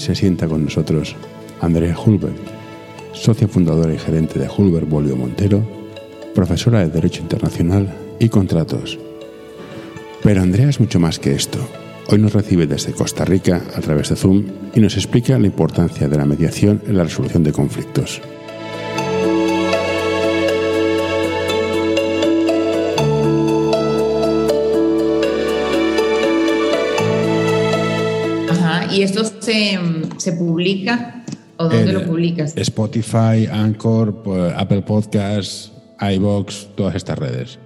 Se 0.00 0.14
sienta 0.14 0.48
con 0.48 0.64
nosotros 0.64 1.14
Andrea 1.60 1.94
Hulber, 1.94 2.32
socia 3.12 3.46
fundadora 3.46 3.92
y 3.92 3.98
gerente 3.98 4.38
de 4.38 4.48
Hulber 4.48 4.86
Bolio 4.86 5.14
Montero, 5.14 5.62
profesora 6.34 6.80
de 6.80 6.88
Derecho 6.88 7.20
Internacional 7.20 7.94
y 8.18 8.30
Contratos. 8.30 8.98
Pero 10.22 10.40
Andrea 10.40 10.70
es 10.70 10.80
mucho 10.80 10.98
más 11.00 11.18
que 11.18 11.34
esto. 11.34 11.58
Hoy 12.08 12.18
nos 12.18 12.32
recibe 12.32 12.66
desde 12.66 12.94
Costa 12.94 13.26
Rica 13.26 13.62
a 13.76 13.80
través 13.82 14.08
de 14.08 14.16
Zoom 14.16 14.46
y 14.74 14.80
nos 14.80 14.96
explica 14.96 15.38
la 15.38 15.48
importancia 15.48 16.08
de 16.08 16.16
la 16.16 16.24
mediación 16.24 16.80
en 16.86 16.96
la 16.96 17.04
resolución 17.04 17.44
de 17.44 17.52
conflictos. 17.52 18.22
¿Y 28.92 29.02
esto 29.02 29.24
se, 29.24 29.78
se 30.18 30.32
publica 30.32 31.24
o 31.56 31.68
dónde 31.68 31.92
lo 31.92 32.04
publicas? 32.04 32.56
Spotify, 32.56 33.46
Anchor, 33.50 34.22
pues, 34.22 34.52
Apple 34.56 34.82
Podcasts, 34.82 35.72
iBox, 36.00 36.68
todas 36.74 36.94
estas 36.94 37.18
redes. 37.18 37.58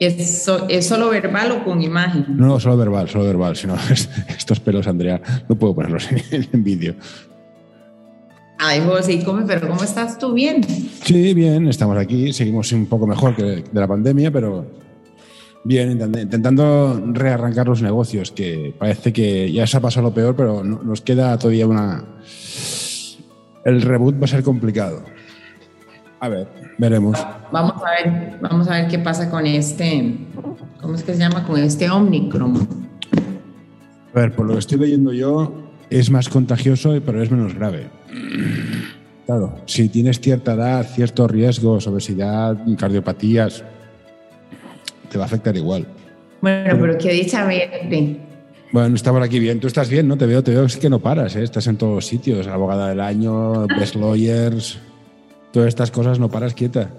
¿Es, 0.00 0.42
so- 0.44 0.68
¿Es 0.68 0.86
solo 0.88 1.10
verbal 1.10 1.52
o 1.52 1.64
con 1.64 1.80
imagen? 1.82 2.26
No, 2.36 2.46
no, 2.46 2.60
solo 2.60 2.76
verbal, 2.76 3.08
solo 3.08 3.24
verbal. 3.24 3.54
Si 3.56 3.66
no, 3.66 3.76
estos 4.36 4.58
pelos, 4.60 4.86
Andrea, 4.86 5.20
no 5.48 5.54
puedo 5.56 5.74
ponerlos 5.74 6.08
en, 6.10 6.48
en 6.52 6.64
vídeo. 6.64 6.94
Ay, 8.58 8.80
José, 8.86 9.22
¿cómo, 9.24 9.44
pero 9.46 9.66
¿cómo 9.68 9.82
estás 9.82 10.18
tú? 10.18 10.32
Bien. 10.34 10.62
Sí, 11.04 11.34
bien, 11.34 11.66
estamos 11.68 11.96
aquí, 11.96 12.32
seguimos 12.32 12.70
un 12.72 12.86
poco 12.86 13.06
mejor 13.06 13.34
que 13.34 13.42
de 13.42 13.64
la 13.80 13.88
pandemia, 13.88 14.30
pero 14.30 14.66
bien, 15.64 15.98
intent- 15.98 16.22
intentando 16.22 17.00
rearrancar 17.12 17.68
los 17.68 17.82
negocios, 17.82 18.30
que 18.32 18.74
parece 18.78 19.12
que 19.12 19.50
ya 19.52 19.66
se 19.66 19.76
ha 19.76 19.80
pasado 19.80 20.08
lo 20.08 20.14
peor, 20.14 20.34
pero 20.36 20.62
no- 20.64 20.82
nos 20.82 21.00
queda 21.00 21.38
todavía 21.38 21.66
una... 21.66 22.04
El 23.64 23.80
reboot 23.82 24.20
va 24.20 24.24
a 24.24 24.28
ser 24.28 24.42
complicado. 24.42 25.02
A 26.20 26.28
ver, 26.28 26.48
veremos. 26.78 27.18
Vamos 27.52 27.74
a 27.82 27.90
ver, 27.90 28.38
vamos 28.40 28.68
a 28.68 28.72
ver 28.72 28.88
qué 28.88 28.98
pasa 28.98 29.30
con 29.30 29.46
este, 29.46 30.16
¿cómo 30.80 30.94
es 30.94 31.02
que 31.04 31.12
se 31.14 31.18
llama? 31.20 31.44
Con 31.46 31.60
este 31.60 31.88
Omicron. 31.90 32.56
A 34.14 34.18
ver, 34.20 34.34
por 34.34 34.46
lo 34.46 34.54
que 34.54 34.58
estoy 34.60 34.78
leyendo 34.78 35.12
yo, 35.12 35.52
es 35.90 36.10
más 36.10 36.28
contagioso, 36.28 36.92
pero 37.04 37.22
es 37.22 37.30
menos 37.30 37.54
grave. 37.54 37.86
Claro, 39.26 39.54
si 39.66 39.88
tienes 39.88 40.20
cierta 40.20 40.54
edad, 40.54 40.84
ciertos 40.86 41.30
riesgos, 41.30 41.86
obesidad, 41.86 42.56
cardiopatías, 42.76 43.64
te 45.12 45.18
va 45.18 45.24
a 45.24 45.26
afectar 45.26 45.54
igual. 45.56 45.86
Bueno, 46.40 46.76
pero 46.80 46.98
qué 46.98 47.12
dicha 47.12 47.46
verte. 47.46 48.16
Bueno, 48.72 48.94
está 48.96 49.12
por 49.12 49.22
aquí 49.22 49.38
bien. 49.38 49.60
Tú 49.60 49.66
estás 49.66 49.88
bien, 49.90 50.08
¿no? 50.08 50.16
Te 50.16 50.24
veo, 50.26 50.42
te 50.42 50.50
veo, 50.50 50.64
es 50.64 50.76
que 50.78 50.88
no 50.88 50.98
paras, 50.98 51.36
¿eh? 51.36 51.42
Estás 51.42 51.66
en 51.66 51.76
todos 51.76 51.94
los 51.94 52.06
sitios. 52.06 52.46
Abogada 52.46 52.88
del 52.88 53.00
año, 53.00 53.66
best 53.78 53.94
lawyers, 53.96 54.78
todas 55.52 55.68
estas 55.68 55.90
cosas, 55.90 56.18
no 56.18 56.30
paras 56.30 56.54
quieta. 56.54 56.90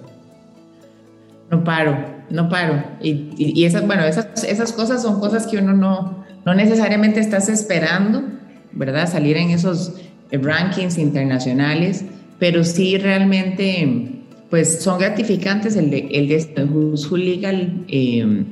No 1.49 1.63
paro, 1.63 1.97
no 2.29 2.47
paro. 2.49 2.83
Y, 3.01 3.09
y- 3.37 3.53
y 3.61 3.65
esas, 3.65 3.85
bueno, 3.85 4.03
esas, 4.05 4.43
esas 4.43 4.71
cosas 4.71 5.01
son 5.01 5.19
cosas 5.19 5.47
que 5.47 5.57
uno 5.57 5.73
no, 5.73 6.23
no 6.45 6.53
necesariamente 6.53 7.19
estás 7.19 7.49
esperando, 7.49 8.23
¿verdad? 8.71 9.09
Salir 9.11 9.37
en 9.37 9.49
esos 9.49 9.93
rankings 10.31 10.97
internacionales, 10.97 12.05
pero 12.39 12.63
sí 12.63 12.97
realmente, 12.97 14.12
pues 14.53 14.83
son 14.83 14.99
gratificantes 14.99 15.75
el 15.77 15.89
de, 15.89 16.09
el 16.11 16.27
de 16.27 16.65
Who's 16.65 17.09
Who 17.11 17.17
Legal, 17.17 17.85
eh, 17.87 18.43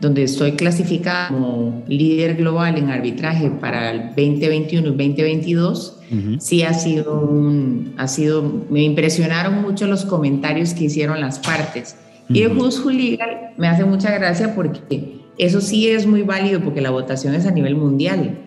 donde 0.00 0.22
estoy 0.22 0.52
clasificada 0.52 1.30
como 1.30 1.82
líder 1.88 2.36
global 2.36 2.78
en 2.78 2.90
arbitraje 2.90 3.50
para 3.50 3.90
el 3.90 4.00
2021 4.10 4.86
y 4.86 4.90
2022 4.90 5.98
sí 6.38 6.62
ha 6.62 6.72
sido 6.74 7.22
un, 7.22 7.92
ha 7.96 8.06
sido, 8.06 8.66
me 8.70 8.84
impresionaron 8.84 9.60
mucho 9.60 9.88
los 9.88 10.04
comentarios 10.04 10.74
que 10.74 10.84
hicieron 10.84 11.20
las 11.20 11.40
partes. 11.40 11.96
Y 12.28 12.42
el 12.42 12.56
Who's 12.56 12.78
Who 12.78 12.90
Legal 12.90 13.54
me 13.56 13.66
hace 13.66 13.84
mucha 13.84 14.16
gracia 14.16 14.54
porque 14.54 15.22
eso 15.38 15.60
sí 15.60 15.88
es 15.88 16.06
muy 16.06 16.22
válido 16.22 16.60
porque 16.60 16.80
la 16.80 16.90
votación 16.90 17.34
es 17.34 17.46
a 17.46 17.50
nivel 17.50 17.74
mundial. 17.74 18.38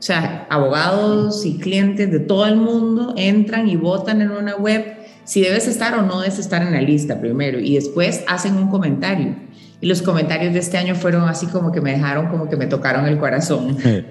O 0.00 0.02
sea, 0.02 0.48
abogados 0.50 1.46
y 1.46 1.58
clientes 1.58 2.10
de 2.10 2.18
todo 2.18 2.44
el 2.46 2.56
mundo 2.56 3.14
entran 3.16 3.68
y 3.68 3.76
votan 3.76 4.20
en 4.20 4.32
una 4.32 4.56
web 4.56 5.03
si 5.24 5.40
debes 5.40 5.66
estar 5.68 5.94
o 5.94 6.02
no 6.02 6.20
debes 6.20 6.38
estar 6.38 6.62
en 6.62 6.72
la 6.72 6.80
lista 6.82 7.20
primero 7.20 7.58
y 7.60 7.74
después 7.74 8.22
hacen 8.28 8.54
un 8.56 8.68
comentario. 8.68 9.34
Y 9.80 9.86
los 9.86 10.02
comentarios 10.02 10.52
de 10.54 10.60
este 10.60 10.78
año 10.78 10.94
fueron 10.94 11.28
así 11.28 11.46
como 11.46 11.70
que 11.72 11.80
me 11.80 11.92
dejaron 11.92 12.28
como 12.28 12.48
que 12.48 12.56
me 12.56 12.66
tocaron 12.66 13.06
el 13.06 13.18
corazón. 13.18 13.76
Eh, 13.84 14.04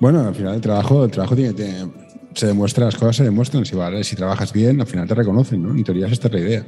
Bueno, 0.00 0.20
al 0.26 0.34
final 0.34 0.54
el 0.56 0.60
trabajo, 0.60 1.04
el 1.04 1.10
trabajo 1.10 1.34
tiene, 1.36 1.52
tiene- 1.54 1.90
se 2.34 2.46
demuestra, 2.48 2.84
las 2.84 2.96
cosas 2.96 3.16
se 3.16 3.24
demuestran. 3.24 3.64
Si, 3.64 3.74
vale, 3.74 4.04
si 4.04 4.14
trabajas 4.14 4.52
bien, 4.52 4.78
al 4.80 4.86
final 4.86 5.08
te 5.08 5.14
reconocen, 5.14 5.62
¿no? 5.62 5.70
En 5.70 5.82
teoría 5.82 6.06
esta 6.06 6.28
es 6.28 6.34
la 6.34 6.40
idea. 6.40 6.64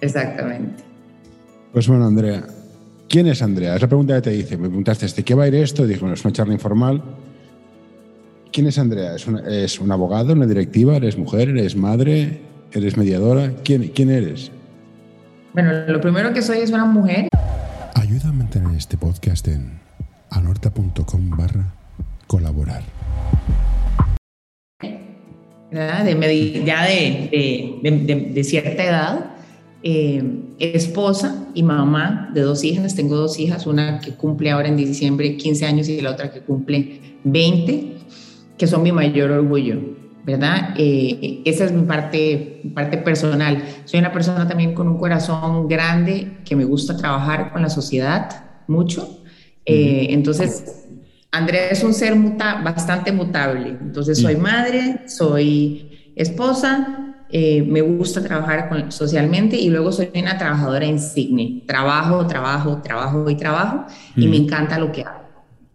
Exactamente. 0.00 0.82
Pues 1.72 1.86
bueno, 1.88 2.06
Andrea, 2.06 2.44
¿quién 3.08 3.26
es 3.26 3.42
Andrea? 3.42 3.74
Es 3.76 3.82
la 3.82 3.88
pregunta 3.88 4.14
que 4.16 4.22
te 4.22 4.34
hice. 4.36 4.56
Me 4.56 4.68
preguntaste, 4.68 5.06
¿de 5.08 5.22
qué 5.22 5.34
va 5.34 5.44
a 5.44 5.48
ir 5.48 5.54
esto? 5.56 5.84
Y 5.84 5.88
dije, 5.88 6.00
bueno, 6.00 6.14
es 6.14 6.24
una 6.24 6.32
charla 6.32 6.54
informal. 6.54 7.02
¿Quién 8.52 8.66
es 8.66 8.78
Andrea? 8.78 9.14
¿Es, 9.14 9.26
una- 9.26 9.46
es 9.46 9.78
un 9.78 9.92
abogado, 9.92 10.32
una 10.32 10.46
directiva? 10.46 10.96
¿Eres 10.96 11.18
mujer? 11.18 11.50
¿Eres 11.50 11.76
madre? 11.76 12.40
¿Eres 12.72 12.96
mediadora? 12.96 13.52
¿Quién, 13.64 13.88
quién 13.88 14.10
eres? 14.10 14.50
Bueno, 15.52 15.72
lo 15.88 16.00
primero 16.00 16.32
que 16.32 16.42
soy 16.42 16.58
es 16.58 16.70
una 16.70 16.84
mujer. 16.84 17.28
Ayuda 17.94 18.28
a 18.28 18.32
mantener 18.32 18.76
este 18.76 18.96
podcast 18.96 19.48
en 19.48 19.80
anorta.com 20.30 21.30
barra 21.30 21.74
colaborar. 22.26 22.82
¿verdad? 25.72 26.04
De 26.04 26.16
medi- 26.16 26.64
ya 26.64 26.84
de, 26.84 27.78
de- 27.82 27.90
de- 27.90 27.98
de- 28.04 28.30
de 28.32 28.44
cierta 28.44 28.84
edad, 28.84 29.24
eh, 29.84 30.22
esposa 30.58 31.46
y 31.54 31.62
mamá 31.62 32.30
de 32.34 32.40
dos 32.42 32.64
hijas. 32.64 32.94
Tengo 32.96 33.16
dos 33.16 33.38
hijas, 33.38 33.66
una 33.68 34.00
que 34.00 34.12
cumple 34.14 34.50
ahora 34.50 34.68
en 34.68 34.76
diciembre 34.76 35.36
15 35.36 35.66
años 35.66 35.88
y 35.88 36.00
la 36.00 36.10
otra 36.10 36.32
que 36.32 36.40
cumple 36.40 37.00
20, 37.22 37.92
que 38.58 38.66
son 38.66 38.82
mi 38.82 38.90
mayor 38.90 39.30
orgullo, 39.30 39.80
¿verdad? 40.30 40.74
Eh, 40.76 41.42
esa 41.44 41.64
es 41.64 41.72
mi 41.72 41.82
parte, 41.82 42.60
mi 42.64 42.70
parte 42.70 42.98
personal. 42.98 43.62
Soy 43.84 44.00
una 44.00 44.12
persona 44.12 44.46
también 44.46 44.74
con 44.74 44.88
un 44.88 44.98
corazón 44.98 45.68
grande 45.68 46.38
que 46.44 46.56
me 46.56 46.64
gusta 46.64 46.96
trabajar 46.96 47.52
con 47.52 47.62
la 47.62 47.68
sociedad 47.70 48.28
mucho. 48.68 49.22
Eh, 49.64 50.08
Entonces, 50.10 50.86
Andrea 51.32 51.68
es 51.70 51.82
un 51.84 51.94
ser 51.94 52.16
muta- 52.16 52.60
bastante 52.62 53.12
mutable. 53.12 53.68
Entonces, 53.80 54.18
soy 54.20 54.36
madre, 54.36 55.02
soy 55.06 56.10
esposa, 56.16 57.14
eh, 57.30 57.62
me 57.62 57.80
gusta 57.80 58.20
trabajar 58.22 58.68
con- 58.68 58.90
socialmente 58.90 59.56
y 59.56 59.68
luego 59.70 59.92
soy 59.92 60.10
una 60.14 60.36
trabajadora 60.36 60.84
insigne. 60.86 61.62
Trabajo, 61.66 62.26
trabajo, 62.26 62.80
trabajo 62.82 63.30
y 63.30 63.36
trabajo 63.36 63.84
y 64.16 64.26
me 64.26 64.36
encanta 64.36 64.78
lo 64.78 64.90
que 64.90 65.02
hago. 65.02 65.20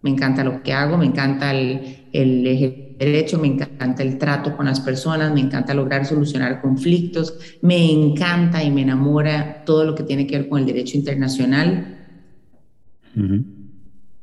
Me 0.02 0.10
encanta 0.10 0.44
lo 0.44 0.62
que 0.62 0.72
hago, 0.72 0.98
me 0.98 1.06
encanta 1.06 1.50
el, 1.52 2.08
el 2.12 2.46
eje- 2.46 2.85
derecho, 2.98 3.38
me 3.38 3.48
encanta 3.48 4.02
el 4.02 4.18
trato 4.18 4.56
con 4.56 4.66
las 4.66 4.80
personas, 4.80 5.32
me 5.32 5.40
encanta 5.40 5.74
lograr 5.74 6.06
solucionar 6.06 6.60
conflictos, 6.60 7.34
me 7.62 7.90
encanta 7.90 8.62
y 8.62 8.70
me 8.70 8.82
enamora 8.82 9.64
todo 9.64 9.84
lo 9.84 9.94
que 9.94 10.02
tiene 10.02 10.26
que 10.26 10.38
ver 10.38 10.48
con 10.48 10.60
el 10.60 10.66
derecho 10.66 10.96
internacional. 10.96 11.98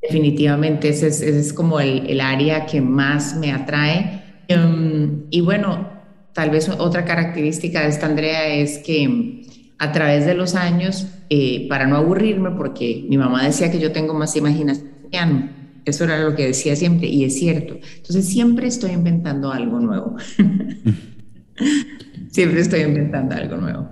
Definitivamente 0.01 0.89
ese 0.89 1.07
es, 1.07 1.21
ese 1.21 1.39
es 1.39 1.53
como 1.53 1.79
el, 1.79 2.07
el 2.07 2.21
área 2.21 2.65
que 2.65 2.81
más 2.81 3.37
me 3.37 3.51
atrae. 3.51 4.21
Em, 4.47 5.23
y 5.29 5.41
bueno, 5.41 5.89
tal 6.33 6.49
vez 6.49 6.69
otra 6.69 7.05
característica 7.05 7.81
de 7.81 7.87
esta 7.87 8.07
Andrea 8.07 8.47
es 8.47 8.79
que 8.79 9.03
em, 9.03 9.41
a 9.77 9.91
través 9.91 10.25
de 10.25 10.33
los 10.33 10.55
años, 10.55 11.07
eh, 11.29 11.67
para 11.67 11.87
no 11.87 11.97
aburrirme, 11.97 12.51
porque 12.51 13.05
mi 13.09 13.17
mamá 13.17 13.43
decía 13.43 13.71
que 13.71 13.79
yo 13.79 13.91
tengo 13.91 14.13
más 14.13 14.35
imaginación, 14.35 15.62
eso 15.85 16.03
era 16.05 16.21
lo 16.21 16.35
que 16.35 16.47
decía 16.47 16.75
siempre, 16.75 17.07
y 17.07 17.25
es 17.25 17.37
cierto. 17.37 17.77
Entonces 17.97 18.27
siempre 18.27 18.67
estoy 18.67 18.91
inventando 18.91 19.51
algo 19.51 19.79
nuevo. 19.79 20.15
siempre 22.31 22.61
estoy 22.61 22.81
inventando 22.81 23.35
algo 23.35 23.57
nuevo. 23.57 23.89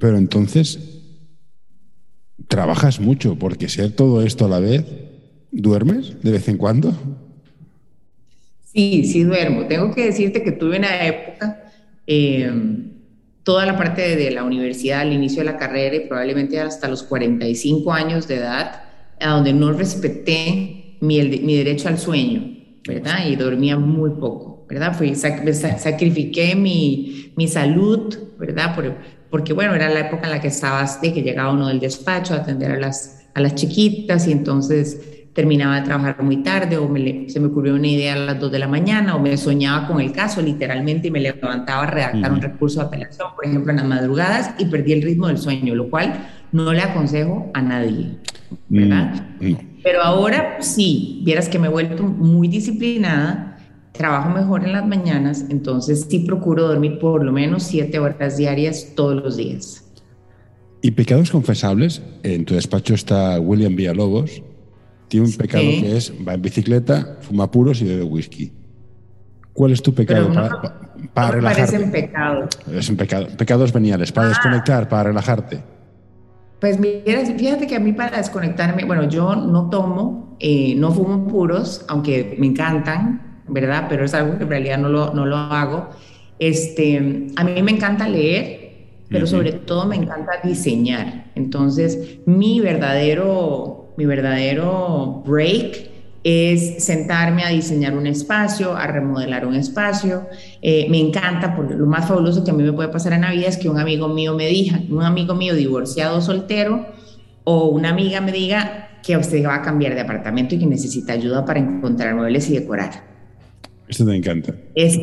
Pero 0.00 0.18
entonces, 0.18 0.78
trabajas 2.48 3.00
mucho, 3.00 3.38
porque 3.38 3.68
ser 3.68 3.92
todo 3.92 4.22
esto 4.22 4.46
a 4.46 4.48
la 4.48 4.58
vez, 4.58 4.84
¿duermes 5.50 6.20
de 6.22 6.32
vez 6.32 6.48
en 6.48 6.56
cuando? 6.56 6.92
Sí, 8.72 9.04
sí 9.04 9.22
duermo. 9.22 9.66
Tengo 9.66 9.94
que 9.94 10.06
decirte 10.06 10.42
que 10.42 10.52
tuve 10.52 10.78
una 10.78 11.06
época, 11.06 11.70
eh, 12.06 12.50
toda 13.44 13.66
la 13.66 13.76
parte 13.76 14.02
de, 14.02 14.16
de 14.16 14.30
la 14.32 14.42
universidad, 14.42 15.00
al 15.00 15.12
inicio 15.12 15.40
de 15.40 15.52
la 15.52 15.56
carrera 15.56 15.94
y 15.96 16.08
probablemente 16.08 16.58
hasta 16.60 16.88
los 16.88 17.04
45 17.04 17.92
años 17.92 18.26
de 18.26 18.36
edad, 18.36 18.82
a 19.20 19.30
donde 19.30 19.52
no 19.52 19.72
respeté 19.72 20.83
mi, 21.04 21.18
el- 21.18 21.42
mi 21.42 21.56
derecho 21.56 21.88
al 21.88 21.98
sueño, 21.98 22.42
¿verdad? 22.86 23.26
Y 23.28 23.36
dormía 23.36 23.76
muy 23.78 24.10
poco, 24.10 24.66
¿verdad? 24.68 24.94
Fui, 24.96 25.10
sac- 25.10 25.50
sa- 25.52 25.78
sacrifiqué 25.78 26.54
mi, 26.54 27.32
mi 27.36 27.48
salud, 27.48 28.14
¿verdad? 28.38 28.74
Por- 28.74 28.96
porque, 29.30 29.52
bueno, 29.52 29.74
era 29.74 29.88
la 29.88 30.00
época 30.00 30.24
en 30.24 30.30
la 30.30 30.40
que 30.40 30.48
estabas, 30.48 31.00
de 31.00 31.12
que 31.12 31.22
llegaba 31.22 31.52
uno 31.52 31.68
del 31.68 31.80
despacho 31.80 32.34
a 32.34 32.38
atender 32.38 32.70
a 32.72 32.78
las, 32.78 33.26
a 33.34 33.40
las 33.40 33.54
chiquitas 33.54 34.28
y 34.28 34.32
entonces 34.32 35.10
terminaba 35.32 35.74
de 35.80 35.82
trabajar 35.82 36.22
muy 36.22 36.44
tarde 36.44 36.76
o 36.78 36.86
se 37.26 37.40
me 37.40 37.46
ocurrió 37.48 37.74
una 37.74 37.88
idea 37.88 38.12
a 38.12 38.16
las 38.16 38.38
2 38.38 38.52
de 38.52 38.60
la 38.60 38.68
mañana 38.68 39.16
o 39.16 39.18
me 39.20 39.36
soñaba 39.36 39.88
con 39.88 40.00
el 40.00 40.12
caso 40.12 40.40
literalmente 40.40 41.08
y 41.08 41.10
me 41.10 41.18
levantaba 41.18 41.82
a 41.82 41.86
redactar 41.90 42.30
un 42.32 42.40
recurso 42.40 42.78
de 42.80 42.86
apelación, 42.86 43.28
por 43.34 43.44
ejemplo, 43.44 43.72
en 43.72 43.78
las 43.78 43.86
madrugadas 43.86 44.54
y 44.58 44.66
perdí 44.66 44.92
el 44.92 45.02
ritmo 45.02 45.26
del 45.26 45.38
sueño, 45.38 45.74
lo 45.74 45.90
cual 45.90 46.28
no 46.52 46.72
le 46.72 46.82
aconsejo 46.82 47.50
a 47.52 47.60
nadie, 47.62 48.18
¿verdad? 48.68 49.12
Mm, 49.40 49.54
Pero 49.84 50.02
ahora 50.02 50.56
sí, 50.62 51.20
vieras 51.24 51.48
que 51.48 51.58
me 51.58 51.66
he 51.66 51.70
vuelto 51.70 52.02
muy 52.04 52.48
disciplinada, 52.48 53.58
trabajo 53.92 54.30
mejor 54.30 54.64
en 54.64 54.72
las 54.72 54.86
mañanas, 54.86 55.44
entonces 55.50 56.06
sí 56.08 56.20
procuro 56.20 56.66
dormir 56.66 56.98
por 56.98 57.22
lo 57.22 57.30
menos 57.30 57.64
7 57.64 57.98
horas 57.98 58.38
diarias 58.38 58.92
todos 58.96 59.22
los 59.22 59.36
días. 59.36 59.84
¿Y 60.80 60.90
pecados 60.92 61.30
confesables? 61.30 62.02
En 62.22 62.46
tu 62.46 62.54
despacho 62.54 62.94
está 62.94 63.38
William 63.38 63.76
Villalobos, 63.76 64.42
tiene 65.08 65.26
un 65.26 65.32
pecado 65.34 65.62
que 65.62 65.96
es 65.96 66.12
va 66.26 66.32
en 66.32 66.42
bicicleta, 66.42 67.18
fuma 67.20 67.50
puros 67.50 67.82
y 67.82 67.84
bebe 67.84 68.04
whisky. 68.04 68.52
¿Cuál 69.52 69.72
es 69.72 69.82
tu 69.82 69.94
pecado 69.94 70.32
para, 70.32 70.60
para, 71.12 71.30
relajarte? 71.30 71.72
Parecen 71.72 71.92
pecados. 71.92 72.58
Es 72.72 72.88
un 72.88 72.96
pecado. 72.96 73.28
Pecados 73.36 73.72
veniales, 73.72 74.10
para 74.10 74.26
ah. 74.26 74.30
desconectar, 74.30 74.88
para 74.88 75.04
relajarte. 75.04 75.73
Pues 76.60 76.78
mira, 76.78 77.24
fíjate 77.26 77.66
que 77.66 77.76
a 77.76 77.80
mí 77.80 77.92
para 77.92 78.16
desconectarme, 78.16 78.84
bueno, 78.84 79.08
yo 79.08 79.36
no 79.36 79.68
tomo, 79.70 80.36
eh, 80.40 80.74
no 80.76 80.92
fumo 80.92 81.26
puros, 81.26 81.84
aunque 81.88 82.36
me 82.38 82.46
encantan, 82.46 83.42
¿verdad? 83.48 83.86
Pero 83.88 84.04
es 84.04 84.14
algo 84.14 84.38
que 84.38 84.44
en 84.44 84.50
realidad 84.50 84.78
no 84.78 84.88
lo, 84.88 85.12
no 85.12 85.26
lo 85.26 85.36
hago. 85.36 85.90
Este, 86.38 87.28
a 87.36 87.44
mí 87.44 87.62
me 87.62 87.72
encanta 87.72 88.08
leer, 88.08 89.04
pero 89.08 89.26
sobre 89.26 89.52
todo 89.52 89.86
me 89.86 89.96
encanta 89.96 90.40
diseñar. 90.42 91.30
Entonces, 91.34 92.20
mi 92.26 92.60
verdadero 92.60 93.84
mi 93.96 94.06
verdadero 94.06 95.22
break 95.26 95.90
es 96.24 96.82
sentarme 96.82 97.44
a 97.44 97.50
diseñar 97.50 97.94
un 97.94 98.06
espacio, 98.06 98.74
a 98.74 98.86
remodelar 98.86 99.46
un 99.46 99.54
espacio. 99.54 100.26
Eh, 100.62 100.86
me 100.88 100.98
encanta, 100.98 101.54
porque 101.54 101.74
lo 101.74 101.86
más 101.86 102.08
fabuloso 102.08 102.42
que 102.42 102.50
a 102.50 102.54
mí 102.54 102.62
me 102.62 102.72
puede 102.72 102.88
pasar 102.88 103.12
en 103.12 103.20
la 103.20 103.30
vida 103.30 103.46
es 103.46 103.58
que 103.58 103.68
un 103.68 103.78
amigo 103.78 104.08
mío 104.08 104.34
me 104.34 104.48
diga, 104.48 104.80
un 104.88 105.02
amigo 105.02 105.34
mío 105.34 105.54
divorciado 105.54 106.22
soltero, 106.22 106.86
o 107.44 107.66
una 107.66 107.90
amiga 107.90 108.22
me 108.22 108.32
diga 108.32 109.00
que 109.02 109.18
usted 109.18 109.44
va 109.44 109.56
a 109.56 109.62
cambiar 109.62 109.94
de 109.94 110.00
apartamento 110.00 110.54
y 110.54 110.58
que 110.58 110.66
necesita 110.66 111.12
ayuda 111.12 111.44
para 111.44 111.60
encontrar 111.60 112.14
muebles 112.14 112.48
y 112.48 112.54
decorar. 112.54 113.04
Eso 113.86 114.06
me 114.06 114.16
encanta. 114.16 114.54
Es, 114.74 114.98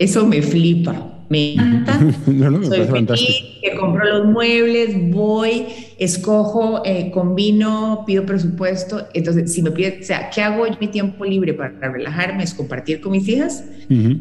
eso 0.00 0.26
me 0.26 0.42
flipa 0.42 1.15
me 1.28 1.54
encanta. 1.54 1.98
no, 2.26 2.50
no, 2.50 2.58
me 2.58 2.66
Soy 2.66 2.86
feliz, 2.86 3.44
que 3.62 3.76
compro 3.76 4.04
los 4.04 4.26
muebles, 4.26 5.10
voy, 5.10 5.66
escojo, 5.98 6.82
eh, 6.84 7.10
combino, 7.12 8.04
pido 8.06 8.24
presupuesto. 8.24 9.06
Entonces, 9.14 9.52
si 9.52 9.62
me 9.62 9.70
pide, 9.70 9.98
o 10.00 10.04
sea, 10.04 10.30
¿qué 10.30 10.42
hago 10.42 10.66
yo 10.66 10.74
mi 10.80 10.88
tiempo 10.88 11.24
libre 11.24 11.54
para 11.54 11.70
relajarme? 11.90 12.44
Es 12.44 12.54
compartir 12.54 13.00
con 13.00 13.12
mis 13.12 13.28
hijas, 13.28 13.64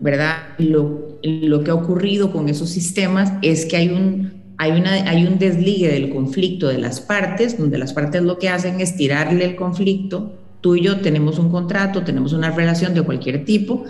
¿verdad? 0.00 0.36
Lo, 0.58 1.18
lo, 1.22 1.62
que 1.62 1.70
ha 1.70 1.74
ocurrido 1.74 2.32
con 2.32 2.48
esos 2.48 2.70
sistemas 2.70 3.32
es 3.42 3.66
que 3.66 3.76
hay 3.76 3.88
un, 3.88 4.32
hay, 4.58 4.72
una, 4.72 4.92
hay 4.92 5.26
un 5.26 5.38
desligue 5.38 5.88
del 5.88 6.10
conflicto 6.10 6.68
de 6.68 6.78
las 6.78 7.00
partes, 7.00 7.58
donde 7.58 7.78
las 7.78 7.92
partes 7.92 8.22
lo 8.22 8.38
que 8.38 8.48
hacen 8.48 8.80
es 8.80 8.96
tirarle 8.96 9.44
el 9.44 9.56
conflicto. 9.56 10.32
Tú 10.60 10.76
y 10.76 10.82
yo 10.82 11.00
tenemos 11.00 11.38
un 11.38 11.50
contrato, 11.50 12.02
tenemos 12.02 12.32
una 12.32 12.50
relación 12.50 12.94
de 12.94 13.02
cualquier 13.02 13.44
tipo, 13.44 13.84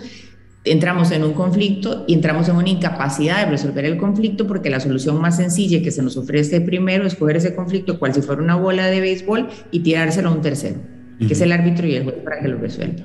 entramos 0.65 1.11
en 1.11 1.23
un 1.23 1.33
conflicto 1.33 2.05
y 2.07 2.13
entramos 2.13 2.47
en 2.47 2.55
una 2.55 2.69
incapacidad 2.69 3.43
de 3.43 3.51
resolver 3.51 3.85
el 3.85 3.97
conflicto 3.97 4.47
porque 4.47 4.69
la 4.69 4.79
solución 4.79 5.19
más 5.19 5.37
sencilla 5.37 5.81
que 5.81 5.91
se 5.91 6.01
nos 6.01 6.15
ofrece 6.15 6.61
primero 6.61 7.05
es 7.05 7.15
coger 7.15 7.37
ese 7.37 7.53
conflicto 7.53 7.99
cual 7.99 8.13
si 8.13 8.21
fuera 8.21 8.41
una 8.41 8.55
bola 8.55 8.87
de 8.87 9.01
béisbol 9.01 9.49
y 9.71 9.79
tirárselo 9.81 10.29
a 10.29 10.31
un 10.31 10.41
tercero, 10.41 10.77
que 11.19 11.33
es 11.33 11.41
el 11.41 11.51
árbitro 11.51 11.87
y 11.87 11.95
el 11.95 12.03
juez 12.03 12.15
para 12.23 12.39
que 12.39 12.47
lo 12.47 12.57
resuelva. 12.57 13.03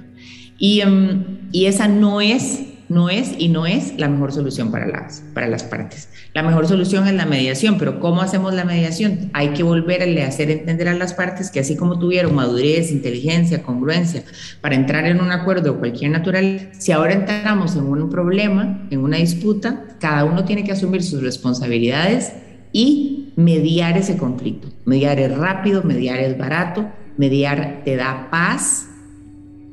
Y, 0.57 0.81
em, 0.81 1.25
y 1.53 1.67
esa 1.67 1.89
no 1.89 2.21
es 2.21 2.65
no 2.89 3.11
es 3.11 3.35
y 3.39 3.49
no 3.49 3.67
es 3.67 3.99
la 3.99 4.09
mejor 4.09 4.33
solución 4.33 4.71
para 4.71 4.87
las, 4.87 5.23
para 5.35 5.47
las 5.47 5.63
partes. 5.63 6.09
La 6.33 6.43
mejor 6.43 6.67
solución 6.67 7.07
es 7.07 7.15
la 7.15 7.27
mediación, 7.27 7.77
pero 7.79 8.01
¿cómo 8.01 8.23
hacemos 8.23 8.55
la 8.55 8.65
mediación? 8.65 9.31
Hay 9.35 9.51
que 9.51 9.63
volverle 9.63 10.25
a 10.25 10.29
hacer 10.29 10.51
entender 10.51 10.89
a 10.89 10.95
las 10.95 11.13
partes 11.13 11.51
que 11.51 11.61
así 11.61 11.77
como 11.77 11.99
tuvieron 11.99 12.35
madurez, 12.35 12.91
inteligencia, 12.91 13.63
congruencia 13.63 14.23
para 14.61 14.75
entrar 14.75 15.05
en 15.07 15.21
un 15.21 15.31
acuerdo 15.31 15.73
de 15.73 15.79
cualquier 15.79 16.11
natural, 16.11 16.71
si 16.79 16.93
ahora 16.93 17.13
entramos 17.13 17.77
en 17.77 17.85
un 17.85 18.09
problema, 18.09 18.87
en 18.91 19.01
una 19.01 19.19
disputa, 19.19 19.85
cada 20.01 20.25
uno 20.25 20.45
tiene 20.45 20.65
que 20.65 20.73
asumir 20.73 21.03
sus 21.03 21.23
responsabilidades 21.23 22.33
y 22.73 23.33
mediar 23.37 23.97
ese 23.97 24.17
conflicto. 24.17 24.69
Mediar 24.85 25.19
es 25.21 25.37
rápido, 25.37 25.83
mediar 25.83 26.19
es 26.21 26.37
barato, 26.39 26.91
mediar 27.17 27.83
te 27.85 27.97
da 27.97 28.29
paz, 28.31 28.89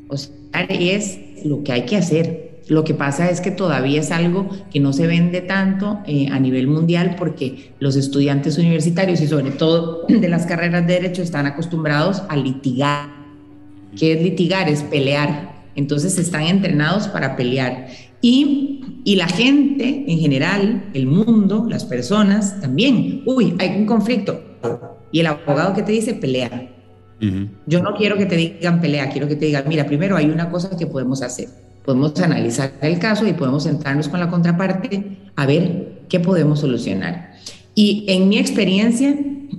o 0.08 0.18
sea, 0.18 0.32
es 0.70 1.20
lo 1.44 1.64
que 1.64 1.72
hay 1.72 1.86
que 1.86 1.98
hacer 1.98 2.45
lo 2.68 2.84
que 2.84 2.96
pasa 2.96 3.30
es 3.30 3.42
que 3.42 3.52
todavía 3.52 4.00
es 4.00 4.12
algo 4.12 4.50
que 4.72 4.80
no 4.80 4.92
se 4.92 5.06
vende 5.06 5.42
tanto 5.42 6.00
eh, 6.08 6.30
a 6.32 6.40
nivel 6.40 6.68
mundial 6.68 7.16
porque 7.18 7.74
los 7.80 7.96
estudiantes 7.96 8.58
universitarios 8.58 9.22
y 9.22 9.28
sobre 9.28 9.52
todo 9.52 10.06
de 10.10 10.28
las 10.28 10.48
carreras 10.48 10.86
de 10.88 10.94
derecho 10.94 11.22
están 11.22 11.46
acostumbrados 11.46 12.24
a 12.28 12.36
litigar. 12.36 13.10
¿Qué 13.98 14.14
es 14.14 14.22
litigar? 14.22 14.68
Es 14.68 14.82
pelear. 14.82 15.54
Entonces 15.76 16.18
están 16.18 16.44
entrenados 16.44 17.08
para 17.08 17.36
pelear. 17.36 17.88
Y, 18.22 18.82
y 19.04 19.16
la 19.16 19.28
gente 19.28 20.06
en 20.08 20.20
general, 20.20 20.86
el 20.94 21.06
mundo, 21.06 21.68
las 21.70 21.86
personas 21.86 22.60
también, 22.62 23.22
uy, 23.26 23.56
hay 23.60 23.78
un 23.78 23.86
conflicto. 23.86 24.42
Y 25.12 25.20
el 25.20 25.28
abogado 25.28 25.76
que 25.76 25.84
te 25.84 25.92
dice 25.92 26.16
pelea. 26.16 26.72
Yo 27.66 27.82
no 27.82 27.94
quiero 27.96 28.18
que 28.18 28.26
te 28.26 28.36
digan 28.36 28.82
pelea, 28.82 29.10
quiero 29.10 29.28
que 29.28 29.36
te 29.36 29.46
digan, 29.46 29.64
mira, 29.68 29.86
primero 29.86 30.18
hay 30.18 30.26
una 30.26 30.50
cosa 30.50 30.76
que 30.78 30.86
podemos 30.86 31.22
hacer 31.22 31.48
podemos 31.86 32.20
analizar 32.20 32.74
el 32.82 33.00
caso 33.00 33.28
y 33.28 33.34
podemos 33.34 33.64
sentarnos 33.64 34.10
con 34.10 34.20
la 34.20 34.30
contraparte 34.30 35.18
a 35.36 35.46
ver 35.46 36.02
qué 36.10 36.20
podemos 36.20 36.60
solucionar. 36.60 37.36
Y 37.76 38.06
en 38.08 38.28
mi 38.28 38.38
experiencia, 38.38 39.16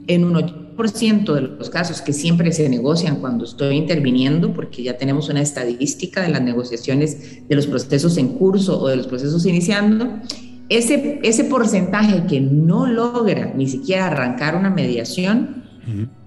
en 0.07 0.25
un 0.25 0.35
8% 0.35 1.33
de 1.35 1.41
los 1.43 1.71
casos 1.71 2.03
que 2.03 2.13
siempre 2.13 2.53
se 2.53 2.69
negocian 2.69 3.17
cuando 3.17 3.45
estoy 3.45 3.77
interviniendo, 3.77 4.53
porque 4.53 4.83
ya 4.83 4.97
tenemos 4.97 5.29
una 5.29 5.41
estadística 5.41 6.23
de 6.23 6.29
las 6.29 6.43
negociaciones 6.43 7.49
de 7.49 7.55
los 7.55 7.67
procesos 7.67 8.17
en 8.19 8.29
curso 8.29 8.81
o 8.81 8.89
de 8.89 8.97
los 8.97 9.07
procesos 9.07 9.47
iniciando, 9.47 10.21
ese, 10.69 11.21
ese 11.23 11.45
porcentaje 11.45 12.27
que 12.27 12.41
no 12.41 12.87
logra 12.87 13.53
ni 13.55 13.69
siquiera 13.69 14.09
arrancar 14.09 14.57
una 14.57 14.71
mediación, 14.71 15.65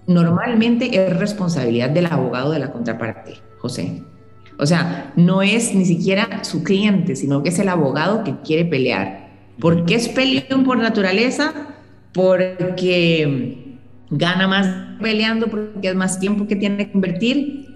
normalmente 0.07 0.89
es 0.95 1.17
responsabilidad 1.17 1.89
del 1.89 2.05
abogado 2.05 2.51
de 2.51 2.59
la 2.59 2.71
contraparte, 2.71 3.33
José. 3.57 4.03
O 4.59 4.65
sea, 4.65 5.13
no 5.15 5.41
es 5.41 5.73
ni 5.73 5.85
siquiera 5.85 6.43
su 6.43 6.63
cliente, 6.63 7.15
sino 7.15 7.41
que 7.41 7.49
es 7.49 7.59
el 7.59 7.69
abogado 7.69 8.25
que 8.25 8.35
quiere 8.43 8.65
pelear. 8.65 9.29
¿Por 9.57 9.85
qué 9.85 9.95
es 9.95 10.09
peleón 10.09 10.65
por 10.65 10.77
naturaleza? 10.77 11.53
Porque 12.13 13.77
gana 14.09 14.47
más 14.47 14.99
peleando, 15.01 15.47
porque 15.47 15.89
es 15.89 15.95
más 15.95 16.19
tiempo 16.19 16.45
que 16.45 16.57
tiene 16.57 16.89
que 16.89 16.91
invertir. 16.93 17.67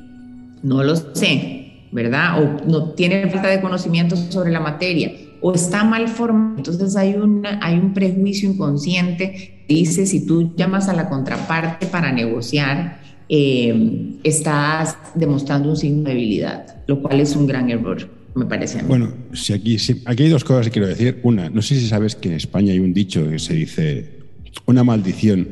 No 0.62 0.84
lo 0.84 0.96
sé, 0.96 1.88
¿verdad? 1.92 2.44
O 2.44 2.68
no 2.68 2.92
tiene 2.92 3.30
falta 3.30 3.48
de 3.48 3.62
conocimiento 3.62 4.18
sobre 4.18 4.52
la 4.52 4.60
materia, 4.60 5.12
o 5.42 5.54
está 5.54 5.86
mal 5.86 6.10
formado. 6.10 6.58
Entonces 6.58 6.96
hay, 6.98 7.14
una, 7.14 7.60
hay 7.62 7.78
un 7.78 7.94
prejuicio 7.94 8.50
inconsciente 8.50 9.66
que 9.68 9.74
dice, 9.74 10.06
si 10.06 10.26
tú 10.26 10.54
llamas 10.58 10.90
a 10.90 10.94
la 10.94 11.08
contraparte 11.08 11.86
para 11.88 12.12
negociar, 12.12 13.03
eh, 13.36 14.20
estás 14.24 14.96
demostrando 15.16 15.70
un 15.70 15.76
signo 15.76 16.04
de 16.04 16.10
debilidad, 16.12 16.84
lo 16.86 17.02
cual 17.02 17.20
es 17.20 17.36
un 17.36 17.48
gran 17.48 17.68
error, 17.68 18.08
me 18.36 18.46
parece. 18.46 18.78
A 18.78 18.84
mí. 18.84 18.88
Bueno, 18.88 19.12
si 19.34 19.54
aquí, 19.54 19.76
aquí 20.06 20.24
hay 20.24 20.30
dos 20.30 20.44
cosas 20.44 20.68
que 20.68 20.74
quiero 20.74 20.88
decir. 20.88 21.20
Una, 21.24 21.50
no 21.50 21.64
sé 21.64 21.74
si 21.80 21.88
sabes 21.88 22.16
que 22.16 22.30
en 22.30 22.36
España 22.36 22.74
hay 22.74 22.80
un 22.80 22.94
dicho 22.94 23.28
que 23.28 23.40
se 23.40 23.56
dice, 23.56 24.20
una 24.68 24.84
maldición, 24.84 25.48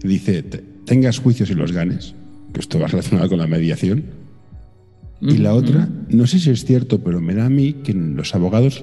que 0.00 0.08
dice, 0.08 0.42
tengas 0.86 1.18
juicios 1.18 1.50
y 1.50 1.54
los 1.54 1.72
ganes, 1.72 2.14
que 2.54 2.60
esto 2.60 2.80
va 2.80 2.86
relacionado 2.86 3.28
con 3.28 3.38
la 3.38 3.46
mediación. 3.46 4.04
Y 5.20 5.36
la 5.36 5.52
otra, 5.52 5.90
no 6.08 6.26
sé 6.26 6.38
si 6.38 6.48
es 6.48 6.64
cierto, 6.64 7.04
pero 7.04 7.20
me 7.20 7.34
da 7.34 7.46
a 7.46 7.50
mí 7.50 7.74
que 7.84 7.92
los 7.92 8.34
abogados 8.34 8.82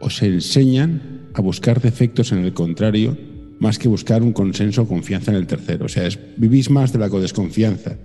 os 0.00 0.22
enseñan 0.22 1.22
a 1.32 1.40
buscar 1.40 1.80
defectos 1.80 2.32
en 2.32 2.44
el 2.44 2.52
contrario 2.52 3.16
más 3.64 3.78
que 3.78 3.88
buscar 3.88 4.22
un 4.22 4.32
consenso 4.32 4.82
o 4.82 4.86
confianza 4.86 5.32
en 5.32 5.38
el 5.38 5.46
tercero. 5.46 5.86
O 5.86 5.88
sea, 5.88 6.06
es, 6.06 6.18
vivís 6.36 6.70
más 6.70 6.92
de 6.92 6.98
la 6.98 7.08
desconfianza. 7.08 7.96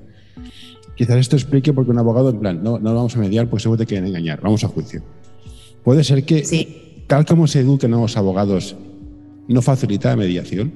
Quizás 0.95 1.17
esto 1.17 1.35
explique 1.35 1.73
porque 1.73 1.91
un 1.91 1.99
abogado, 1.99 2.29
en 2.29 2.39
plan, 2.39 2.63
no, 2.63 2.79
no 2.79 2.95
vamos 2.95 3.15
a 3.15 3.19
mediar 3.19 3.47
porque 3.47 3.63
seguro 3.63 3.77
te 3.77 3.85
quieren 3.85 4.07
engañar, 4.07 4.41
vamos 4.41 4.63
a 4.63 4.69
juicio. 4.69 5.03
Puede 5.83 6.03
ser 6.03 6.23
que, 6.23 7.03
tal 7.07 7.25
como 7.25 7.45
se 7.47 7.59
eduquen 7.59 7.93
a 7.93 7.97
los 7.97 8.17
abogados, 8.17 8.75
no 9.47 9.61
facilita 9.61 10.09
la 10.09 10.15
mediación. 10.15 10.71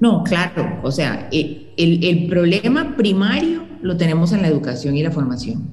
No, 0.00 0.22
claro, 0.22 0.80
o 0.84 0.92
sea, 0.92 1.28
el, 1.32 1.68
el, 1.76 2.28
problema 2.28 2.96
primario 2.96 3.62
lo 3.82 3.96
tenemos 3.96 4.32
en 4.32 4.42
la 4.42 4.48
educación 4.48 4.96
y 4.96 5.02
la 5.02 5.10
formación. 5.10 5.72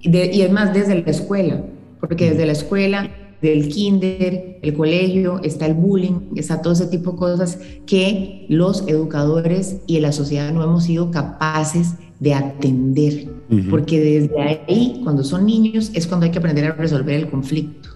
y 0.00 0.40
es 0.40 0.50
más, 0.50 0.74
desde 0.74 1.00
la 1.00 1.10
escuela, 1.10 1.64
porque 2.00 2.30
desde 2.30 2.46
la 2.46 2.52
escuela 2.52 3.10
del 3.44 3.68
kinder, 3.68 4.58
el 4.62 4.74
colegio, 4.74 5.38
está 5.42 5.66
el 5.66 5.74
bullying, 5.74 6.30
está 6.34 6.62
todo 6.62 6.72
ese 6.72 6.86
tipo 6.86 7.12
de 7.12 7.18
cosas 7.18 7.58
que 7.86 8.46
los 8.48 8.88
educadores 8.88 9.82
y 9.86 10.00
la 10.00 10.12
sociedad 10.12 10.50
no 10.50 10.64
hemos 10.64 10.84
sido 10.84 11.10
capaces 11.10 11.94
de 12.20 12.32
atender, 12.32 13.28
porque 13.68 14.00
desde 14.00 14.40
ahí, 14.40 15.00
cuando 15.04 15.22
son 15.22 15.44
niños, 15.44 15.90
es 15.92 16.06
cuando 16.06 16.24
hay 16.24 16.32
que 16.32 16.38
aprender 16.38 16.64
a 16.64 16.72
resolver 16.72 17.16
el 17.16 17.28
conflicto. 17.28 17.90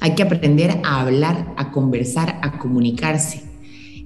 Hay 0.00 0.16
que 0.16 0.24
aprender 0.24 0.80
a 0.82 1.02
hablar, 1.02 1.54
a 1.56 1.70
conversar, 1.70 2.40
a 2.42 2.58
comunicarse. 2.58 3.42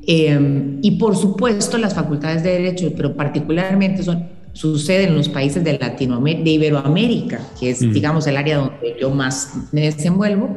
Em, 0.06 0.78
y 0.82 0.92
por 0.92 1.16
supuesto, 1.16 1.78
las 1.78 1.94
facultades 1.94 2.42
de 2.42 2.50
Derecho, 2.50 2.92
pero 2.94 3.16
particularmente 3.16 4.02
son 4.02 4.24
sucede 4.52 5.04
en 5.04 5.14
los 5.14 5.28
países 5.28 5.64
de 5.64 5.78
Latinoamérica, 5.78 6.44
de 6.44 6.50
Iberoamérica, 6.50 7.40
que 7.58 7.70
es, 7.70 7.80
digamos, 7.80 8.26
el 8.26 8.36
área 8.36 8.58
donde 8.58 8.96
yo 9.00 9.10
más 9.10 9.54
me 9.72 9.82
desenvuelvo, 9.82 10.54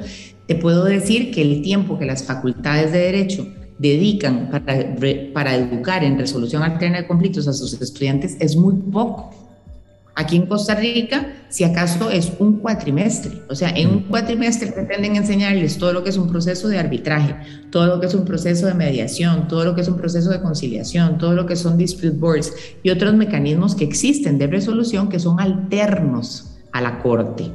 te 0.47 0.55
puedo 0.55 0.83
decir 0.83 1.31
que 1.31 1.41
el 1.41 1.61
tiempo 1.61 1.97
que 1.97 2.05
las 2.05 2.23
facultades 2.23 2.91
de 2.91 2.99
Derecho 2.99 3.47
dedican 3.77 4.49
para, 4.51 4.95
para 5.33 5.55
educar 5.55 6.03
en 6.03 6.17
resolución 6.17 6.63
alterna 6.63 7.01
de 7.01 7.07
conflictos 7.07 7.47
a 7.47 7.53
sus 7.53 7.79
estudiantes 7.81 8.37
es 8.39 8.55
muy 8.55 8.75
poco. 8.75 9.44
Aquí 10.17 10.37
en 10.37 10.45
Costa 10.45 10.75
Rica, 10.75 11.33
si 11.49 11.65
acaso 11.65 12.09
es 12.09 12.31
un 12.39 12.59
cuatrimestre, 12.59 13.43
o 13.49 13.55
sea, 13.55 13.69
en 13.69 13.89
un 13.89 13.99
cuatrimestre 14.03 14.71
pretenden 14.71 15.17
enseñarles 15.17 15.77
todo 15.77 15.91
lo 15.91 16.05
que 16.05 16.09
es 16.09 16.17
un 16.17 16.29
proceso 16.29 16.69
de 16.69 16.79
arbitraje, 16.79 17.35
todo 17.69 17.87
lo 17.87 17.99
que 17.99 18.05
es 18.05 18.13
un 18.13 18.23
proceso 18.23 18.65
de 18.65 18.73
mediación, 18.73 19.49
todo 19.49 19.65
lo 19.65 19.75
que 19.75 19.81
es 19.81 19.89
un 19.89 19.97
proceso 19.97 20.29
de 20.29 20.41
conciliación, 20.41 21.17
todo 21.17 21.33
lo 21.33 21.45
que 21.45 21.57
son 21.57 21.77
dispute 21.77 22.11
boards 22.11 22.53
y 22.81 22.91
otros 22.91 23.13
mecanismos 23.13 23.75
que 23.75 23.83
existen 23.83 24.37
de 24.37 24.47
resolución 24.47 25.09
que 25.09 25.19
son 25.19 25.41
alternos 25.41 26.55
a 26.71 26.79
la 26.79 26.99
corte. 26.99 27.51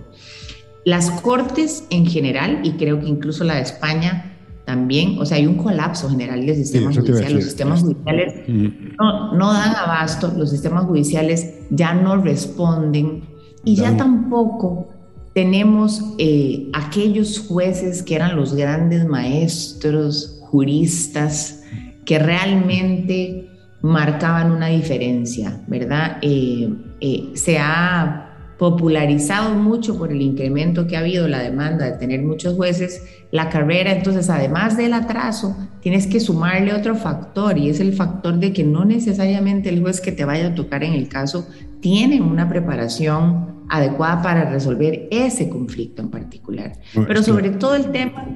Las 0.85 1.11
cortes 1.11 1.85
en 1.89 2.05
general, 2.05 2.61
y 2.63 2.73
creo 2.73 3.01
que 3.01 3.07
incluso 3.07 3.43
la 3.45 3.55
de 3.55 3.63
España, 3.63 4.30
también, 4.71 5.19
o 5.19 5.27
sea, 5.27 5.37
hay 5.37 5.49
un 5.49 5.57
colapso 5.57 6.09
general 6.09 6.47
del 6.47 6.55
sistema 6.55 6.93
judicial. 6.93 7.35
Los 7.35 7.43
sistemas 7.43 7.81
judiciales 7.81 8.49
no, 8.49 9.35
no, 9.35 9.53
dan 9.53 9.75
abasto, 9.75 10.33
los 10.37 10.51
sistemas 10.51 10.85
judiciales 10.85 11.55
ya 11.71 11.93
no 11.93 12.19
responden 12.19 13.25
y 13.65 13.75
ya 13.75 13.97
tampoco 13.97 14.87
tenemos 15.35 16.15
eh, 16.19 16.69
aquellos 16.73 17.41
jueces 17.49 18.05
que 18.05 18.15
eran 18.15 18.37
los 18.37 18.55
grandes 18.55 19.09
maestros, 19.09 20.39
juristas, 20.43 21.65
que 22.05 22.21
realmente 22.21 23.51
marcaban 23.83 24.53
una 24.53 24.69
diferencia, 24.69 25.63
¿verdad? 25.67 26.19
Eh, 26.23 26.73
eh, 27.01 27.31
se 27.35 27.59
ha 27.59 28.30
popularizado 28.61 29.55
mucho 29.55 29.97
por 29.97 30.13
el 30.13 30.21
incremento 30.21 30.87
que 30.87 30.95
ha 30.95 30.99
habido 30.99 31.27
la 31.27 31.39
demanda 31.39 31.87
de 31.87 31.93
tener 31.93 32.21
muchos 32.21 32.57
jueces, 32.57 33.03
la 33.31 33.49
carrera, 33.49 33.91
entonces 33.91 34.29
además 34.29 34.77
del 34.77 34.93
atraso, 34.93 35.57
tienes 35.81 36.07
que 36.07 36.21
sumarle 36.21 36.75
otro 36.75 36.95
factor 36.95 37.57
y 37.57 37.71
es 37.71 37.81
el 37.81 37.95
factor 37.95 38.39
de 38.39 38.53
que 38.53 38.63
no 38.63 38.85
necesariamente 38.85 39.71
el 39.71 39.81
juez 39.81 40.03
que 40.03 40.13
te 40.13 40.27
vaya 40.27 40.49
a 40.49 40.55
tocar 40.55 40.85
en 40.85 40.93
el 40.93 41.09
caso 41.09 41.49
tiene 41.81 42.21
una 42.21 42.51
preparación 42.51 43.65
adecuada 43.71 44.21
para 44.21 44.51
resolver 44.51 45.09
ese 45.11 45.49
conflicto 45.49 46.03
en 46.03 46.11
particular. 46.11 46.75
Pero 46.93 47.23
sobre 47.23 47.49
todo 47.49 47.77
el 47.77 47.91
tema 47.93 48.29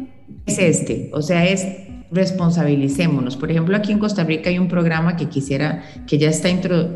es 0.46 0.58
este, 0.58 1.10
o 1.12 1.20
sea, 1.20 1.44
es 1.44 1.66
responsabilicémonos. 2.10 3.36
Por 3.36 3.50
ejemplo, 3.50 3.76
aquí 3.76 3.92
en 3.92 3.98
Costa 3.98 4.24
Rica 4.24 4.48
hay 4.48 4.58
un 4.58 4.68
programa 4.68 5.16
que 5.16 5.28
quisiera, 5.28 5.82
que 6.06 6.16
ya 6.16 6.30
está 6.30 6.48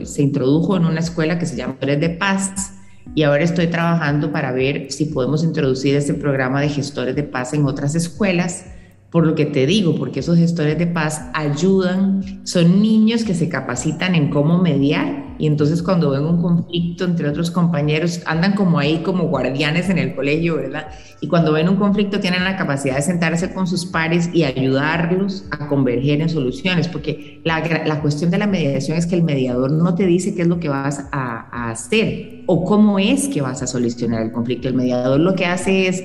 se 0.04 0.23
introdujo 0.23 0.78
en 0.78 0.87
una 0.87 1.00
escuela 1.00 1.38
que 1.38 1.44
se 1.44 1.56
llama 1.56 1.76
Red 1.78 1.99
de 1.99 2.08
Paz, 2.08 2.73
y 3.14 3.22
ahora 3.22 3.44
estoy 3.44 3.66
trabajando 3.66 4.32
para 4.32 4.52
ver 4.52 4.90
si 4.90 5.06
podemos 5.06 5.42
introducir 5.44 5.94
este 5.94 6.14
programa 6.14 6.60
de 6.60 6.68
gestores 6.68 7.16
de 7.16 7.22
paz 7.22 7.52
en 7.54 7.64
otras 7.64 7.94
escuelas. 7.94 8.66
Por 9.10 9.26
lo 9.26 9.34
que 9.34 9.46
te 9.46 9.66
digo, 9.66 9.94
porque 9.96 10.20
esos 10.20 10.36
gestores 10.36 10.78
de 10.78 10.86
paz 10.86 11.22
ayudan, 11.32 12.40
son 12.44 12.82
niños 12.82 13.24
que 13.24 13.34
se 13.34 13.48
capacitan 13.48 14.14
en 14.14 14.30
cómo 14.30 14.62
mediar 14.62 15.27
y 15.38 15.47
entonces 15.47 15.83
cuando 15.83 16.11
ven 16.11 16.25
un 16.25 16.42
conflicto 16.42 17.04
entre 17.04 17.28
otros 17.28 17.50
compañeros, 17.50 18.21
andan 18.26 18.54
como 18.54 18.78
ahí 18.78 18.99
como 18.99 19.28
guardianes 19.28 19.88
en 19.88 19.99
el 19.99 20.14
colegio, 20.14 20.57
¿verdad? 20.57 20.88
Y 21.21 21.28
cuando 21.28 21.52
ven 21.52 21.68
un 21.68 21.76
conflicto 21.76 22.21
tienen 22.21 22.45
la 22.45 22.57
capacidad 22.57 22.97
de 22.97 23.02
sentarse 23.02 23.52
con 23.52 23.66
sus 23.66 23.87
pares 23.87 24.30
y 24.33 24.45
ayudarlos 24.45 25.45
a 25.50 25.68
converger 25.68 26.21
en 26.21 26.28
soluciones, 26.28 26.88
porque 26.88 27.40
la, 27.45 27.61
la 27.87 28.00
cuestión 28.00 28.30
de 28.30 28.38
la 28.38 28.47
mediación 28.47 28.99
es 28.99 29.07
que 29.07 29.14
el 29.14 29.23
mediador 29.23 29.71
no 29.71 29.95
te 29.95 30.07
dice 30.07 30.35
qué 30.35 30.42
es 30.42 30.49
lo 30.49 30.59
que 30.59 30.68
vas 30.68 31.07
a, 31.12 31.49
a 31.50 31.71
hacer 31.71 32.42
o 32.47 32.64
cómo 32.64 32.99
es 32.99 33.28
que 33.28 33.40
vas 33.40 33.62
a 33.62 33.66
solucionar 33.66 34.23
el 34.23 34.33
conflicto. 34.33 34.68
El 34.68 34.75
mediador 34.75 35.21
lo 35.21 35.35
que 35.35 35.47
hace 35.47 35.88
es 35.88 36.02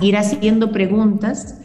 ir 0.00 0.16
haciendo 0.16 0.72
preguntas 0.72 1.60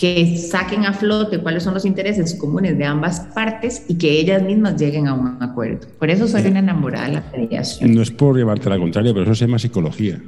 que 0.00 0.38
saquen 0.38 0.86
a 0.86 0.94
flote 0.94 1.40
cuáles 1.40 1.62
son 1.62 1.74
los 1.74 1.84
intereses 1.84 2.34
comunes 2.34 2.78
de 2.78 2.86
ambas 2.86 3.20
partes 3.34 3.84
y 3.86 3.98
que 3.98 4.18
ellas 4.18 4.42
mismas 4.42 4.80
lleguen 4.80 5.06
a 5.06 5.12
un 5.12 5.36
acuerdo. 5.42 5.86
Por 5.98 6.08
eso 6.08 6.26
soy 6.26 6.46
una 6.46 6.60
enamorada 6.60 7.06
de 7.06 7.12
la 7.12 7.24
mediación. 7.36 7.94
No 7.94 8.00
es 8.00 8.10
por 8.10 8.34
llevarte 8.34 8.68
a 8.68 8.70
la 8.70 8.78
contraria, 8.78 9.12
pero 9.12 9.24
eso 9.24 9.34
se 9.34 9.44
llama 9.44 9.58
psicología. 9.58 10.18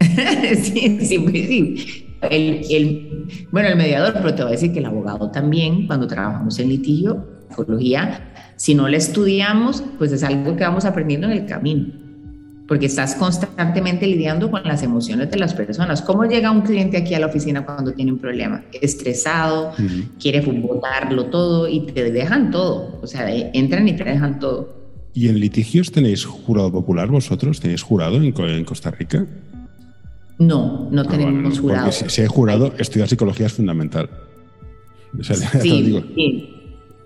sí, 0.00 0.98
sí, 1.06 1.18
pues 1.20 1.46
sí. 1.46 2.16
El, 2.22 2.62
el, 2.68 3.46
bueno, 3.52 3.68
el 3.68 3.76
mediador, 3.76 4.14
pero 4.14 4.34
te 4.34 4.42
voy 4.42 4.48
a 4.48 4.52
decir 4.56 4.72
que 4.72 4.80
el 4.80 4.86
abogado 4.86 5.30
también, 5.30 5.86
cuando 5.86 6.08
trabajamos 6.08 6.58
en 6.58 6.70
litigio, 6.70 7.24
psicología, 7.48 8.32
si 8.56 8.74
no 8.74 8.88
la 8.88 8.96
estudiamos, 8.96 9.84
pues 9.98 10.10
es 10.10 10.24
algo 10.24 10.56
que 10.56 10.64
vamos 10.64 10.84
aprendiendo 10.84 11.28
en 11.28 11.32
el 11.34 11.46
camino 11.46 12.05
porque 12.66 12.86
estás 12.86 13.14
constantemente 13.14 14.06
lidiando 14.06 14.50
con 14.50 14.62
las 14.64 14.82
emociones 14.82 15.30
de 15.30 15.38
las 15.38 15.54
personas. 15.54 16.02
¿Cómo 16.02 16.24
llega 16.24 16.50
un 16.50 16.62
cliente 16.62 16.96
aquí 16.96 17.14
a 17.14 17.20
la 17.20 17.26
oficina 17.26 17.64
cuando 17.64 17.92
tiene 17.92 18.12
un 18.12 18.18
problema? 18.18 18.64
Estresado, 18.80 19.72
quiere 20.20 20.40
botarlo 20.40 21.26
todo 21.26 21.68
y 21.68 21.80
te 21.80 22.10
dejan 22.10 22.50
todo. 22.50 22.98
O 23.02 23.06
sea, 23.06 23.32
entran 23.32 23.86
y 23.88 23.94
te 23.94 24.04
dejan 24.04 24.40
todo. 24.40 24.74
¿Y 25.14 25.28
en 25.28 25.40
litigios 25.40 25.92
tenéis 25.92 26.24
jurado 26.24 26.72
popular 26.72 27.08
vosotros? 27.08 27.60
¿Tenéis 27.60 27.82
jurado 27.82 28.16
en, 28.16 28.64
Costa 28.64 28.90
Rica? 28.90 29.24
No, 30.38 30.88
no 30.90 31.02
ah, 31.02 31.08
tenemos 31.08 31.60
jurado. 31.60 31.90
Si, 31.92 32.08
si, 32.10 32.20
hay 32.20 32.26
jurado, 32.26 32.74
estudiar 32.78 33.08
psicología 33.08 33.46
es 33.46 33.54
fundamental. 33.54 34.10
sí, 35.62 36.02
sí. 36.14 36.52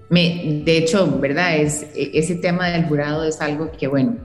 Me, 0.09 0.63
de 0.65 0.79
hecho, 0.79 1.21
¿verdad? 1.21 1.59
Es, 1.59 1.87
e, 1.95 2.11
ese 2.15 2.35
tema 2.35 2.69
del 2.69 2.87
jurado 2.87 3.23
es 3.25 3.41
algo 3.41 3.71
que, 3.71 3.87
bueno, 3.87 4.17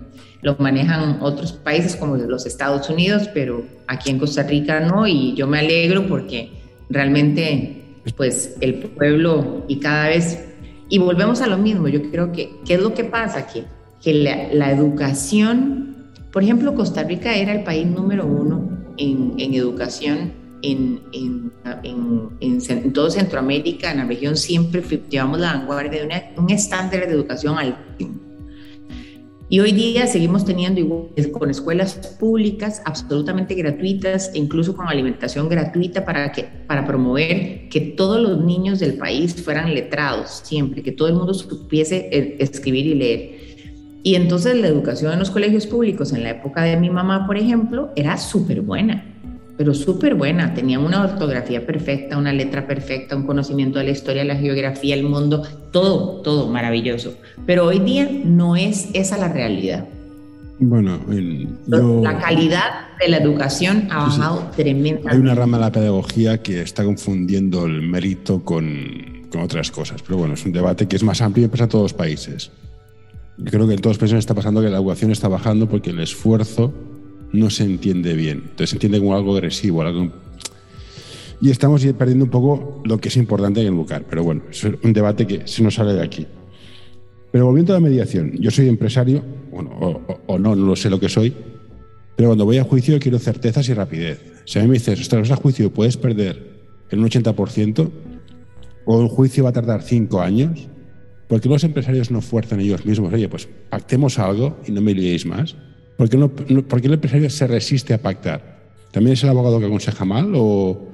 lo 0.45 0.55
manejan 0.59 1.17
otros 1.21 1.53
países 1.53 1.95
como 1.95 2.17
los 2.17 2.45
Estados 2.45 2.87
Unidos, 2.87 3.27
pero 3.33 3.65
aquí 3.87 4.11
en 4.11 4.19
Costa 4.19 4.43
Rica 4.43 4.79
no, 4.79 5.07
y 5.07 5.33
yo 5.33 5.47
me 5.47 5.57
alegro 5.57 6.05
porque 6.05 6.51
realmente, 6.87 7.97
pues, 8.15 8.55
el 8.61 8.75
pueblo 8.75 9.65
y 9.67 9.77
cada 9.77 10.09
vez, 10.09 10.45
y 10.87 10.99
volvemos 10.99 11.41
a 11.41 11.47
lo 11.47 11.57
mismo, 11.57 11.87
yo 11.87 12.11
creo 12.11 12.31
que, 12.31 12.51
¿qué 12.63 12.75
es 12.75 12.79
lo 12.79 12.93
que 12.93 13.05
pasa? 13.05 13.47
Que, 13.47 13.63
que 13.99 14.13
la, 14.13 14.53
la 14.53 14.71
educación, 14.71 16.11
por 16.31 16.43
ejemplo, 16.43 16.75
Costa 16.75 17.03
Rica 17.03 17.35
era 17.35 17.51
el 17.51 17.63
país 17.63 17.87
número 17.87 18.27
uno 18.27 18.69
en, 18.97 19.33
en 19.39 19.55
educación 19.55 20.31
en, 20.61 21.01
en, 21.11 21.51
en, 22.39 22.93
todo 22.93 23.09
Centroamérica, 23.09 23.91
en 23.91 23.97
la 23.97 24.05
región, 24.05 24.37
siempre 24.37 24.83
llevamos 25.09 25.39
la 25.39 25.53
vanguardia 25.53 26.05
de 26.05 26.33
un 26.37 26.49
estándar 26.51 27.07
de 27.07 27.13
educación 27.13 27.57
altísimo. 27.57 28.24
Y 29.55 29.61
hoy 29.61 29.71
día 29.71 30.05
seguimos 30.05 30.43
teniendo 30.43 31.09
con 31.31 31.49
escuelas 31.49 32.17
públicas 32.19 32.81
absolutamente 32.83 33.55
gratuitas 33.55 34.31
incluso 34.33 34.75
con 34.75 34.89
alimentación 34.89 35.47
gratuita 35.47 36.03
para, 36.03 36.29
que, 36.33 36.43
para 36.43 36.85
promover 36.85 37.69
que 37.69 37.79
todos 37.95 38.19
los 38.19 38.43
niños 38.43 38.79
del 38.79 38.97
país 38.97 39.33
fueran 39.41 39.73
letrados 39.73 40.41
siempre, 40.43 40.83
que 40.83 40.91
todo 40.91 41.07
el 41.07 41.13
mundo 41.13 41.33
supiese 41.33 42.09
eh, 42.11 42.35
escribir 42.39 42.85
y 42.85 42.95
leer. 42.95 43.39
Y 44.03 44.15
entonces 44.15 44.57
la 44.57 44.67
educación 44.67 45.13
en 45.13 45.19
los 45.19 45.31
colegios 45.31 45.65
públicos 45.67 46.11
en 46.11 46.23
la 46.23 46.31
época 46.31 46.63
de 46.63 46.75
mi 46.75 46.89
mamá, 46.89 47.25
por 47.25 47.37
ejemplo, 47.37 47.93
era 47.95 48.17
súper 48.17 48.59
buena 48.59 49.14
pero 49.57 49.73
súper 49.73 50.15
buena. 50.15 50.53
Tenía 50.53 50.79
una 50.79 51.03
ortografía 51.03 51.65
perfecta, 51.65 52.17
una 52.17 52.33
letra 52.33 52.67
perfecta, 52.67 53.15
un 53.15 53.25
conocimiento 53.25 53.79
de 53.79 53.85
la 53.85 53.91
historia, 53.91 54.23
la 54.23 54.35
geografía, 54.35 54.95
el 54.95 55.03
mundo, 55.03 55.43
todo, 55.71 56.21
todo 56.21 56.49
maravilloso. 56.49 57.15
Pero 57.45 57.65
hoy 57.65 57.79
día 57.79 58.09
no 58.23 58.55
es 58.55 58.89
esa 58.93 59.17
la 59.17 59.29
realidad. 59.29 59.85
Bueno, 60.57 60.99
la 61.67 62.17
calidad 62.17 62.87
de 62.99 63.09
la 63.09 63.17
educación 63.17 63.87
ha 63.91 64.05
bajado 64.05 64.51
tremendamente. 64.55 65.09
Hay 65.09 65.19
una 65.19 65.35
rama 65.35 65.57
de 65.57 65.63
la 65.63 65.71
pedagogía 65.71 66.41
que 66.41 66.61
está 66.61 66.85
confundiendo 66.85 67.65
el 67.65 67.81
mérito 67.81 68.41
con, 68.43 69.27
con, 69.29 69.41
otras 69.41 69.69
cosas, 69.69 70.01
pero 70.01 70.17
bueno, 70.17 70.35
es 70.35 70.45
un 70.45 70.53
debate 70.53 70.87
que 70.87 70.95
es 70.95 71.03
más 71.03 71.21
amplio 71.21 71.45
y 71.45 71.49
pasa 71.49 71.65
a 71.65 71.67
todos 71.67 71.83
los 71.83 71.93
países. 71.93 72.51
Yo 73.37 73.51
creo 73.51 73.67
que 73.67 73.73
en 73.73 73.81
todos 73.81 73.95
los 73.95 73.99
países 73.99 74.19
está 74.19 74.33
pasando 74.33 74.61
que 74.61 74.69
la 74.69 74.77
educación 74.77 75.11
está 75.11 75.27
bajando 75.27 75.67
porque 75.67 75.89
el 75.89 75.99
esfuerzo 75.99 76.73
no 77.39 77.49
se 77.49 77.63
entiende 77.63 78.13
bien. 78.13 78.43
Entonces 78.43 78.71
se 78.71 78.75
entiende 78.77 78.99
como 78.99 79.15
algo 79.15 79.33
agresivo, 79.33 79.81
algo... 79.81 80.11
Y 81.41 81.51
estamos 81.51 81.85
perdiendo 81.97 82.25
un 82.25 82.31
poco 82.31 82.81
lo 82.85 82.97
que 82.97 83.09
es 83.09 83.17
importante 83.17 83.61
en 83.61 83.67
educar. 83.67 84.05
Pero 84.09 84.23
bueno, 84.23 84.43
es 84.49 84.63
un 84.63 84.93
debate 84.93 85.27
que 85.27 85.45
se 85.45 85.63
nos 85.63 85.75
sale 85.75 85.93
de 85.93 86.01
aquí. 86.01 86.25
Pero 87.35 87.47
volviendo 87.47 87.73
a 87.73 87.79
la 87.79 87.81
mediación, 87.81 88.31
yo 88.39 88.49
soy 88.49 88.69
empresario, 88.69 89.21
bueno, 89.51 89.71
o, 90.25 90.39
no, 90.39 90.55
no 90.55 90.65
lo 90.65 90.75
sé 90.77 90.89
lo 90.89 91.01
que 91.01 91.09
soy, 91.09 91.33
pero 92.15 92.29
cuando 92.29 92.45
voy 92.45 92.59
a 92.59 92.63
juicio 92.63 92.97
quiero 92.97 93.19
certezas 93.19 93.67
y 93.67 93.73
rapidez. 93.73 94.41
Si 94.45 94.57
a 94.57 94.61
mí 94.61 94.69
me 94.69 94.75
dices, 94.75 95.01
ostras, 95.01 95.29
a 95.31 95.35
juicio 95.35 95.69
puedes 95.73 95.97
perder 95.97 96.61
en 96.89 96.99
un 96.99 97.09
80%, 97.09 97.91
o 98.85 99.01
el 99.01 99.09
juicio 99.09 99.43
va 99.43 99.49
a 99.49 99.53
tardar 99.53 99.81
cinco 99.81 100.21
años, 100.21 100.69
porque 101.27 101.49
los 101.49 101.63
empresarios 101.63 102.11
no 102.11 102.21
fuerzan 102.21 102.61
ellos 102.61 102.85
mismos, 102.85 103.11
oye, 103.13 103.27
pues 103.27 103.49
pactemos 103.69 104.17
algo 104.19 104.57
y 104.65 104.71
no 104.71 104.81
me 104.81 104.93
liéis 104.93 105.25
más. 105.25 105.57
¿Por 105.97 106.09
qué, 106.09 106.17
no, 106.17 106.31
el 106.47 106.93
empresario 106.93 107.29
se 107.29 107.47
resiste 107.47 107.93
a 107.93 108.01
pactar? 108.01 108.55
¿También 108.91 109.13
es 109.13 109.23
el 109.23 109.29
abogado 109.29 109.59
que 109.59 109.65
aconseja 109.65 110.05
mal 110.05 110.31
o 110.35 110.89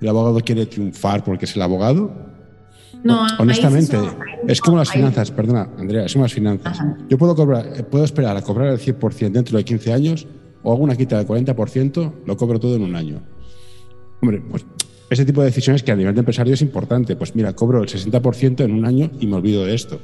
el 0.00 0.08
abogado 0.08 0.40
quiere 0.40 0.66
triunfar 0.66 1.24
porque 1.24 1.44
es 1.44 1.56
el 1.56 1.62
abogado? 1.62 2.10
No, 3.04 3.26
honestamente, 3.38 3.98
es 4.48 4.60
como 4.60 4.78
las 4.78 4.90
finanzas, 4.90 5.30
perdona, 5.30 5.68
Andrea, 5.78 6.06
es 6.06 6.12
como 6.12 6.24
las 6.24 6.32
finanzas. 6.32 6.78
Yo 7.08 7.18
puedo, 7.18 7.36
cobrar, 7.36 7.86
puedo 7.86 8.04
esperar 8.04 8.36
a 8.36 8.42
cobrar 8.42 8.68
el 8.68 8.78
100% 8.78 9.30
dentro 9.30 9.58
de 9.58 9.64
15 9.64 9.92
años 9.92 10.26
o 10.62 10.72
hago 10.72 10.82
una 10.82 10.96
quita 10.96 11.18
del 11.18 11.26
40%, 11.26 12.12
lo 12.24 12.36
cobro 12.36 12.58
todo 12.58 12.74
en 12.76 12.82
un 12.82 12.96
año. 12.96 13.22
Hombre, 14.20 14.42
pues 14.50 14.64
ese 15.10 15.24
tipo 15.24 15.40
de 15.40 15.46
decisiones 15.46 15.82
que 15.82 15.92
a 15.92 15.96
nivel 15.96 16.14
de 16.14 16.20
empresario 16.20 16.54
es 16.54 16.62
importante. 16.62 17.16
Pues 17.16 17.36
mira, 17.36 17.54
cobro 17.54 17.82
el 17.82 17.88
60% 17.88 18.64
en 18.64 18.72
un 18.72 18.84
año 18.84 19.10
y 19.20 19.26
me 19.26 19.36
olvido 19.36 19.64
de 19.64 19.74
esto. 19.74 20.00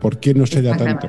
¿Por 0.00 0.18
qué 0.18 0.34
no 0.34 0.46
se 0.46 0.60
da 0.60 0.76
tanto? 0.76 1.08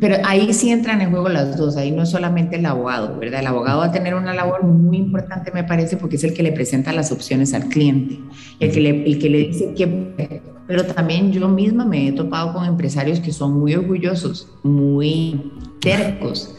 Pero 0.00 0.16
ahí 0.24 0.52
sí 0.52 0.70
entran 0.70 1.00
en 1.00 1.10
juego 1.10 1.28
las 1.28 1.56
dos, 1.56 1.76
ahí 1.76 1.92
no 1.92 2.02
es 2.02 2.10
solamente 2.10 2.56
el 2.56 2.66
abogado, 2.66 3.16
¿verdad? 3.18 3.40
El 3.40 3.46
abogado 3.46 3.78
va 3.78 3.86
a 3.86 3.92
tener 3.92 4.14
una 4.14 4.34
labor 4.34 4.64
muy 4.64 4.96
importante, 4.96 5.52
me 5.52 5.62
parece, 5.62 5.96
porque 5.96 6.16
es 6.16 6.24
el 6.24 6.34
que 6.34 6.42
le 6.42 6.50
presenta 6.50 6.92
las 6.92 7.12
opciones 7.12 7.54
al 7.54 7.68
cliente, 7.68 8.18
el 8.58 8.72
que 8.72 8.80
le, 8.80 9.04
el 9.04 9.18
que 9.18 9.30
le 9.30 9.38
dice 9.38 9.74
que... 9.74 10.42
Pero 10.66 10.84
también 10.84 11.32
yo 11.32 11.48
misma 11.48 11.86
me 11.86 12.08
he 12.08 12.12
topado 12.12 12.52
con 12.52 12.66
empresarios 12.66 13.20
que 13.20 13.32
son 13.32 13.58
muy 13.58 13.74
orgullosos, 13.74 14.48
muy 14.62 15.52
tercos, 15.80 16.54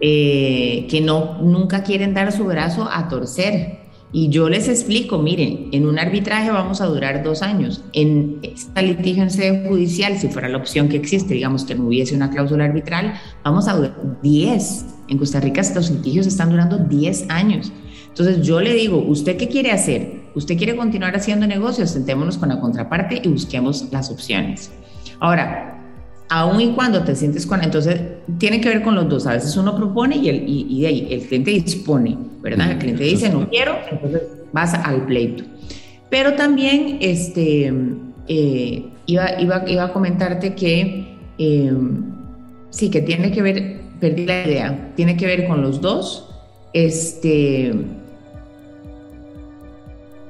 eh, 0.00 0.88
que 0.90 1.00
no, 1.00 1.40
nunca 1.42 1.84
quieren 1.84 2.12
dar 2.12 2.32
su 2.32 2.44
brazo 2.44 2.88
a 2.90 3.06
torcer, 3.08 3.81
y 4.14 4.28
yo 4.28 4.50
les 4.50 4.68
explico, 4.68 5.18
miren, 5.18 5.70
en 5.72 5.86
un 5.86 5.98
arbitraje 5.98 6.50
vamos 6.50 6.82
a 6.82 6.86
durar 6.86 7.22
dos 7.22 7.40
años. 7.40 7.82
En 7.94 8.40
esta 8.42 8.82
litigio 8.82 9.22
en 9.22 9.30
sede 9.30 9.66
judicial, 9.66 10.18
si 10.18 10.28
fuera 10.28 10.50
la 10.50 10.58
opción 10.58 10.90
que 10.90 10.98
existe, 10.98 11.32
digamos 11.32 11.64
que 11.64 11.74
no 11.74 11.86
hubiese 11.86 12.14
una 12.14 12.30
cláusula 12.30 12.66
arbitral, 12.66 13.14
vamos 13.42 13.68
a 13.68 13.74
durar 13.74 14.20
10. 14.22 14.84
En 15.08 15.16
Costa 15.16 15.40
Rica 15.40 15.62
estos 15.62 15.90
litigios 15.90 16.26
están 16.26 16.50
durando 16.50 16.76
10 16.76 17.30
años. 17.30 17.72
Entonces 18.08 18.46
yo 18.46 18.60
le 18.60 18.74
digo, 18.74 18.98
¿usted 18.98 19.38
qué 19.38 19.48
quiere 19.48 19.72
hacer? 19.72 20.24
¿Usted 20.34 20.58
quiere 20.58 20.76
continuar 20.76 21.16
haciendo 21.16 21.46
negocios? 21.46 21.90
Sentémonos 21.90 22.36
con 22.36 22.50
la 22.50 22.60
contraparte 22.60 23.22
y 23.24 23.28
busquemos 23.28 23.86
las 23.90 24.10
opciones. 24.10 24.70
Ahora, 25.20 25.82
aun 26.28 26.60
y 26.60 26.72
cuando 26.74 27.02
te 27.02 27.14
sientes 27.14 27.46
con... 27.46 27.62
Entonces, 27.62 27.98
tiene 28.38 28.60
que 28.60 28.68
ver 28.68 28.82
con 28.82 28.94
los 28.94 29.08
dos. 29.08 29.26
A 29.26 29.32
veces 29.32 29.56
uno 29.56 29.74
propone 29.74 30.16
y 30.16 30.28
el, 30.28 30.48
y, 30.48 30.84
el 30.84 31.26
cliente 31.26 31.50
dispone, 31.52 32.18
¿verdad? 32.42 32.72
El 32.72 32.78
cliente 32.78 33.04
dice, 33.04 33.30
no 33.30 33.48
quiero, 33.48 33.76
entonces 33.90 34.22
vas 34.52 34.74
al 34.74 35.06
pleito. 35.06 35.44
Pero 36.10 36.34
también, 36.34 36.98
este, 37.00 37.72
eh, 38.28 38.84
iba, 39.06 39.40
iba, 39.40 39.64
iba, 39.66 39.84
a 39.84 39.92
comentarte 39.92 40.54
que 40.54 41.16
em, 41.38 42.04
sí, 42.70 42.90
que 42.90 43.00
tiene 43.00 43.32
que 43.32 43.42
ver, 43.42 43.80
perdí 44.00 44.26
la 44.26 44.46
idea, 44.46 44.92
tiene 44.96 45.16
que 45.16 45.26
ver 45.26 45.46
con 45.46 45.62
los 45.62 45.80
dos, 45.80 46.28
este, 46.72 47.72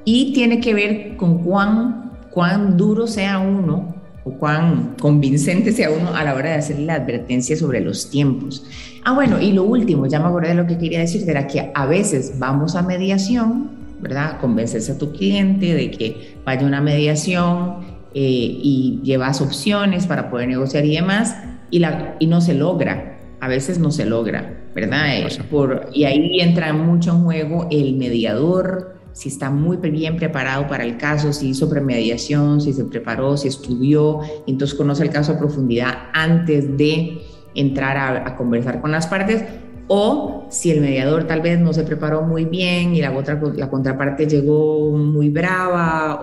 y 0.05 0.33
tiene 0.33 0.59
que 0.59 0.73
ver 0.73 1.17
con 1.17 1.39
cuán, 1.39 2.11
cuán 2.29 2.77
duro 2.77 3.07
sea 3.07 3.39
uno 3.39 3.92
o 4.25 4.31
cuán 4.31 4.95
convincente 4.99 5.71
sea 5.71 5.91
uno 5.91 6.15
a 6.15 6.23
la 6.23 6.33
hora 6.33 6.51
de 6.51 6.55
hacer 6.55 6.79
la 6.79 6.95
advertencia 6.95 7.55
sobre 7.57 7.81
los 7.81 8.09
tiempos. 8.09 8.65
Ah, 9.03 9.13
bueno, 9.13 9.41
y 9.41 9.51
lo 9.51 9.63
último, 9.63 10.07
ya 10.07 10.19
me 10.19 10.27
acordé 10.27 10.49
de 10.49 10.55
lo 10.55 10.65
que 10.65 10.77
quería 10.77 10.99
decir, 10.99 11.29
era 11.29 11.47
que 11.47 11.71
a 11.73 11.85
veces 11.85 12.39
vamos 12.39 12.75
a 12.75 12.81
mediación, 12.83 13.71
¿verdad? 13.99 14.39
Convencerse 14.39 14.93
a 14.93 14.97
tu 14.97 15.11
cliente 15.11 15.73
de 15.73 15.91
que 15.91 16.37
vaya 16.45 16.61
a 16.61 16.65
una 16.65 16.81
mediación 16.81 17.77
eh, 18.13 18.21
y 18.21 19.01
llevas 19.03 19.41
opciones 19.41 20.07
para 20.07 20.29
poder 20.29 20.47
negociar 20.47 20.85
y 20.85 20.95
demás, 20.95 21.35
y, 21.69 21.79
la, 21.79 22.15
y 22.19 22.27
no 22.27 22.39
se 22.39 22.53
logra, 22.53 23.19
a 23.41 23.47
veces 23.49 23.79
no 23.79 23.91
se 23.91 24.05
logra, 24.05 24.63
¿verdad? 24.73 25.17
Eh, 25.17 25.27
por, 25.49 25.89
y 25.91 26.05
ahí 26.05 26.39
entra 26.39 26.71
mucho 26.71 27.11
en 27.11 27.23
juego 27.23 27.67
el 27.71 27.95
mediador, 27.95 28.95
si 29.13 29.29
está 29.29 29.49
muy 29.49 29.77
bien 29.77 30.17
preparado 30.17 30.67
para 30.67 30.83
el 30.83 30.97
caso, 30.97 31.31
si 31.33 31.49
hizo 31.49 31.69
premediación, 31.69 32.59
si 32.59 32.73
se 32.73 32.83
preparó, 32.85 33.37
si 33.37 33.47
estudió, 33.47 34.19
entonces 34.47 34.75
conoce 34.75 35.03
el 35.03 35.11
caso 35.11 35.33
a 35.33 35.37
profundidad 35.37 36.09
antes 36.13 36.77
de 36.77 37.21
entrar 37.55 37.97
a, 37.97 38.35
conversar 38.35 38.81
con 38.81 38.91
las 38.91 39.07
partes, 39.07 39.43
o 39.87 40.47
si 40.49 40.71
el 40.71 40.81
mediador 40.81 41.25
tal 41.25 41.41
vez 41.41 41.59
no 41.59 41.73
se 41.73 41.83
preparó 41.83 42.23
muy 42.23 42.45
bien 42.45 42.95
y 42.95 43.01
la, 43.01 43.11
otra, 43.11 43.39
la 43.55 43.69
contraparte 43.69 44.27
llegó 44.27 44.97
muy 44.97 45.29
brava, 45.29 46.21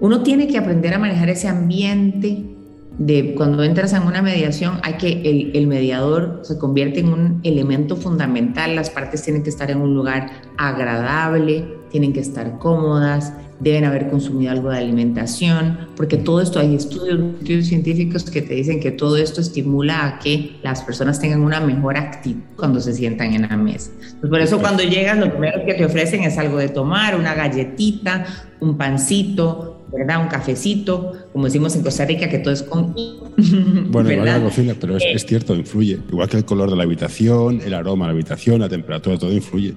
uno 0.00 0.22
tiene 0.22 0.46
que 0.46 0.58
aprender 0.58 0.94
a 0.94 0.98
manejar 0.98 1.28
ese 1.30 1.48
ambiente 1.48 2.54
de 2.98 3.34
cuando 3.34 3.64
entras 3.64 3.92
en 3.92 4.04
una 4.04 4.22
mediación, 4.22 4.78
hay 4.82 4.94
que 4.94 5.50
el, 5.54 5.66
mediador 5.66 6.40
se 6.42 6.58
convierte 6.58 7.00
en 7.00 7.08
un 7.08 7.40
elemento 7.42 7.96
fundamental, 7.96 8.76
las 8.76 8.90
partes 8.90 9.22
tienen 9.22 9.42
que 9.42 9.50
estar 9.50 9.70
en 9.70 9.80
un 9.80 9.94
lugar 9.94 10.30
agradable, 10.56 11.64
tienen 11.94 12.12
que 12.12 12.18
estar 12.18 12.58
cómodas, 12.58 13.32
deben 13.60 13.84
haber 13.84 14.10
consumido 14.10 14.50
algo 14.50 14.68
de 14.68 14.78
alimentación, 14.78 15.78
porque 15.96 16.16
todo 16.16 16.40
esto, 16.40 16.58
hay 16.58 16.74
estudios, 16.74 17.20
estudios 17.38 17.66
científicos 17.66 18.24
que 18.24 18.42
te 18.42 18.52
dicen 18.52 18.80
que 18.80 18.90
todo 18.90 19.16
esto 19.16 19.40
estimula 19.40 20.04
a 20.04 20.18
que 20.18 20.56
las 20.64 20.82
personas 20.82 21.20
tengan 21.20 21.42
una 21.42 21.60
mejor 21.60 21.96
actitud 21.96 22.40
cuando 22.56 22.80
se 22.80 22.94
sientan 22.94 23.32
en 23.32 23.42
la 23.42 23.56
mesa. 23.56 23.92
Pues 24.18 24.28
por 24.28 24.40
eso 24.40 24.58
cuando 24.58 24.82
llegas, 24.82 25.18
lo 25.18 25.30
primero 25.30 25.64
que 25.64 25.74
te 25.74 25.84
ofrecen 25.84 26.24
es 26.24 26.36
algo 26.36 26.56
de 26.56 26.68
tomar, 26.68 27.14
una 27.14 27.32
galletita, 27.32 28.26
un 28.58 28.76
pancito, 28.76 29.86
¿verdad? 29.96 30.20
Un 30.20 30.26
cafecito, 30.26 31.28
como 31.32 31.44
decimos 31.44 31.76
en 31.76 31.84
Costa 31.84 32.06
Rica, 32.06 32.28
que 32.28 32.40
todo 32.40 32.52
es 32.52 32.64
con... 32.64 32.92
Bueno, 33.92 34.10
igual 34.10 34.26
la 34.26 34.42
cocina, 34.42 34.74
pero 34.80 34.96
es, 34.96 35.04
es 35.14 35.24
cierto, 35.26 35.54
influye. 35.54 36.00
Igual 36.08 36.28
que 36.28 36.38
el 36.38 36.44
color 36.44 36.70
de 36.70 36.76
la 36.76 36.82
habitación, 36.82 37.60
el 37.64 37.72
aroma 37.72 38.06
de 38.06 38.14
la 38.14 38.18
habitación, 38.18 38.58
la 38.58 38.68
temperatura, 38.68 39.16
todo 39.16 39.32
influye 39.32 39.76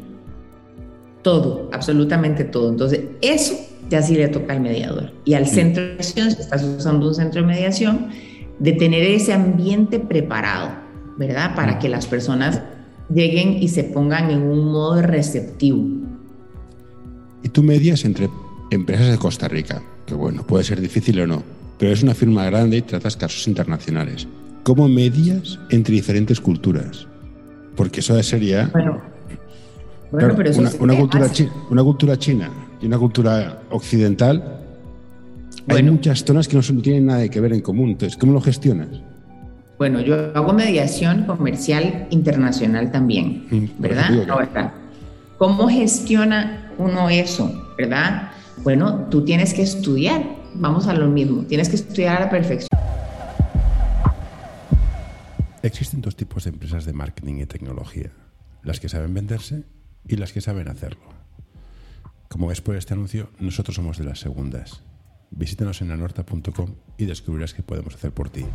todo, 1.28 1.70
absolutamente 1.74 2.46
todo. 2.46 2.70
Entonces, 2.70 3.02
eso 3.20 3.54
ya 3.90 4.02
sí 4.02 4.16
le 4.16 4.30
toca 4.30 4.54
al 4.54 4.62
mediador. 4.62 5.12
Y 5.26 5.34
al 5.34 5.46
centro 5.46 5.84
de 5.84 5.90
mediación, 5.90 6.32
si 6.32 6.40
estás 6.40 6.64
usando 6.64 7.06
un 7.10 7.14
centro 7.14 7.42
de 7.42 7.48
mediación, 7.48 8.08
de 8.60 8.72
tener 8.72 9.04
ese 9.04 9.34
ambiente 9.34 10.00
preparado, 10.00 10.70
¿verdad? 11.18 11.54
Para 11.54 11.80
que 11.80 11.90
las 11.90 12.08
personas 12.08 12.62
lleguen 13.14 13.62
y 13.62 13.68
se 13.68 13.84
pongan 13.84 14.32
en 14.32 14.42
un 14.42 14.72
modo 14.72 15.02
receptivo. 15.02 15.84
Y 17.44 17.50
tú 17.50 17.62
medias 17.62 18.06
entre 18.06 18.30
empresas 18.72 19.12
de 19.12 19.18
Costa 19.18 19.50
Rica, 19.50 19.84
que 20.06 20.14
bueno, 20.14 20.48
puede 20.48 20.64
ser 20.64 20.80
difícil 20.80 21.20
o 21.20 21.28
no, 21.28 21.44
pero 21.78 21.92
es 21.92 22.04
una 22.04 22.14
firma 22.14 22.46
grande 22.46 22.78
y 22.78 22.82
tratas 22.84 23.18
casos 23.18 23.50
internacionales. 23.50 24.30
¿Cómo 24.64 24.88
medias 24.88 25.60
entre 25.72 25.94
diferentes 25.94 26.40
culturas? 26.40 27.06
Porque 27.76 28.00
eso 28.00 28.24
sería... 28.24 28.70
Bueno, 28.72 29.02
bueno 30.12 30.34
pero 30.36 30.50
eso 30.50 30.62
una, 30.80 30.96
cultura 30.96 31.30
una 31.70 31.84
cultura 31.84 32.18
china 32.18 32.50
y 32.82 32.86
una 32.86 32.98
cultura 32.98 33.62
occidental, 33.70 34.62
hay 35.68 35.84
muchas 35.84 36.24
zonas 36.24 36.48
que 36.48 36.56
no, 36.56 36.82
tienen 36.82 37.08
nada 37.08 37.28
que 37.28 37.40
ver 37.42 37.54
en 37.54 37.62
común. 37.62 37.92
Entonces, 37.92 38.18
¿cómo 38.18 38.34
lo 38.34 38.42
gestionas? 38.42 38.88
Bueno, 39.78 40.00
yo 40.02 40.32
hago 40.36 40.54
mediación 40.54 41.26
comercial 41.26 42.08
internacional 42.10 42.92
también, 42.92 43.48
mm, 43.50 43.82
¿verdad? 43.82 44.30
Ahora, 44.30 44.74
¿cómo 45.38 45.68
gestiona 45.68 46.72
uno 46.78 47.10
eso, 47.10 47.74
verdad? 47.78 48.32
Bueno, 48.64 49.08
tú 49.12 49.24
tienes 49.24 49.54
que 49.54 49.62
estudiar, 49.62 50.24
vamos 50.56 50.88
a 50.88 50.94
lo 50.94 51.08
mismo, 51.08 51.44
tienes 51.44 51.70
que 51.70 51.76
estudiar 51.76 52.18
a 52.18 52.20
la 52.22 52.30
perfección. 52.30 52.70
Existen 55.62 56.02
dos 56.02 56.16
tipos 56.16 56.46
de 56.46 56.52
empresas 56.52 56.86
de 56.86 56.94
marketing 56.94 57.36
y 57.42 57.46
tecnología, 57.46 58.12
las 58.64 58.80
que 58.80 58.90
saben 58.90 59.14
venderse 59.14 59.64
y 60.06 60.18
las 60.18 60.34
que 60.34 60.42
saben 60.42 60.68
hacerlo. 60.68 61.04
Como 62.28 62.48
ves 62.48 62.62
por 62.62 62.76
este 62.76 62.94
anuncio, 62.94 63.30
nosotros 63.40 63.76
somos 63.76 63.98
de 63.98 64.04
las 64.04 64.20
segundas. 64.20 64.84
Visítanos 65.32 65.82
en 65.82 65.92
anorta.com 65.92 66.76
y 66.98 67.06
descubrirás 67.06 67.54
qué 67.54 67.64
podemos 67.64 67.96
hacer 67.96 68.12
por 68.12 68.30
ti. 68.30 68.46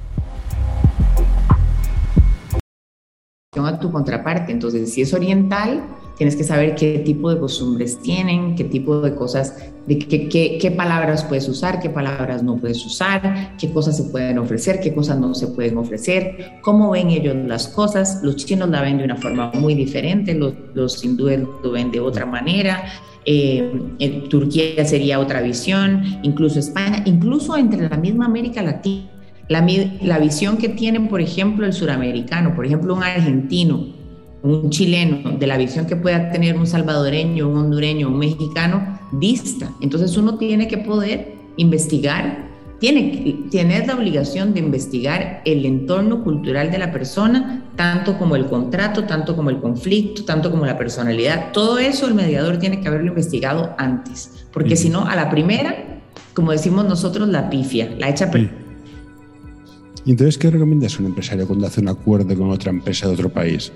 A 3.55 3.79
tu 3.79 3.93
contraparte, 3.93 4.51
entonces 4.51 4.95
si 4.95 5.03
es 5.03 5.13
oriental, 5.13 5.85
tienes 6.17 6.37
que 6.37 6.43
saber 6.43 6.75
qué 6.75 7.01
tipo 7.01 7.29
de 7.29 7.39
costumbres 7.39 7.99
tienen, 7.99 8.55
qué 8.55 8.65
tipo 8.65 9.03
de 9.03 9.15
cosas, 9.15 9.55
de 9.87 9.99
qué, 9.99 10.27
qué, 10.31 10.57
qué, 10.59 10.71
palabras 10.71 11.23
puedes 11.25 11.47
usar, 11.51 11.79
qué 11.79 11.91
palabras 11.91 12.43
no 12.43 12.57
puedes 12.57 12.83
usar, 12.87 13.55
qué 13.59 13.71
cosas 13.71 13.99
se 13.99 14.05
pueden 14.05 14.39
ofrecer, 14.39 14.81
qué 14.81 14.95
cosas 14.95 15.19
no 15.19 15.35
se 15.35 15.49
pueden 15.49 15.77
ofrecer, 15.77 16.61
cómo 16.63 16.93
ven 16.93 17.11
ellos 17.11 17.37
las 17.47 17.69
cosas. 17.69 18.21
Los 18.23 18.37
chinos 18.37 18.71
la 18.71 18.81
ven 18.81 18.97
de 18.97 19.05
una 19.05 19.17
forma 19.17 19.53
muy 19.53 19.75
diferente, 19.75 20.33
los, 20.33 20.55
los 20.73 21.05
hindúes 21.05 21.41
lo 21.63 21.73
ven 21.73 21.91
de 21.91 22.01
otra 22.01 22.25
manera, 22.25 22.85
eh, 23.27 24.25
Turquía 24.31 24.83
sería 24.87 25.21
otra 25.21 25.43
visión, 25.43 26.03
incluso 26.23 26.59
España, 26.59 27.03
incluso 27.05 27.55
entre 27.59 27.87
la 27.87 27.99
misma 27.99 28.25
América 28.25 28.63
Latina. 28.63 29.12
La, 29.53 29.67
la 30.03 30.19
visión 30.19 30.57
que 30.57 30.69
tienen, 30.69 31.09
por 31.09 31.21
ejemplo, 31.21 31.67
el 31.67 31.73
suramericano, 31.73 32.55
por 32.55 32.67
ejemplo, 32.67 32.95
un 32.95 33.03
argentino, 33.03 33.87
un 34.43 34.71
chileno, 34.71 35.33
de 35.39 35.47
la 35.47 35.57
visión 35.57 35.87
que 35.87 35.95
pueda 35.95 36.31
tener 36.31 36.57
un 36.57 36.67
salvadoreño, 36.67 37.49
un 37.49 37.59
hondureño, 37.59 38.09
un 38.09 38.19
mexicano, 38.19 38.99
dista. 39.13 39.71
Entonces 39.81 40.17
uno 40.17 40.39
tiene 40.39 40.67
que 40.67 40.79
poder 40.79 41.35
investigar 41.57 42.51
tiene, 42.83 43.47
tienes 43.49 43.87
la 43.87 43.95
obligación 43.95 44.55
de 44.55 44.59
investigar 44.59 45.41
el 45.45 45.65
entorno 45.67 46.25
cultural 46.25 46.73
de 46.73 46.79
la 46.79 46.91
persona, 46.91 47.63
tanto 47.77 48.19
como 48.19 48.35
el 48.35 48.47
contrato, 48.47 49.05
tanto 49.05 49.37
como 49.37 49.51
el 49.51 49.61
conflicto, 49.61 50.25
tanto 50.25 50.51
como 50.51 50.67
la 50.67 50.77
personalidad. 50.77 51.53
Todo 51.53 51.79
eso 51.79 52.09
el 52.09 52.15
mediador 52.15 52.59
tiene 52.59 52.81
que 52.81 52.89
haberlo 52.89 53.07
investigado 53.07 53.73
antes, 53.79 54.47
porque 54.53 54.75
si 54.75 54.91
no, 54.91 55.07
a 55.07 55.15
la 55.15 55.31
primera, 55.31 56.01
como 56.35 56.51
decimos 56.51 56.85
nosotros, 56.85 57.29
la 57.29 57.51
pifia, 57.51 57.95
la 58.01 58.09
echa 58.09 58.33
¿Y 60.05 60.11
entonces 60.11 60.37
qué 60.37 60.51
recomiendas 60.51 60.97
a 60.97 61.01
un 61.01 61.07
empresario 61.07 61.47
cuando 61.47 61.67
hace 61.67 61.81
un 61.81 61.89
acuerdo 61.89 62.37
con 62.37 62.51
otra 62.51 62.71
empresa 62.71 63.07
de 63.07 63.15
otro 63.15 63.29
país? 63.29 63.73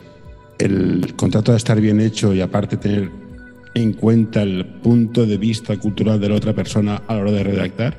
El 0.59 1.15
contrato 1.17 1.53
debe 1.53 1.59
estar 1.59 1.81
bien 1.81 2.01
hecho 2.01 2.35
y 2.35 2.41
aparte 2.41 2.77
tener 2.77 3.11
en 3.75 3.93
cuenta 3.93 4.43
el 4.43 4.65
punto 4.83 5.27
de 5.27 5.37
vista 5.37 5.77
cultural 5.77 6.19
de 6.19 6.31
la 6.31 6.35
otra 6.35 6.55
persona 6.55 7.03
a 7.07 7.15
la 7.15 7.21
hora 7.21 7.33
de 7.33 7.45
redactar. 7.45 7.97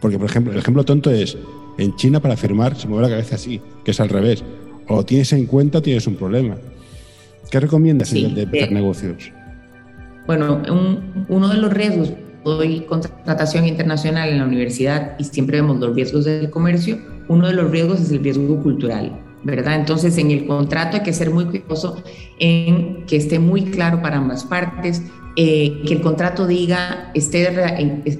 Porque, 0.00 0.18
por 0.18 0.30
ejemplo, 0.30 0.52
el 0.52 0.60
ejemplo 0.60 0.84
tonto 0.84 1.10
es, 1.10 1.36
en 1.76 1.94
China 1.96 2.20
para 2.20 2.36
firmar 2.36 2.76
se 2.76 2.88
mueve 2.88 3.08
la 3.08 3.16
cabeza 3.16 3.34
así, 3.34 3.60
que 3.84 3.90
es 3.90 4.00
al 4.00 4.08
revés. 4.08 4.44
O 4.86 5.04
tienes 5.04 5.32
en 5.32 5.46
cuenta 5.46 5.78
o 5.78 5.82
tienes 5.82 6.06
un 6.06 6.14
problema. 6.14 6.56
¿Qué 7.50 7.60
recomiendas 7.60 8.12
de 8.12 8.20
empezar 8.20 8.72
negocios? 8.72 9.32
Bueno, 10.26 10.62
uno 11.28 11.48
de 11.48 11.56
los 11.56 11.72
riesgos, 11.72 12.12
doy 12.44 12.80
contratación 12.82 13.66
internacional 13.66 14.28
en 14.28 14.38
la 14.38 14.44
universidad 14.44 15.18
y 15.18 15.24
siempre 15.24 15.60
vemos 15.60 15.80
los 15.80 15.94
riesgos 15.94 16.26
del 16.26 16.50
comercio, 16.50 16.98
uno 17.28 17.46
de 17.46 17.54
los 17.54 17.70
riesgos 17.70 18.00
es 18.00 18.10
el 18.10 18.22
riesgo 18.22 18.62
cultural. 18.62 19.24
¿verdad? 19.44 19.76
Entonces, 19.76 20.18
en 20.18 20.30
el 20.30 20.46
contrato 20.46 20.96
hay 20.96 21.02
que 21.02 21.12
ser 21.12 21.30
muy 21.30 21.44
cuidadoso 21.44 22.02
en 22.38 23.06
que 23.06 23.16
esté 23.16 23.38
muy 23.38 23.62
claro 23.66 24.02
para 24.02 24.16
ambas 24.16 24.44
partes, 24.44 25.02
eh, 25.36 25.82
que 25.86 25.94
el 25.94 26.00
contrato 26.00 26.46
diga, 26.46 27.10
esté 27.14 27.48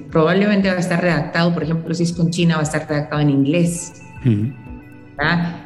probablemente 0.09 0.69
va 0.69 0.75
a 0.75 0.79
estar 0.79 1.01
redactado, 1.01 1.53
por 1.53 1.63
ejemplo, 1.63 1.93
si 1.93 2.03
es 2.03 2.13
con 2.13 2.29
China, 2.29 2.55
va 2.55 2.61
a 2.61 2.63
estar 2.63 2.87
redactado 2.87 3.21
en 3.21 3.29
inglés. 3.29 4.01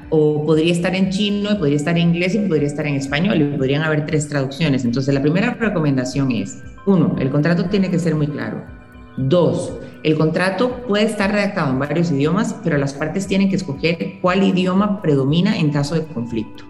O 0.09 0.43
podría 0.45 0.71
estar 0.71 0.95
en 0.95 1.11
chino, 1.11 1.57
podría 1.59 1.75
estar 1.75 1.95
en 1.95 2.09
inglés 2.09 2.33
y 2.33 2.39
podría 2.39 2.67
estar 2.67 2.87
en 2.87 2.95
español, 2.95 3.39
y 3.39 3.57
podrían 3.57 3.83
haber 3.83 4.05
tres 4.07 4.27
traducciones. 4.27 4.83
Entonces, 4.83 5.13
la 5.13 5.21
primera 5.21 5.53
recomendación 5.53 6.31
es, 6.31 6.63
uno, 6.87 7.15
el 7.19 7.29
contrato 7.29 7.65
tiene 7.65 7.91
que 7.91 7.99
ser 7.99 8.15
muy 8.15 8.27
claro. 8.27 8.63
Dos, 9.17 9.73
el 10.03 10.17
contrato 10.17 10.83
puede 10.87 11.05
estar 11.05 11.31
redactado 11.31 11.71
en 11.71 11.79
varios 11.79 12.11
idiomas, 12.11 12.55
pero 12.63 12.77
las 12.77 12.93
partes 12.93 13.25
tienen 13.25 13.49
que 13.49 13.55
escoger 13.55 14.19
cuál 14.21 14.43
idioma 14.43 15.01
predomina 15.01 15.57
en 15.57 15.71
caso 15.71 15.95
de 15.95 16.05
conflicto, 16.05 16.65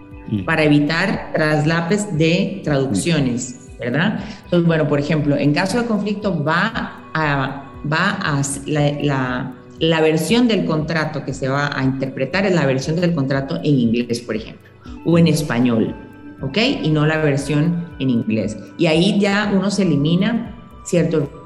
para 0.46 0.62
evitar 0.62 1.30
traslapes 1.32 2.16
de 2.16 2.60
traducciones. 2.64 3.60
¿verdad? 3.78 4.20
Entonces, 4.44 4.66
bueno, 4.66 4.88
por 4.88 5.00
ejemplo, 5.00 5.36
en 5.36 5.52
caso 5.52 5.80
de 5.80 5.86
conflicto 5.86 6.42
va 6.42 7.02
a, 7.12 7.70
va 7.90 8.10
a 8.22 8.42
la, 8.66 9.52
la, 9.78 10.00
versión 10.00 10.48
del 10.48 10.64
contrato 10.64 11.24
que 11.24 11.34
se 11.34 11.48
va 11.48 11.76
a 11.76 11.84
interpretar 11.84 12.46
es 12.46 12.54
la 12.54 12.66
versión 12.66 12.96
del 13.00 13.14
contrato 13.14 13.56
en 13.56 13.78
inglés, 13.78 14.20
por 14.20 14.36
ejemplo, 14.36 14.70
o 15.04 15.18
en 15.18 15.26
español, 15.26 15.94
¿ok? 16.40 16.56
Y 16.82 16.90
no 16.90 17.04
la 17.04 17.18
versión 17.18 17.88
en 17.98 18.10
inglés. 18.10 18.56
Y 18.78 18.86
ahí 18.86 19.18
ya 19.18 19.52
uno 19.54 19.70
se 19.70 19.82
elimina, 19.82 20.54
¿cierto? 20.84 21.43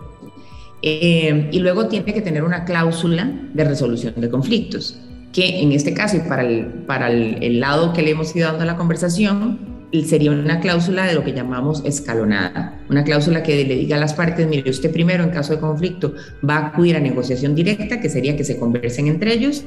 Eh, 0.82 1.48
y 1.50 1.58
luego 1.58 1.88
tiene 1.88 2.12
que 2.12 2.20
tener 2.20 2.44
una 2.44 2.64
cláusula 2.64 3.30
de 3.52 3.64
resolución 3.64 4.14
de 4.16 4.28
conflictos, 4.30 4.98
que 5.32 5.60
en 5.60 5.72
este 5.72 5.92
caso 5.92 6.16
y 6.16 6.20
para 6.20 6.42
el, 6.42 6.66
para 6.86 7.10
el, 7.10 7.42
el 7.42 7.60
lado 7.60 7.92
que 7.92 8.02
le 8.02 8.10
hemos 8.10 8.34
ido 8.34 8.48
dando 8.48 8.62
a 8.62 8.66
la 8.66 8.76
conversación, 8.76 9.78
sería 10.06 10.30
una 10.30 10.60
cláusula 10.60 11.06
de 11.06 11.14
lo 11.14 11.24
que 11.24 11.32
llamamos 11.32 11.82
escalonada, 11.84 12.78
una 12.90 13.04
cláusula 13.04 13.42
que 13.42 13.64
le 13.64 13.74
diga 13.74 13.96
a 13.96 14.00
las 14.00 14.12
partes, 14.12 14.46
mire, 14.46 14.70
usted 14.70 14.92
primero 14.92 15.24
en 15.24 15.30
caso 15.30 15.54
de 15.54 15.60
conflicto 15.60 16.14
va 16.48 16.56
a 16.56 16.66
acudir 16.68 16.96
a 16.96 17.00
negociación 17.00 17.54
directa, 17.54 18.00
que 18.00 18.08
sería 18.08 18.36
que 18.36 18.44
se 18.44 18.58
conversen 18.58 19.06
entre 19.06 19.32
ellos, 19.32 19.64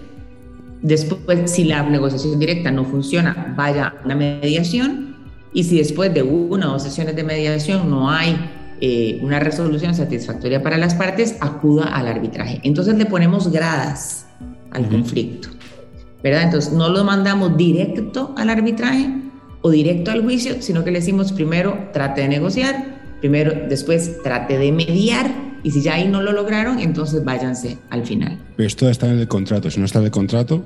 después 0.82 1.50
si 1.52 1.64
la 1.64 1.84
negociación 1.84 2.40
directa 2.40 2.72
no 2.72 2.86
funciona, 2.86 3.54
vaya 3.58 3.88
a 3.88 4.06
una 4.06 4.16
mediación, 4.16 5.16
y 5.54 5.64
si 5.64 5.78
después 5.80 6.14
de 6.14 6.22
una 6.24 6.70
o 6.70 6.74
dos 6.74 6.84
sesiones 6.84 7.16
de 7.16 7.24
mediación 7.24 7.90
no 7.90 8.10
hay 8.10 8.38
eh, 8.82 9.20
una 9.22 9.40
resolución 9.40 9.96
satisfactoria 9.96 10.62
para 10.62 10.78
las 10.78 10.96
partes, 10.96 11.38
acuda 11.40 11.86
al 11.86 12.08
arbitraje. 12.08 12.60
Entonces 12.64 12.96
le 12.96 13.06
ponemos 13.06 13.52
gradas 13.52 14.26
al 14.72 14.90
conflicto, 14.90 15.50
¿verdad? 16.24 16.44
Entonces 16.44 16.74
no 16.74 16.90
lo 16.90 17.04
mandamos 17.04 17.56
directo 17.56 18.34
al 18.38 18.50
arbitraje, 18.50 19.22
o 19.62 19.70
directo 19.70 20.12
al 20.12 20.24
juicio, 20.24 20.62
sino 20.62 20.84
que 20.84 20.92
le 20.92 21.00
decimos 21.00 21.32
primero 21.32 21.90
trate 21.94 22.22
de 22.22 22.28
negociar, 22.28 23.00
primero 23.20 23.54
después 23.70 24.22
trate 24.24 24.58
de 24.58 24.72
mediar 24.72 25.32
y 25.64 25.72
si 25.72 25.82
ya 25.82 25.96
ahí 25.96 26.08
no 26.08 26.22
lo 26.22 26.32
lograron, 26.32 26.80
entonces 26.80 27.24
váyanse 27.24 27.78
al 27.90 28.06
final. 28.06 28.40
Pero 28.56 28.68
esto 28.68 28.90
está 28.90 29.08
en 29.08 29.20
el 29.20 29.28
contrato, 29.28 29.70
si 29.70 29.80
no 29.80 29.86
está 29.86 30.00
en 30.00 30.06
el 30.06 30.12
contrato... 30.12 30.64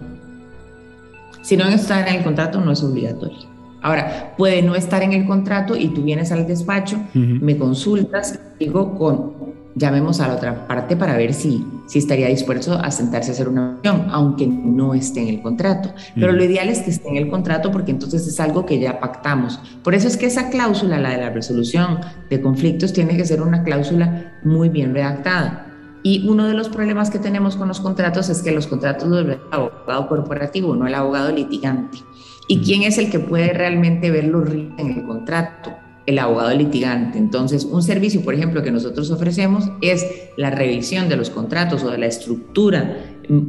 Si 1.42 1.56
no 1.56 1.68
está 1.68 2.08
en 2.08 2.16
el 2.16 2.24
contrato, 2.24 2.60
no 2.60 2.72
es 2.72 2.82
obligatorio. 2.82 3.55
Ahora, 3.86 4.34
puede 4.36 4.64
no 4.64 4.74
estar 4.74 5.04
en 5.04 5.14
el 5.14 5.28
contrato 5.28 5.76
y 5.76 5.90
tú 5.90 6.02
vienes 6.02 6.32
al 6.32 6.48
despacho, 6.48 6.98
me 7.14 7.56
consultas, 7.56 8.40
digo 8.60 8.98
con 8.98 9.46
llamemos 9.76 10.22
a 10.22 10.30
la 10.30 10.36
otra 10.36 10.68
parte 10.68 10.96
para 10.96 11.16
ver 11.18 11.36
si, 11.36 11.64
si 11.86 12.00
estaría 12.00 12.28
dispuesto 12.28 12.74
a 12.74 12.90
sentarse 12.90 13.30
a 13.30 13.34
hacer 13.34 13.48
una 13.48 13.74
acción, 13.74 14.08
aunque 14.10 14.48
no 14.48 14.96
esté 14.96 15.22
en 15.22 15.28
el 15.28 15.42
contrato. 15.44 15.94
Pero 16.16 16.32
lo 16.32 16.44
ideal 16.44 16.70
es 16.70 16.80
que 16.80 16.90
esté 16.90 17.10
en 17.10 17.18
el 17.18 17.30
contrato 17.30 17.70
porque 17.72 17.92
entonces 17.92 18.26
es 18.26 18.40
algo 18.40 18.66
que 18.66 18.80
ya 18.80 19.00
pactamos. 19.00 19.60
Por 19.84 19.94
eso 19.94 20.08
es 20.08 20.18
que 20.18 20.26
esa 20.26 20.50
cláusula, 20.50 20.98
la 20.98 21.12
de 21.12 21.18
la 21.18 21.30
resolución 21.30 22.00
de 22.28 22.42
conflictos, 22.42 22.92
tiene 22.92 23.16
que 23.16 23.26
ser 23.26 23.42
una 23.42 23.64
cláusula 23.64 24.40
muy 24.44 24.70
bien 24.70 24.96
redactada. 24.96 25.68
Y 26.02 26.28
uno 26.28 26.48
de 26.48 26.56
los 26.56 26.70
problemas 26.70 27.12
que 27.12 27.20
tenemos 27.20 27.56
con 27.56 27.68
los 27.68 27.82
contratos 27.82 28.30
es 28.30 28.42
que 28.42 28.52
los 28.52 28.66
contratos 28.66 29.08
los 29.10 29.26
ve 29.26 29.34
el 29.34 29.40
abogado 29.52 30.08
corporativo, 30.08 30.76
no 30.76 30.88
el 30.88 30.96
abogado 30.96 31.32
litigante. 31.32 32.00
¿Y 32.48 32.60
quién 32.60 32.84
es 32.84 32.98
el 32.98 33.10
que 33.10 33.20
puede 33.20 33.54
realmente 33.54 34.12
ver 34.12 34.26
los 34.26 34.48
riesgos 34.50 34.80
en 34.80 34.92
el 34.92 35.06
contrato? 35.06 35.74
el 36.06 36.20
abogado 36.20 36.56
litigante. 36.56 37.18
Entonces, 37.18 37.66
un 37.66 37.82
servicio, 37.82 38.22
por 38.22 38.34
ejemplo, 38.34 38.62
que 38.62 38.72
nosotros 38.72 39.10
ofrecemos 39.12 39.70
es 39.82 40.06
la 40.38 40.52
revisión 40.52 41.10
de 41.10 41.18
los 41.18 41.30
contratos 41.30 41.84
o 41.84 41.90
de 41.90 41.98
la 41.98 42.06
estructura 42.06 42.98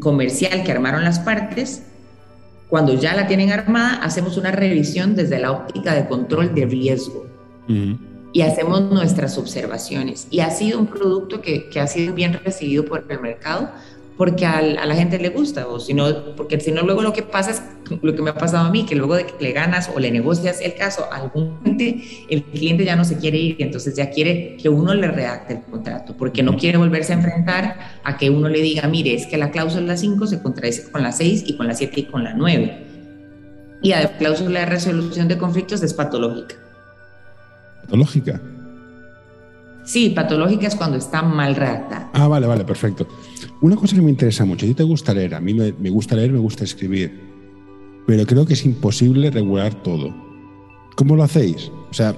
comercial 0.00 0.64
que 0.64 0.72
armaron 0.72 1.04
las 1.04 1.18
partes. 1.18 1.82
Cuando 2.68 2.94
ya 2.94 3.14
la 3.14 3.26
tienen 3.26 3.52
armada, 3.52 3.96
hacemos 4.02 4.36
una 4.36 4.50
revisión 4.50 5.14
desde 5.14 5.38
la 5.38 5.52
óptica 5.52 5.94
de 5.94 6.06
control 6.06 6.54
de 6.54 6.66
riesgo. 6.66 7.26
Y 8.32 8.42
hacemos 8.42 8.80
nuestras 8.90 9.38
observaciones. 9.38 10.26
Y 10.30 10.40
ha 10.40 10.50
sido 10.50 10.78
un 10.78 10.86
producto 10.86 11.40
que, 11.40 11.68
que 11.68 11.80
ha 11.80 11.86
sido 11.86 12.14
bien 12.14 12.40
recibido 12.44 12.84
por 12.84 13.04
el 13.08 13.20
mercado 13.20 13.70
porque 14.16 14.46
a, 14.46 14.62
la 14.62 14.94
gente 14.94 15.18
le 15.18 15.28
gusta, 15.28 15.66
o 15.68 15.78
si 15.78 15.92
no, 15.92 16.34
porque 16.36 16.58
si 16.58 16.72
no, 16.72 16.82
luego 16.82 17.02
lo 17.02 17.12
que 17.12 17.22
pasa 17.22 17.50
es 17.50 17.62
lo 18.02 18.14
que 18.14 18.22
me 18.22 18.30
ha 18.30 18.34
pasado 18.34 18.66
a 18.66 18.70
mí, 18.70 18.84
que 18.84 18.94
luego 18.94 19.14
de 19.14 19.26
que 19.26 19.34
le 19.40 19.52
ganas 19.52 19.90
o 19.94 20.00
le 20.00 20.10
negocias 20.10 20.60
el 20.60 20.74
caso 20.74 21.08
a 21.12 21.16
algún 21.16 21.58
cliente, 21.58 22.02
el 22.28 22.42
cliente 22.44 22.84
ya 22.84 22.96
no 22.96 23.04
se 23.04 23.16
quiere 23.16 23.38
ir, 23.38 23.56
y 23.58 23.62
entonces 23.62 23.94
ya 23.96 24.10
quiere 24.10 24.56
que 24.56 24.68
uno 24.68 24.94
le 24.94 25.08
redacte 25.08 25.54
el 25.54 25.62
contrato, 25.62 26.16
porque 26.16 26.42
no 26.42 26.56
quiere 26.56 26.78
volverse 26.78 27.12
a 27.12 27.16
enfrentar 27.16 27.76
a 28.04 28.16
que 28.16 28.30
uno 28.30 28.48
le 28.48 28.60
diga, 28.60 28.88
mire, 28.88 29.14
es 29.14 29.26
que 29.26 29.36
la 29.36 29.50
cláusula 29.50 29.96
5 29.96 30.26
se 30.26 30.42
contradice 30.42 30.90
con 30.90 31.02
la 31.02 31.12
6 31.12 31.44
y 31.46 31.56
con 31.56 31.66
la 31.66 31.74
7 31.74 32.00
y 32.00 32.04
con 32.04 32.24
la 32.24 32.34
9. 32.34 32.86
Y 33.82 33.90
la 33.90 34.16
cláusula 34.16 34.60
de 34.60 34.66
resolución 34.66 35.28
de 35.28 35.38
conflictos 35.38 35.82
es 35.82 35.94
patológica. 35.94 36.56
¿Patológica? 37.82 38.40
Sí, 39.86 40.10
patológica 40.10 40.66
es 40.66 40.74
cuando 40.74 40.96
está 40.96 41.22
mal 41.22 41.54
redactada. 41.54 42.10
Ah, 42.12 42.26
vale, 42.26 42.48
vale, 42.48 42.64
perfecto. 42.64 43.06
Una 43.60 43.76
cosa 43.76 43.94
que 43.94 44.02
me 44.02 44.10
interesa 44.10 44.44
mucho, 44.44 44.66
a 44.66 44.68
ti 44.68 44.74
te 44.74 44.82
gusta 44.82 45.14
leer, 45.14 45.36
a 45.36 45.40
mí 45.40 45.54
me, 45.54 45.90
gusta 45.90 46.16
leer, 46.16 46.32
me 46.32 46.40
gusta 46.40 46.64
escribir, 46.64 47.35
pero 48.06 48.24
creo 48.24 48.46
que 48.46 48.54
es 48.54 48.64
imposible 48.64 49.30
regular 49.30 49.74
todo. 49.74 50.14
¿Cómo 50.94 51.16
lo 51.16 51.24
hacéis? 51.24 51.70
O 51.90 51.94
sea, 51.94 52.14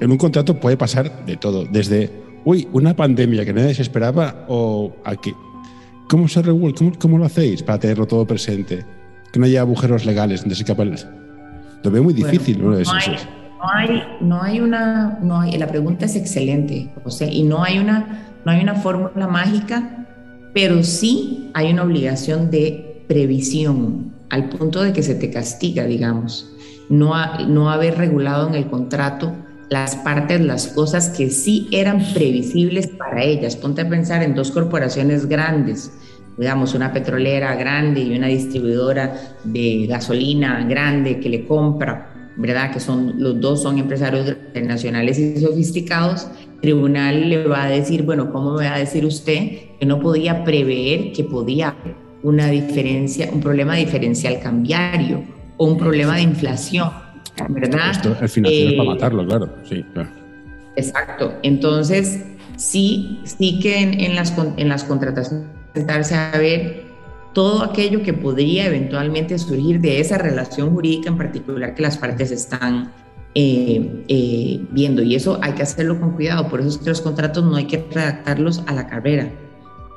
en 0.00 0.10
un 0.10 0.18
contrato 0.18 0.58
puede 0.58 0.76
pasar 0.76 1.24
de 1.24 1.36
todo, 1.36 1.64
desde, 1.64 2.10
uy, 2.44 2.68
una 2.72 2.94
pandemia 2.94 3.44
que 3.44 3.52
nadie 3.52 3.74
se 3.74 3.82
esperaba 3.82 4.44
o 4.48 4.94
aquí. 5.04 5.32
¿Cómo 6.08 6.26
se 6.28 6.42
regula? 6.42 6.74
¿Cómo, 6.98 7.18
lo 7.18 7.24
hacéis 7.24 7.62
para 7.62 7.78
tenerlo 7.78 8.06
todo 8.06 8.26
presente? 8.26 8.84
Que 9.32 9.38
no 9.38 9.46
haya 9.46 9.60
agujeros 9.60 10.06
legales 10.06 10.40
donde 10.40 10.54
se 10.54 10.62
escapa 10.62 10.84
Lo 10.84 11.90
veo 11.90 12.02
muy 12.02 12.14
difícil, 12.14 12.62
¿no? 12.62 12.70
No 12.70 13.70
hay, 13.74 14.02
no 14.20 14.40
hay 14.40 14.60
una, 14.60 15.18
no 15.20 15.40
hay, 15.40 15.58
la 15.58 15.66
pregunta 15.66 16.06
es 16.06 16.14
excelente, 16.14 16.90
José, 17.02 17.28
y 17.28 17.42
no 17.42 17.64
hay 17.64 17.80
una, 17.80 18.30
no 18.44 18.52
hay 18.52 18.62
una 18.62 18.76
fórmula 18.76 19.26
mágica, 19.26 20.06
pero 20.54 20.84
sí 20.84 21.50
hay 21.54 21.72
una 21.72 21.82
obligación 21.82 22.52
de 22.52 22.87
previsión, 23.08 24.14
al 24.30 24.48
punto 24.48 24.82
de 24.82 24.92
que 24.92 25.02
se 25.02 25.14
te 25.14 25.30
castiga, 25.30 25.84
digamos, 25.84 26.52
no, 26.88 27.12
no 27.46 27.70
haber 27.70 27.98
regulado 27.98 28.48
en 28.48 28.54
el 28.54 28.68
contrato 28.68 29.32
las 29.70 29.96
partes, 29.96 30.40
las 30.40 30.68
cosas 30.68 31.08
que 31.10 31.30
sí 31.30 31.68
eran 31.72 32.02
previsibles 32.14 32.86
para 32.86 33.24
ellas. 33.24 33.56
Ponte 33.56 33.82
a 33.82 33.88
pensar 33.88 34.22
en 34.22 34.34
dos 34.34 34.50
corporaciones 34.50 35.26
grandes, 35.26 35.90
digamos, 36.38 36.74
una 36.74 36.92
petrolera 36.92 37.54
grande 37.56 38.00
y 38.00 38.16
una 38.16 38.28
distribuidora 38.28 39.36
de 39.44 39.86
gasolina 39.86 40.64
grande 40.64 41.18
que 41.18 41.28
le 41.28 41.44
compra 41.44 42.14
¿verdad? 42.38 42.72
Que 42.72 42.78
son, 42.78 43.14
los 43.18 43.40
dos 43.40 43.62
son 43.62 43.78
empresarios 43.78 44.28
internacionales 44.28 45.18
y 45.18 45.40
sofisticados, 45.40 46.28
el 46.54 46.60
tribunal 46.60 47.28
le 47.28 47.44
va 47.48 47.64
a 47.64 47.68
decir, 47.68 48.04
bueno, 48.04 48.32
¿cómo 48.32 48.54
me 48.54 48.64
va 48.64 48.76
a 48.76 48.78
decir 48.78 49.04
usted 49.04 49.76
que 49.78 49.84
no 49.84 49.98
podía 49.98 50.44
prever 50.44 51.12
que 51.12 51.24
podía 51.24 51.76
una 52.22 52.48
diferencia, 52.48 53.28
un 53.32 53.40
problema 53.40 53.76
diferencial 53.76 54.40
cambiario 54.40 55.22
o 55.56 55.66
un 55.66 55.78
problema 55.78 56.16
de 56.16 56.22
inflación, 56.22 56.90
¿verdad? 57.48 57.90
Esto 57.92 58.16
al 58.20 58.28
final 58.28 58.52
es 58.52 58.72
para 58.72 58.82
eh, 58.82 58.86
matarlo, 58.86 59.26
claro, 59.26 59.54
sí, 59.68 59.84
claro. 59.92 60.10
Exacto. 60.76 61.34
Entonces, 61.42 62.24
sí, 62.56 63.20
sí 63.24 63.58
que 63.60 63.80
en, 63.80 64.00
en 64.00 64.14
las, 64.14 64.34
en 64.56 64.68
las 64.68 64.84
contrataciones 64.84 65.46
sentarse 65.74 66.14
a 66.14 66.30
ver 66.38 66.88
todo 67.32 67.62
aquello 67.62 68.02
que 68.02 68.12
podría 68.12 68.66
eventualmente 68.66 69.38
surgir 69.38 69.80
de 69.80 70.00
esa 70.00 70.18
relación 70.18 70.70
jurídica 70.70 71.08
en 71.10 71.18
particular 71.18 71.74
que 71.74 71.82
las 71.82 71.96
partes 71.96 72.30
están 72.30 72.92
eh, 73.34 74.04
eh, 74.08 74.60
viendo. 74.70 75.02
Y 75.02 75.14
eso 75.14 75.38
hay 75.42 75.52
que 75.52 75.62
hacerlo 75.62 76.00
con 76.00 76.12
cuidado. 76.12 76.48
Por 76.48 76.60
eso 76.60 76.70
es 76.70 76.78
que 76.78 76.88
los 76.88 77.00
contratos 77.00 77.44
no 77.44 77.56
hay 77.56 77.66
que 77.66 77.84
redactarlos 77.90 78.62
a 78.66 78.72
la 78.72 78.86
carrera, 78.86 79.30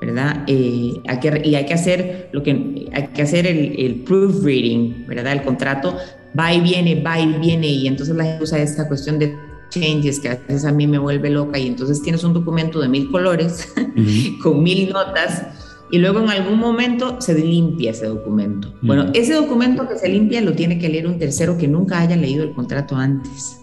¿verdad? 0.02 0.44
Eh, 0.48 1.00
hay 1.08 1.20
que, 1.20 1.42
y 1.46 1.56
hay 1.56 1.66
que 1.66 1.74
hacer 1.74 2.30
lo 2.34 2.42
que 2.42 2.90
hay 2.92 3.08
que 3.14 3.22
hacer 3.22 3.46
el, 3.46 3.80
el 3.80 4.02
proofreading, 4.02 5.06
¿verdad? 5.08 5.34
El 5.34 5.44
contrato 5.44 5.96
va 6.38 6.54
y 6.54 6.60
viene, 6.62 7.02
va 7.02 7.20
y 7.20 7.28
viene. 7.40 7.68
Y 7.68 7.88
entonces 7.88 8.16
la 8.16 8.24
gente 8.24 8.44
usa 8.44 8.60
esta 8.60 8.88
cuestión 8.88 9.20
de 9.20 9.36
changes 9.70 10.20
que 10.20 10.30
a 10.30 10.36
veces 10.36 10.66
a 10.66 10.72
mí 10.72 10.88
me 10.88 10.98
vuelve 10.98 11.30
loca. 11.30 11.58
Y 11.60 11.68
entonces 11.68 12.02
tienes 12.02 12.24
un 12.24 12.34
documento 12.34 12.82
de 12.82 12.90
mil 12.90 13.10
colores 13.12 13.74
con 14.44 14.64
mil 14.64 14.90
notas 14.90 15.44
y 15.92 16.00
luego 16.00 16.20
en 16.20 16.30
algún 16.30 16.58
momento 16.58 17.20
se 17.20 17.34
limpia 17.34 17.92
ese 17.92 18.08
documento. 18.08 18.74
Bueno, 18.82 19.12
ese 19.14 19.34
documento 19.34 19.88
que 19.88 19.98
se 19.98 20.08
limpia 20.08 20.42
lo 20.42 20.54
tiene 20.54 20.80
que 20.80 20.88
leer 20.88 21.06
un 21.06 21.20
tercero 21.20 21.58
que 21.58 21.68
nunca 21.68 22.00
haya 22.00 22.16
leído 22.16 22.44
el 22.44 22.54
contrato 22.54 22.96
antes. 22.96 23.61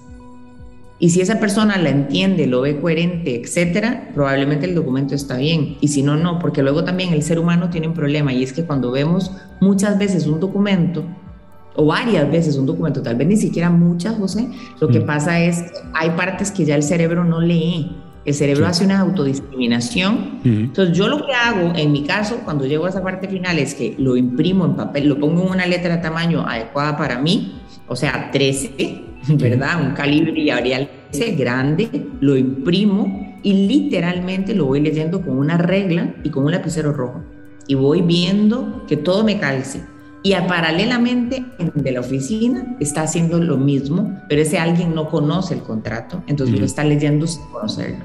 Y 1.00 1.10
si 1.10 1.20
esa 1.20 1.38
persona 1.38 1.78
la 1.78 1.90
entiende, 1.90 2.46
lo 2.46 2.62
ve 2.62 2.80
coherente, 2.80 3.40
etcétera, 3.40 4.10
probablemente 4.14 4.66
el 4.66 4.74
documento 4.74 5.14
está 5.14 5.36
bien. 5.36 5.76
Y 5.80 5.88
si 5.88 6.02
no, 6.02 6.16
no, 6.16 6.38
porque 6.38 6.62
luego 6.62 6.82
también 6.84 7.12
el 7.12 7.22
ser 7.22 7.38
humano 7.38 7.70
tiene 7.70 7.86
un 7.86 7.94
problema 7.94 8.32
y 8.32 8.42
es 8.42 8.52
que 8.52 8.64
cuando 8.64 8.90
vemos 8.90 9.30
muchas 9.60 9.98
veces 9.98 10.26
un 10.26 10.40
documento, 10.40 11.04
o 11.76 11.86
varias 11.86 12.28
veces 12.28 12.56
un 12.56 12.66
documento, 12.66 13.02
tal 13.02 13.14
vez 13.14 13.28
ni 13.28 13.36
siquiera 13.36 13.70
muchas, 13.70 14.16
José, 14.16 14.48
lo 14.80 14.88
que 14.88 15.00
pasa 15.00 15.40
es 15.40 15.62
que 15.62 15.70
hay 15.94 16.10
partes 16.10 16.50
que 16.50 16.64
ya 16.64 16.74
el 16.74 16.82
cerebro 16.82 17.24
no 17.24 17.40
lee 17.40 17.96
el 18.28 18.34
cerebro 18.34 18.66
hace 18.66 18.84
una 18.84 19.00
autodiscriminación. 19.00 20.40
Entonces, 20.44 20.96
yo 20.96 21.08
lo 21.08 21.24
que 21.24 21.32
hago, 21.32 21.72
en 21.74 21.92
mi 21.92 22.04
caso, 22.04 22.40
cuando 22.44 22.66
llego 22.66 22.84
a 22.84 22.90
esa 22.90 23.02
parte 23.02 23.26
final, 23.26 23.58
es 23.58 23.74
que 23.74 23.94
lo 23.98 24.18
imprimo 24.18 24.66
en 24.66 24.76
papel, 24.76 25.08
lo 25.08 25.18
pongo 25.18 25.44
en 25.44 25.52
una 25.52 25.66
letra 25.66 25.96
de 25.96 26.02
tamaño 26.02 26.46
adecuada 26.46 26.98
para 26.98 27.18
mí, 27.18 27.58
o 27.86 27.96
sea, 27.96 28.30
13, 28.30 29.04
¿verdad? 29.28 29.82
Un 29.84 29.92
calibre 29.92 30.40
y 30.40 30.50
Arial 30.50 30.90
grande, 31.36 32.06
lo 32.20 32.36
imprimo 32.36 33.38
y 33.42 33.66
literalmente 33.66 34.54
lo 34.54 34.66
voy 34.66 34.80
leyendo 34.80 35.22
con 35.22 35.38
una 35.38 35.56
regla 35.56 36.14
y 36.22 36.30
con 36.30 36.44
un 36.44 36.52
lapicero 36.52 36.92
rojo. 36.92 37.22
Y 37.66 37.74
voy 37.74 38.02
viendo 38.02 38.84
que 38.86 38.96
todo 38.96 39.24
me 39.24 39.38
calce. 39.38 39.82
Y 40.22 40.34
paralelamente, 40.34 41.44
de 41.74 41.92
la 41.92 42.00
oficina 42.00 42.76
está 42.80 43.02
haciendo 43.02 43.38
lo 43.38 43.56
mismo, 43.56 44.20
pero 44.28 44.42
ese 44.42 44.58
alguien 44.58 44.94
no 44.94 45.08
conoce 45.08 45.54
el 45.54 45.62
contrato, 45.62 46.22
entonces 46.26 46.58
lo 46.58 46.66
está 46.66 46.82
leyendo 46.82 47.26
sin 47.26 47.44
conocerlo. 47.46 48.04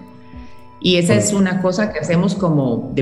Y 0.79 0.97
esa 0.97 1.15
es 1.15 1.33
una 1.33 1.61
cosa 1.61 1.91
que 1.91 1.99
hacemos 1.99 2.35
como, 2.35 2.93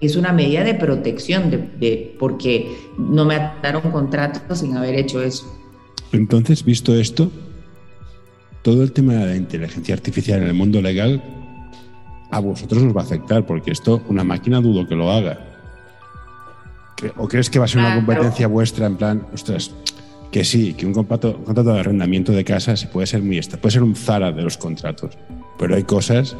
es 0.00 0.16
una 0.16 0.32
medida 0.32 0.62
de 0.64 0.74
protección, 0.74 1.50
de, 1.50 2.14
porque 2.18 2.76
no 2.98 3.24
me 3.24 3.34
ataron 3.34 3.90
contrato 3.90 4.54
sin 4.54 4.76
haber 4.76 4.94
hecho 4.94 5.22
eso. 5.22 5.52
Entonces, 6.12 6.64
visto 6.64 6.94
esto, 6.94 7.30
todo 8.62 8.82
el 8.82 8.92
tema 8.92 9.14
de 9.14 9.26
la 9.26 9.36
inteligencia 9.36 9.94
artificial 9.94 10.42
en 10.42 10.48
el 10.48 10.54
mundo 10.54 10.80
legal 10.80 11.22
a 12.30 12.40
vosotros 12.40 12.82
os 12.82 12.96
va 12.96 13.02
a 13.02 13.04
afectar, 13.04 13.44
porque 13.44 13.70
esto 13.70 14.02
una 14.08 14.24
máquina 14.24 14.60
dudo 14.60 14.88
que 14.88 14.94
lo 14.94 15.10
haga. 15.10 15.38
¿O 17.16 17.28
crees 17.28 17.50
que 17.50 17.58
va 17.58 17.66
a 17.66 17.68
ser 17.68 17.80
una 17.80 17.94
competencia 17.94 18.46
vuestra 18.46 18.86
en 18.86 18.96
plan, 18.96 19.26
ostras, 19.34 19.72
que 20.30 20.44
sí, 20.44 20.72
que 20.72 20.86
un 20.86 20.94
contrato, 20.94 21.36
un 21.36 21.44
contrato 21.44 21.74
de 21.74 21.80
arrendamiento 21.80 22.32
de 22.32 22.44
casas 22.44 22.86
puede 22.86 23.06
ser 23.06 23.22
muy 23.22 23.38
puede 23.40 23.72
ser 23.72 23.82
un 23.82 23.94
Zara 23.94 24.32
de 24.32 24.42
los 24.42 24.56
contratos, 24.56 25.18
pero 25.58 25.74
hay 25.74 25.82
cosas 25.82 26.36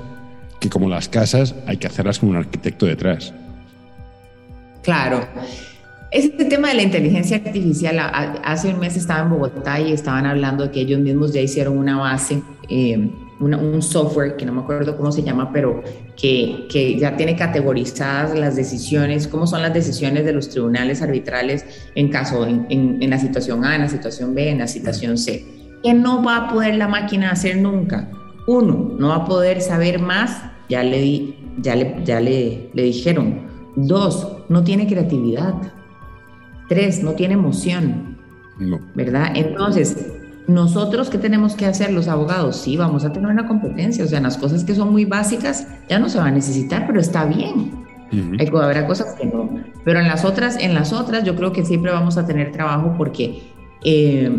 que 0.61 0.71
como 0.71 0.89
las 0.89 1.09
casas 1.09 1.55
hay 1.67 1.77
que 1.77 1.89
hacerlas 1.89 2.21
con 2.21 2.31
un 2.31 2.37
arquitecto 2.37 2.87
detrás. 2.87 3.35
Claro. 4.83 5.27
Este 6.13 6.45
tema 6.45 6.69
de 6.69 6.75
la 6.75 6.83
inteligencia 6.83 7.39
artificial, 7.39 7.99
hace 8.45 8.69
un 8.69 8.79
mes 8.79 8.99
estaba 8.99 9.23
en 9.23 9.31
Bogotá 9.31 9.81
y 9.81 9.93
estaban 9.93 10.27
hablando 10.27 10.65
de 10.65 10.71
que 10.71 10.81
ellos 10.81 11.01
mismos 11.01 11.33
ya 11.33 11.41
hicieron 11.41 11.79
una 11.79 11.99
base, 11.99 12.43
eh, 12.69 13.09
un 13.41 13.81
software 13.81 14.37
que 14.37 14.45
no 14.45 14.53
me 14.53 14.61
acuerdo 14.61 14.95
cómo 14.99 15.11
se 15.11 15.23
llama, 15.23 15.51
pero 15.55 15.83
que, 16.15 16.67
que, 16.71 16.99
ya 16.99 17.17
tiene 17.17 17.35
categorizadas 17.35 18.39
las 18.39 18.57
decisiones, 18.57 19.27
cómo 19.27 19.47
son 19.47 19.63
las 19.63 19.73
decisiones 19.73 20.27
de 20.27 20.35
los 20.35 20.51
tribunales 20.51 21.01
arbitrales 21.01 21.65
en 21.95 22.11
caso, 22.11 22.47
en, 22.47 22.99
la 23.09 23.19
situación 23.19 23.65
A, 23.65 23.75
en 23.75 23.81
la 23.81 23.89
situación 23.89 24.35
B, 24.35 24.51
en 24.51 24.59
la 24.59 24.69
situación 24.69 25.17
C. 25.17 25.47
¿Qué 25.83 25.95
no 25.95 26.23
va 26.23 26.37
a 26.37 26.53
poder 26.53 26.75
la 26.75 26.89
máquina 26.89 27.31
hacer 27.31 27.57
nunca? 27.57 28.11
Uno, 28.47 28.93
no 28.99 29.09
va 29.09 29.17
a 29.17 29.25
poder 29.25 29.63
saber 29.63 29.99
más 29.99 30.43
ya 30.69 30.83
le 30.85 31.35
dijeron. 32.75 33.51
Dos, 33.77 34.29
no 34.51 34.63
tiene 34.63 34.87
creatividad. 34.87 35.55
Tres, 36.73 37.03
no 37.03 37.13
tiene 37.13 37.35
emoción. 37.35 38.17
¿Verdad? 38.95 39.33
Entonces, 39.35 39.95
nosotros, 40.49 41.11
¿qué 41.11 41.19
tenemos 41.19 41.55
que 41.55 41.67
hacer 41.67 41.93
los 41.93 42.09
abogados? 42.09 42.57
Sí, 42.57 42.79
vamos 42.79 43.05
a 43.05 43.13
tener 43.13 43.29
una 43.31 43.47
competencia, 43.47 44.03
o 44.07 44.09
sea, 44.09 44.23
las 44.23 44.39
cosas 44.39 44.65
que 44.65 44.75
son 44.75 44.91
muy 44.91 45.05
básicas 45.05 45.67
ya 45.91 45.99
no 45.99 46.09
se 46.09 46.17
van 46.17 46.29
a 46.29 46.31
necesitar, 46.31 46.87
pero 46.87 46.99
está 46.99 47.27
bien. 47.27 47.85
Hay, 48.39 48.49
habrá 48.49 48.87
cosas 48.87 49.15
que 49.21 49.27
no. 49.27 49.51
Pero 49.85 50.01
en 50.01 50.09
las 50.09 50.25
otras, 50.25 50.57
en 50.59 50.73
las 50.73 50.95
otras, 50.95 51.25
yo 51.25 51.37
creo 51.37 51.53
que 51.53 51.63
siempre 51.63 51.93
vamos 51.93 52.17
a 52.17 52.25
tener 52.25 52.53
trabajo 52.53 52.95
porque 52.97 53.43
eh, 53.85 54.31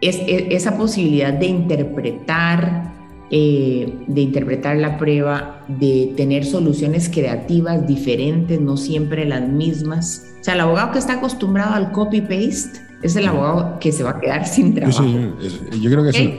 es, 0.00 0.20
esa 0.26 0.74
posibilidad 0.74 1.34
de 1.34 1.46
interpretar 1.48 2.94
eh, 3.30 3.94
de 4.06 4.20
interpretar 4.20 4.76
la 4.76 4.96
prueba, 4.96 5.64
de 5.68 6.14
tener 6.16 6.44
soluciones 6.44 7.08
creativas 7.08 7.86
diferentes, 7.86 8.60
no 8.60 8.76
siempre 8.76 9.24
las 9.26 9.46
mismas. 9.46 10.34
O 10.40 10.44
sea, 10.44 10.54
el 10.54 10.60
abogado 10.60 10.92
que 10.92 10.98
está 10.98 11.14
acostumbrado 11.14 11.74
al 11.74 11.92
copy-paste 11.92 12.80
es 13.02 13.16
el 13.16 13.28
abogado 13.28 13.78
que 13.80 13.92
se 13.92 14.02
va 14.02 14.10
a 14.10 14.20
quedar 14.20 14.46
sin 14.48 14.74
trabajo. 14.74 15.04
yo 15.80 15.90
creo 15.90 16.04
que 16.04 16.12
sí. 16.12 16.34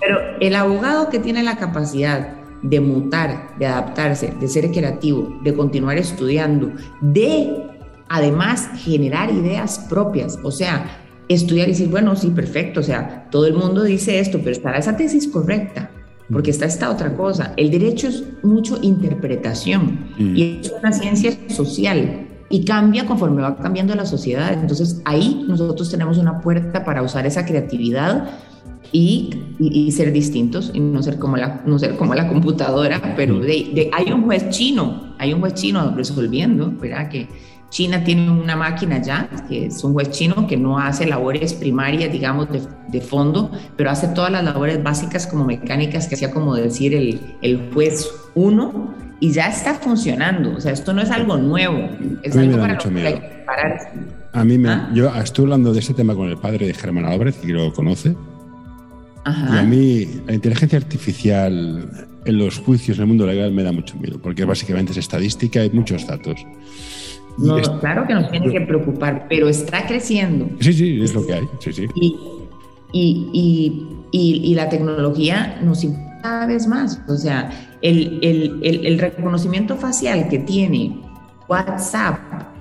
Pero 0.00 0.18
el 0.40 0.54
abogado 0.54 1.10
que 1.10 1.18
tiene 1.18 1.42
la 1.42 1.56
capacidad 1.56 2.36
de 2.62 2.80
mutar, 2.80 3.56
de 3.58 3.66
adaptarse, 3.66 4.32
de 4.40 4.48
ser 4.48 4.70
creativo, 4.70 5.38
de 5.42 5.54
continuar 5.54 5.98
estudiando, 5.98 6.72
de 7.00 7.66
además 8.08 8.70
generar 8.76 9.30
ideas 9.30 9.86
propias, 9.88 10.38
o 10.42 10.50
sea, 10.50 11.04
estudiar 11.28 11.68
y 11.68 11.72
decir, 11.72 11.88
bueno, 11.88 12.16
sí, 12.16 12.30
perfecto, 12.30 12.80
o 12.80 12.82
sea, 12.82 13.28
todo 13.30 13.46
el 13.46 13.54
mundo 13.54 13.82
dice 13.82 14.18
esto, 14.18 14.38
pero 14.38 14.52
estará 14.52 14.78
esa 14.78 14.96
tesis 14.96 15.28
correcta, 15.28 15.90
porque 16.32 16.50
está 16.50 16.66
esta 16.66 16.90
otra 16.90 17.14
cosa. 17.16 17.54
El 17.56 17.70
derecho 17.70 18.08
es 18.08 18.24
mucho 18.42 18.78
interpretación 18.82 20.10
mm. 20.18 20.36
y 20.36 20.60
es 20.60 20.72
una 20.78 20.92
ciencia 20.92 21.32
social 21.48 22.26
y 22.50 22.64
cambia 22.64 23.06
conforme 23.06 23.42
va 23.42 23.56
cambiando 23.56 23.94
la 23.94 24.06
sociedad. 24.06 24.52
Entonces 24.52 25.00
ahí 25.04 25.44
nosotros 25.48 25.90
tenemos 25.90 26.18
una 26.18 26.40
puerta 26.40 26.84
para 26.84 27.02
usar 27.02 27.26
esa 27.26 27.44
creatividad 27.44 28.30
y, 28.90 29.30
y, 29.58 29.90
ser 29.92 30.12
distintos 30.12 30.70
y 30.72 30.80
no 30.80 31.02
ser 31.02 31.18
como 31.18 31.36
la, 31.36 31.62
no 31.66 31.78
ser 31.78 31.96
como 31.96 32.14
la 32.14 32.26
computadora, 32.26 33.14
pero 33.16 33.38
de, 33.38 33.90
hay 33.92 34.10
un 34.10 34.22
juez 34.22 34.48
chino, 34.48 35.14
hay 35.18 35.34
un 35.34 35.40
juez 35.40 35.54
chino 35.54 35.94
resolviendo, 35.94 36.72
¿verdad? 36.80 37.10
Que, 37.10 37.28
China 37.70 38.02
tiene 38.02 38.30
una 38.30 38.56
máquina 38.56 39.00
ya, 39.02 39.28
que 39.48 39.66
es 39.66 39.84
un 39.84 39.92
juez 39.92 40.10
chino 40.10 40.46
que 40.46 40.56
no 40.56 40.78
hace 40.78 41.06
labores 41.06 41.52
primarias, 41.52 42.10
digamos, 42.10 42.48
de, 42.50 43.00
fondo, 43.00 43.50
pero 43.76 43.90
hace 43.90 44.08
todas 44.08 44.32
las 44.32 44.42
labores 44.42 44.82
básicas 44.82 45.26
como 45.26 45.44
mecánicas 45.44 46.08
que 46.08 46.14
hacía 46.14 46.30
como 46.30 46.54
decir 46.54 46.94
el, 46.94 47.20
el 47.42 47.70
juez 47.72 48.10
1 48.34 48.94
y 49.20 49.32
ya 49.32 49.48
está 49.48 49.74
funcionando. 49.74 50.56
O 50.56 50.60
sea, 50.60 50.72
esto 50.72 50.92
no 50.92 51.02
es 51.02 51.10
algo 51.10 51.36
nuevo, 51.36 51.88
es 52.22 52.36
algo 52.36 52.58
para 52.58 52.74
lo 52.74 52.80
que 52.80 53.06
hay 53.06 53.14
que 53.14 53.20
prepararse. 53.20 53.88
A 54.32 54.44
mí 54.44 54.58
me, 54.58 54.70
¿Ah? 54.70 54.90
yo 54.94 55.14
estuve 55.14 55.46
hablando 55.46 55.72
de 55.72 55.80
ese 55.80 55.94
tema 55.94 56.14
con 56.14 56.28
el 56.28 56.38
padre 56.38 56.66
de 56.66 56.74
Germán 56.74 57.04
Álvarez, 57.04 57.36
que 57.36 57.48
lo 57.48 57.72
conoce. 57.72 58.16
Y 59.26 59.58
a 59.58 59.62
mí 59.62 60.06
la 60.26 60.32
inteligencia 60.32 60.78
artificial 60.78 62.08
en 62.24 62.38
los 62.38 62.58
juicios 62.58 62.96
en 62.96 63.02
el 63.02 63.08
mundo 63.08 63.26
legal 63.26 63.52
me 63.52 63.62
da 63.62 63.72
mucho 63.72 63.96
miedo, 63.96 64.18
porque 64.22 64.44
básicamente 64.44 64.92
es 64.92 64.98
estadística 64.98 65.62
y 65.64 65.70
muchos 65.70 66.06
datos. 66.06 66.46
No, 67.38 67.80
claro 67.80 68.06
que 68.06 68.14
nos 68.14 68.30
tiene 68.30 68.50
que 68.50 68.60
preocupar, 68.60 69.26
pero 69.28 69.48
está 69.48 69.86
creciendo. 69.86 70.48
Sí, 70.60 70.72
sí, 70.72 71.00
es 71.02 71.14
lo 71.14 71.24
que 71.26 71.34
hay. 71.34 71.48
Sí, 71.60 71.72
sí. 71.72 71.86
Y, 71.94 72.16
y, 72.92 73.86
y, 74.10 74.40
y 74.44 74.54
la 74.54 74.68
tecnología 74.68 75.60
nos 75.62 75.86
cada 76.22 76.46
vez 76.46 76.66
más. 76.66 77.00
O 77.08 77.16
sea, 77.16 77.50
el, 77.82 78.18
el, 78.22 78.58
el, 78.62 78.86
el 78.86 78.98
reconocimiento 78.98 79.76
facial 79.76 80.28
que 80.28 80.38
tiene 80.38 81.00
WhatsApp, 81.48 82.18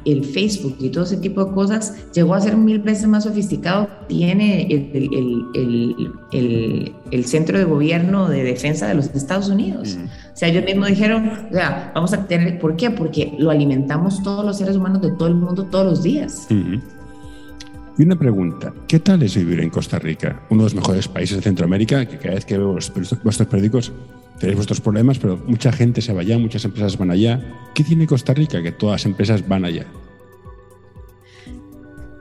el 0.08 0.24
Facebook 0.24 0.78
y 0.80 0.90
todo 0.90 1.04
ese 1.04 1.18
tipo 1.18 1.44
de 1.44 1.52
cosas 1.52 1.94
llegó 2.14 2.34
a 2.34 2.42
ser 2.42 2.56
mil 2.56 2.80
veces 2.80 3.08
más 3.08 3.26
sofisticado. 3.26 3.90
Tiene 4.08 4.68
el, 4.68 6.12
el, 6.32 6.96
el 7.12 7.26
Centro 7.26 7.58
de 7.58 7.66
Gobierno 7.66 8.30
de 8.30 8.44
Defensa 8.44 8.88
de 8.88 8.96
los 8.96 9.08
Estados 9.08 9.50
Unidos. 9.50 9.98
O 10.34 10.38
sea, 10.38 10.50
ellos 10.50 10.64
mismos 10.64 10.88
dijeron, 10.88 11.30
o 11.50 11.54
sea, 11.54 11.92
vamos 11.94 12.14
a 12.14 12.26
tener, 12.26 12.58
¿por 12.60 12.76
qué? 12.76 12.90
Porque 12.90 13.36
lo 13.38 13.50
alimentamos 13.50 14.24
todos 14.24 14.46
los 14.46 14.58
seres 14.58 14.78
humanos 14.78 15.02
de 15.02 15.12
todo 15.12 15.28
el 15.28 15.36
mundo 15.36 15.66
todos 15.66 15.86
los 15.86 16.04
días. 16.04 16.48
Y 16.50 18.04
una 18.04 18.16
pregunta, 18.18 18.74
¿qué 18.88 19.00
tal 19.00 19.24
es 19.24 19.36
vivir 19.36 19.60
en 19.60 19.70
Costa 19.70 20.00
Rica, 20.00 20.44
uno 20.50 20.64
de 20.64 20.66
los 20.66 20.76
mejores 20.76 21.08
países 21.08 21.38
de 21.38 21.44
Centroamérica, 21.44 22.06
que 22.06 22.18
cada 22.18 22.36
vez 22.36 22.46
que 22.46 22.58
veo 22.58 22.74
vuestros 22.74 23.48
periódicos 23.50 23.92
tenéis 24.40 24.56
vuestros 24.56 24.82
problemas, 24.82 25.20
pero 25.20 25.38
mucha 25.46 25.72
gente 25.72 26.02
se 26.02 26.14
va 26.14 26.22
allá, 26.22 26.38
muchas 26.38 26.64
empresas 26.66 26.98
van 26.98 27.12
allá. 27.12 27.44
¿Qué 27.74 27.84
tiene 27.84 28.08
Costa 28.08 28.34
Rica 28.34 28.62
que 28.62 28.72
todas 28.72 29.02
las 29.02 29.06
empresas 29.06 29.48
van 29.48 29.66
allá? 29.66 29.86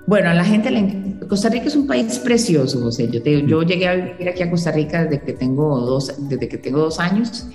Bueno, 0.07 0.31
a 0.31 0.35
la 0.35 0.44
gente 0.44 0.70
le... 0.70 1.16
Costa 1.29 1.48
Rica 1.48 1.66
es 1.66 1.74
un 1.74 1.87
país 1.87 2.18
precioso, 2.20 2.81
José. 2.81 3.11
Yo, 3.11 3.20
yo 3.20 3.62
llegué 3.62 3.88
a 3.88 3.94
vivir 3.96 4.29
aquí 4.29 4.42
a 4.42 4.50
Costa 4.50 4.70
Rica 4.70 5.05
desde 5.05 5.22
que 5.22 5.33
tengo 5.33 5.81
dos, 5.81 6.14
desde 6.29 6.48
que 6.48 6.59
tengo 6.59 6.79
dos 6.79 7.00
años. 7.00 7.48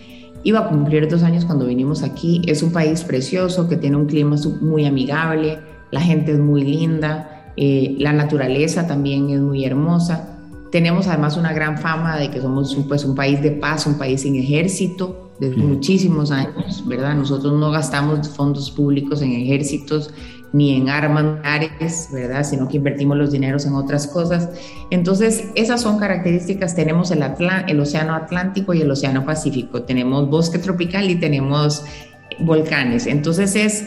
Iba 0.44 0.60
a 0.60 0.70
cumplir 0.70 1.08
dos 1.08 1.24
años 1.24 1.46
cuando 1.46 1.66
vinimos 1.66 2.04
aquí. 2.04 2.42
Es 2.46 2.62
un 2.62 2.72
país 2.72 3.04
precioso 3.04 3.70
que 3.70 3.78
tiene 3.78 3.96
un 3.96 4.06
clima 4.06 4.36
muy 4.60 4.86
amigable, 4.86 5.60
la 5.92 6.02
gente 6.02 6.34
es 6.34 6.40
muy 6.40 6.64
linda, 6.64 7.54
eh, 7.56 7.96
la 8.00 8.12
naturaleza 8.12 8.88
también 8.88 9.30
es 9.30 9.40
muy 9.40 9.64
hermosa. 9.64 10.31
Tenemos 10.72 11.08
además 11.08 11.38
una 11.38 11.54
gran 11.54 11.78
fama 11.78 12.18
de 12.18 12.32
que 12.32 12.42
somos 12.42 12.76
pues, 12.88 13.04
un 13.04 13.16
país 13.16 13.42
de 13.42 13.52
paz, 13.52 13.86
un 13.86 13.98
país 13.98 14.22
sin 14.22 14.36
ejército 14.36 15.32
desde 15.40 15.58
muchísimos 15.58 16.32
años, 16.32 16.88
¿verdad? 16.88 17.16
Nosotros 17.16 17.60
no 17.60 17.72
gastamos 17.72 18.30
fondos 18.30 18.70
públicos 18.72 19.22
en 19.22 19.32
ejércitos 19.32 20.14
ni 20.54 20.76
en 20.76 20.90
armas, 20.90 22.10
¿verdad? 22.14 22.44
Sino 22.44 22.68
que 22.68 22.78
invertimos 22.78 23.18
los 23.18 23.32
dineros 23.32 23.66
en 23.66 23.74
otras 23.74 24.08
cosas. 24.08 24.50
Entonces, 24.92 25.46
esas 25.56 25.82
son 25.82 25.98
características. 25.98 26.76
Tenemos 26.76 27.10
el, 27.12 27.24
el 27.68 27.80
Océano 27.80 28.14
Atlántico 28.14 28.74
y 28.74 28.82
el 28.82 28.92
Océano 28.92 29.26
Pacífico. 29.26 29.84
Tenemos 29.84 30.30
bosque 30.30 30.60
tropical 30.60 31.10
y 31.10 31.16
tenemos 31.16 31.84
volcanes. 32.40 33.08
Entonces, 33.08 33.56
es 33.56 33.86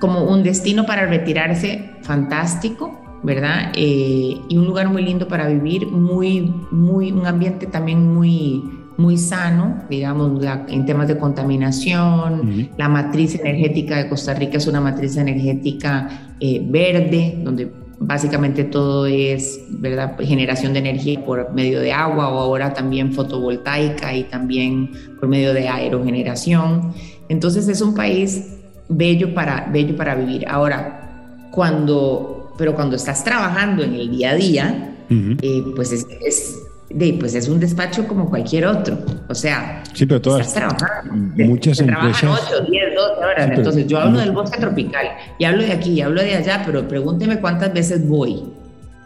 como 0.00 0.24
un 0.24 0.42
destino 0.42 0.84
para 0.84 1.06
retirarse 1.06 1.92
fantástico 2.02 2.99
¿verdad? 3.22 3.72
Eh, 3.74 4.40
y 4.48 4.56
un 4.56 4.66
lugar 4.66 4.88
muy 4.88 5.02
lindo 5.02 5.28
para 5.28 5.48
vivir, 5.48 5.86
muy, 5.86 6.52
muy, 6.70 7.12
un 7.12 7.26
ambiente 7.26 7.66
también 7.66 8.14
muy, 8.14 8.62
muy 8.96 9.16
sano, 9.16 9.82
digamos, 9.88 10.42
en 10.68 10.86
temas 10.86 11.08
de 11.08 11.18
contaminación. 11.18 12.70
La 12.76 12.88
matriz 12.88 13.34
energética 13.34 13.96
de 13.96 14.08
Costa 14.08 14.34
Rica 14.34 14.58
es 14.58 14.66
una 14.66 14.80
matriz 14.80 15.16
energética 15.16 16.34
eh, 16.40 16.62
verde, 16.64 17.40
donde 17.42 17.70
básicamente 17.98 18.64
todo 18.64 19.06
es, 19.06 19.60
¿verdad? 19.70 20.16
Generación 20.18 20.72
de 20.72 20.78
energía 20.78 21.22
por 21.24 21.52
medio 21.52 21.80
de 21.80 21.92
agua 21.92 22.28
o 22.28 22.38
ahora 22.38 22.72
también 22.72 23.12
fotovoltaica 23.12 24.14
y 24.14 24.24
también 24.24 24.90
por 25.18 25.28
medio 25.28 25.52
de 25.52 25.68
aerogeneración. 25.68 26.92
Entonces 27.28 27.68
es 27.68 27.82
un 27.82 27.94
país 27.94 28.56
bello 28.88 29.34
para, 29.34 29.68
bello 29.70 29.96
para 29.96 30.14
vivir. 30.14 30.46
Ahora, 30.48 31.48
cuando 31.50 32.39
pero 32.60 32.74
cuando 32.74 32.96
estás 32.96 33.24
trabajando 33.24 33.82
en 33.82 33.94
el 33.94 34.10
día 34.10 34.32
a 34.32 34.34
día, 34.34 34.94
eh, 35.08 35.64
pues 35.74 35.92
es, 35.92 36.58
de, 36.90 37.16
pues 37.18 37.34
es 37.34 37.48
un 37.48 37.58
despacho 37.58 38.06
como 38.06 38.28
cualquier 38.28 38.66
otro. 38.66 38.98
O 39.30 39.34
sea, 39.34 39.82
sí, 39.94 40.04
pero 40.04 40.20
todas, 40.20 40.46
estás 40.46 40.76
trabajando. 40.76 41.42
Muchas 41.42 41.80
empresas. 41.80 42.20
Trabajan 42.20 42.54
8, 42.58 42.66
10, 42.70 42.84
12 42.94 43.24
horas. 43.24 43.50
Entonces, 43.56 43.86
yo 43.86 43.98
hablo 43.98 44.18
del 44.18 44.32
bosque 44.32 44.60
tropical 44.60 45.06
y 45.38 45.44
hablo 45.46 45.62
de 45.62 45.72
aquí 45.72 45.92
y 45.92 46.00
hablo 46.02 46.20
de 46.20 46.34
allá, 46.34 46.62
pero 46.66 46.86
pregúnteme 46.86 47.40
cuántas 47.40 47.72
veces 47.72 48.06
voy. 48.06 48.44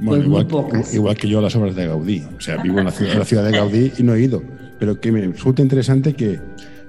Bueno, 0.01 0.25
pues 0.25 0.25
igual, 0.25 0.45
muy 0.47 0.51
pocas. 0.51 0.93
igual 0.93 1.17
que 1.17 1.29
yo 1.29 1.39
a 1.39 1.43
las 1.43 1.55
obras 1.55 1.77
de 1.77 1.87
Gaudí. 1.87 2.25
O 2.37 2.41
sea, 2.41 2.57
vivo 2.57 2.81
en 2.81 2.87
la, 2.87 2.91
ciudad, 2.91 3.13
en 3.13 3.19
la 3.21 3.25
ciudad 3.25 3.45
de 3.45 3.53
Gaudí 3.53 3.93
y 3.97 4.03
no 4.03 4.17
he 4.17 4.21
ido. 4.21 4.43
Pero 4.81 4.99
que 4.99 5.13
me 5.13 5.21
resulta 5.21 5.63
interesante 5.63 6.15
que 6.15 6.41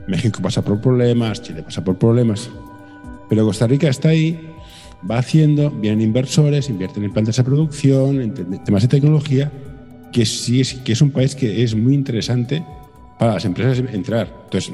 México 0.07 0.39
pasa 0.41 0.63
por 0.63 0.81
problemas, 0.81 1.43
Chile 1.43 1.61
pasa 1.61 1.83
por 1.83 1.95
problemas, 1.99 2.49
pero 3.29 3.45
Costa 3.45 3.67
Rica 3.67 3.87
está 3.87 4.09
ahí 4.09 4.54
va 5.09 5.17
haciendo, 5.19 5.71
vienen 5.71 6.01
inversores, 6.01 6.69
invierten 6.69 7.03
en 7.03 7.11
plantas 7.11 7.37
de 7.37 7.43
producción, 7.43 8.21
en 8.21 8.33
temas 8.63 8.81
de 8.81 8.87
tecnología, 8.87 9.51
que 10.11 10.25
sí 10.25 10.61
es, 10.61 10.73
que 10.73 10.93
es 10.93 11.01
un 11.01 11.11
país 11.11 11.35
que 11.35 11.63
es 11.63 11.75
muy 11.75 11.93
interesante 11.93 12.63
para 13.19 13.33
las 13.33 13.45
empresas 13.45 13.79
entrar. 13.93 14.31
Entonces, 14.45 14.73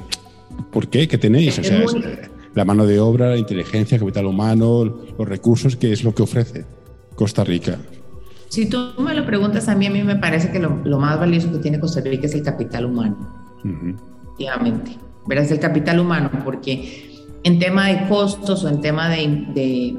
¿por 0.71 0.87
qué? 0.87 1.07
¿Qué 1.07 1.17
tenéis? 1.17 1.59
O 1.59 1.63
sea, 1.63 1.83
la 2.53 2.65
mano 2.65 2.85
de 2.85 2.99
obra, 2.99 3.29
la 3.29 3.37
inteligencia, 3.37 3.95
el 3.95 4.01
capital 4.01 4.25
humano, 4.25 4.83
los 5.17 5.27
recursos, 5.27 5.75
¿qué 5.75 5.91
es 5.91 6.03
lo 6.03 6.13
que 6.13 6.23
ofrece 6.23 6.65
Costa 7.15 7.43
Rica? 7.43 7.77
Si 8.49 8.65
tú 8.65 8.77
me 8.99 9.13
lo 9.15 9.25
preguntas 9.25 9.69
a 9.69 9.75
mí, 9.75 9.87
a 9.87 9.89
mí 9.89 10.03
me 10.03 10.17
parece 10.17 10.51
que 10.51 10.59
lo, 10.59 10.99
más 10.99 11.17
valioso 11.17 11.51
que 11.51 11.59
tiene 11.59 11.79
Costa 11.79 12.01
Rica 12.01 12.25
es 12.25 12.35
el 12.35 12.43
capital 12.43 12.85
humano, 12.85 13.17
efectivamente. 14.25 14.97
Verás, 15.25 15.51
el 15.51 15.59
capital 15.59 15.99
humano, 15.99 16.31
porque 16.43 17.10
en 17.43 17.59
tema 17.59 17.87
de 17.87 18.07
costos 18.07 18.63
o 18.63 18.69
en 18.69 18.81
tema 18.81 19.09
de, 19.09 19.23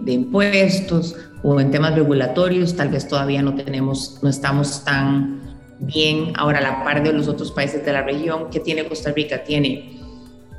impuestos 0.07 1.16
o 1.43 1.61
en 1.61 1.70
temas 1.70 1.95
regulatorios, 1.95 2.76
tal 2.76 2.88
vez 2.88 3.09
todavía 3.09 3.43
no 3.43 3.55
tenemos, 3.55 4.20
no 4.22 4.28
estamos 4.28 4.84
tan 4.84 5.40
bien 5.80 6.32
ahora 6.36 6.59
a 6.59 6.62
la 6.62 6.84
par 6.84 7.03
de 7.03 7.12
los 7.12 7.26
otros 7.26 7.51
países 7.51 7.84
de 7.84 7.93
la 7.93 8.03
región. 8.03 8.49
que 8.51 8.61
tiene 8.61 8.84
Costa 8.86 9.11
Rica? 9.11 9.43
Tiene 9.43 9.99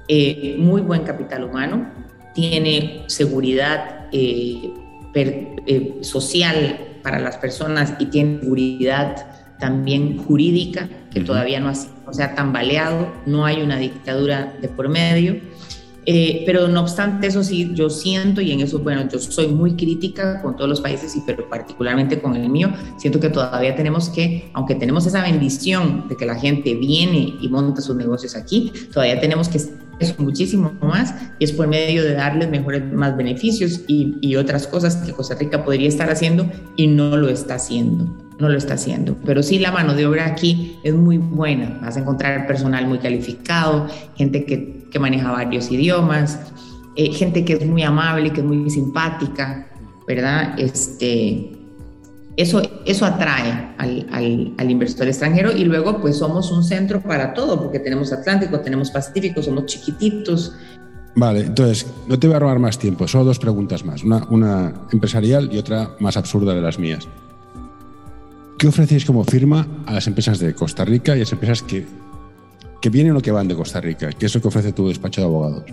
eh, 0.10 0.56
muy 0.60 0.82
buen 0.82 1.04
capital 1.04 1.46
humano, 1.46 1.90
tiene 2.36 3.04
seguridad 3.08 4.08
eh, 4.12 4.74
eh, 5.16 5.98
social 6.02 7.00
para 7.02 7.20
las 7.20 7.38
personas 7.38 7.94
y 8.00 8.08
tiene 8.08 8.40
seguridad 8.42 9.28
también 9.60 10.18
jurídica, 10.18 10.90
que 11.12 11.22
todavía 11.22 11.62
no, 11.62 11.70
ha, 11.70 11.74
no 12.06 12.14
se 12.14 12.24
ha 12.24 12.36
tambaleado, 12.36 13.14
no 13.26 13.46
hay 13.46 13.62
una 13.62 13.78
dictadura 13.78 14.58
de 14.62 14.68
por 14.68 14.90
medio 14.90 15.40
Eh, 16.06 16.44
pero 16.46 16.68
no 16.68 16.82
obstante, 16.82 17.28
eso 17.28 17.44
sí, 17.44 17.72
yo 17.74 17.90
siento 17.90 18.42
y 18.42 18.52
en 18.52 18.60
eso, 18.60 18.80
bueno, 18.80 19.08
yo 19.10 19.20
soy 19.20 19.48
muy 19.48 19.76
crítica 19.76 20.42
con 20.42 20.56
todos 20.56 20.70
los 20.70 20.82
países, 20.82 21.16
y 21.16 21.22
pero 21.26 21.48
particularmente 21.50 22.22
con 22.22 22.36
el 22.36 22.50
mío, 22.50 22.72
siento 22.98 23.20
que 23.20 23.30
todavía 23.30 23.76
tenemos 23.76 24.10
que, 24.10 24.50
aunque 24.54 24.76
tenemos 24.76 25.06
esa 25.06 25.22
bendición 25.22 26.08
de 26.10 26.18
que 26.18 26.26
la 26.26 26.36
gente 26.36 26.76
viene 26.76 27.36
y 27.40 27.48
monta 27.48 27.82
sus 27.82 27.96
negocios 27.96 28.36
aquí, 28.36 28.72
todavía 28.92 29.20
tenemos 29.20 29.48
que 29.48 29.60
muchísimo 30.18 30.74
más 30.82 31.14
y 31.40 31.46
es 31.46 31.52
por 31.52 31.68
medio 31.68 32.04
de 32.04 32.14
darles 32.14 32.50
mejores, 32.50 32.92
más 32.92 33.16
beneficios 33.16 33.82
y, 33.88 34.18
y, 34.22 34.36
otras 34.36 34.68
cosas 34.68 34.98
que 34.98 35.14
Costa 35.14 35.36
Rica 35.36 35.64
podría 35.64 35.88
estar 35.88 36.10
haciendo 36.10 36.50
y 36.76 36.88
no 36.88 37.16
lo 37.16 37.30
está 37.30 37.56
haciendo, 37.56 38.06
no 38.40 38.50
lo 38.50 38.58
está 38.58 38.74
haciendo. 38.74 39.16
Pero 39.26 39.44
sí 39.44 39.60
la 39.60 39.72
mano 39.72 39.94
de 39.94 40.06
obra 40.06 40.26
aquí 40.26 40.78
es 40.84 40.94
muy 40.94 41.18
buena, 41.18 41.80
vas 41.82 41.98
a 41.98 42.00
encontrar 42.00 42.48
personal 42.48 42.88
muy 42.88 43.00
calificado, 43.00 43.88
gente 44.16 44.46
que, 44.46 44.86
que 44.92 45.00
maneja 45.00 45.32
varios 45.32 45.72
idiomas, 45.72 46.40
eh, 46.96 47.12
gente 47.12 47.44
que 47.46 47.54
es 47.54 47.66
muy 47.66 47.84
amable, 47.84 48.32
que 48.32 48.42
es 48.42 48.46
muy 48.46 48.70
simpática, 48.70 49.68
¿verdad? 50.08 50.60
Este, 50.60 51.53
eso, 52.36 52.62
eso 52.86 53.06
atrae 53.06 53.76
al, 53.78 54.08
al, 54.12 54.54
al, 54.58 54.72
inversor 54.72 55.08
extranjero 55.08 55.52
y 55.52 55.66
luego 55.66 56.02
pues 56.02 56.18
somos 56.18 56.52
un 56.52 56.64
centro 56.64 57.02
para 57.02 57.34
todo, 57.34 57.62
porque 57.62 57.80
tenemos 57.80 58.12
Atlántico, 58.12 58.60
tenemos 58.60 58.90
Pacífico, 58.90 59.44
somos 59.44 59.66
chiquititos. 59.68 60.54
Vale, 61.16 61.42
entonces 61.42 61.86
no 62.08 62.18
te 62.18 62.26
voy 62.28 62.36
a 62.36 62.40
robar 62.40 62.58
más 62.58 62.80
tiempo, 62.80 63.08
solo 63.08 63.26
dos 63.26 63.38
preguntas 63.38 63.86
más, 63.86 64.04
una, 64.04 64.26
una 64.30 64.74
empresarial 64.92 65.50
y 65.52 65.60
otra 65.60 65.92
más 66.00 66.18
absurda 66.18 66.56
de 66.56 66.62
las 66.62 66.80
mías. 66.80 67.08
¿Qué 68.58 68.68
ofrecéis 68.68 69.06
como 69.06 69.24
firma 69.24 69.68
a 69.86 69.94
las 69.94 70.08
empresas 70.08 70.40
de 70.40 70.56
Costa 70.56 70.86
Rica 70.86 71.14
y 71.14 71.18
a 71.18 71.20
las 71.20 71.32
empresas 71.34 71.62
que, 71.62 71.86
que 72.82 72.90
vienen 72.90 73.16
o 73.16 73.22
que 73.22 73.32
van 73.32 73.48
de 73.48 73.56
Costa 73.56 73.80
Rica? 73.80 74.10
¿Qué 74.12 74.26
es 74.26 74.34
lo 74.34 74.42
que 74.42 74.48
ofrece 74.48 74.72
tu 74.72 74.88
despacho 74.88 75.22
de 75.22 75.28
abogados? 75.28 75.64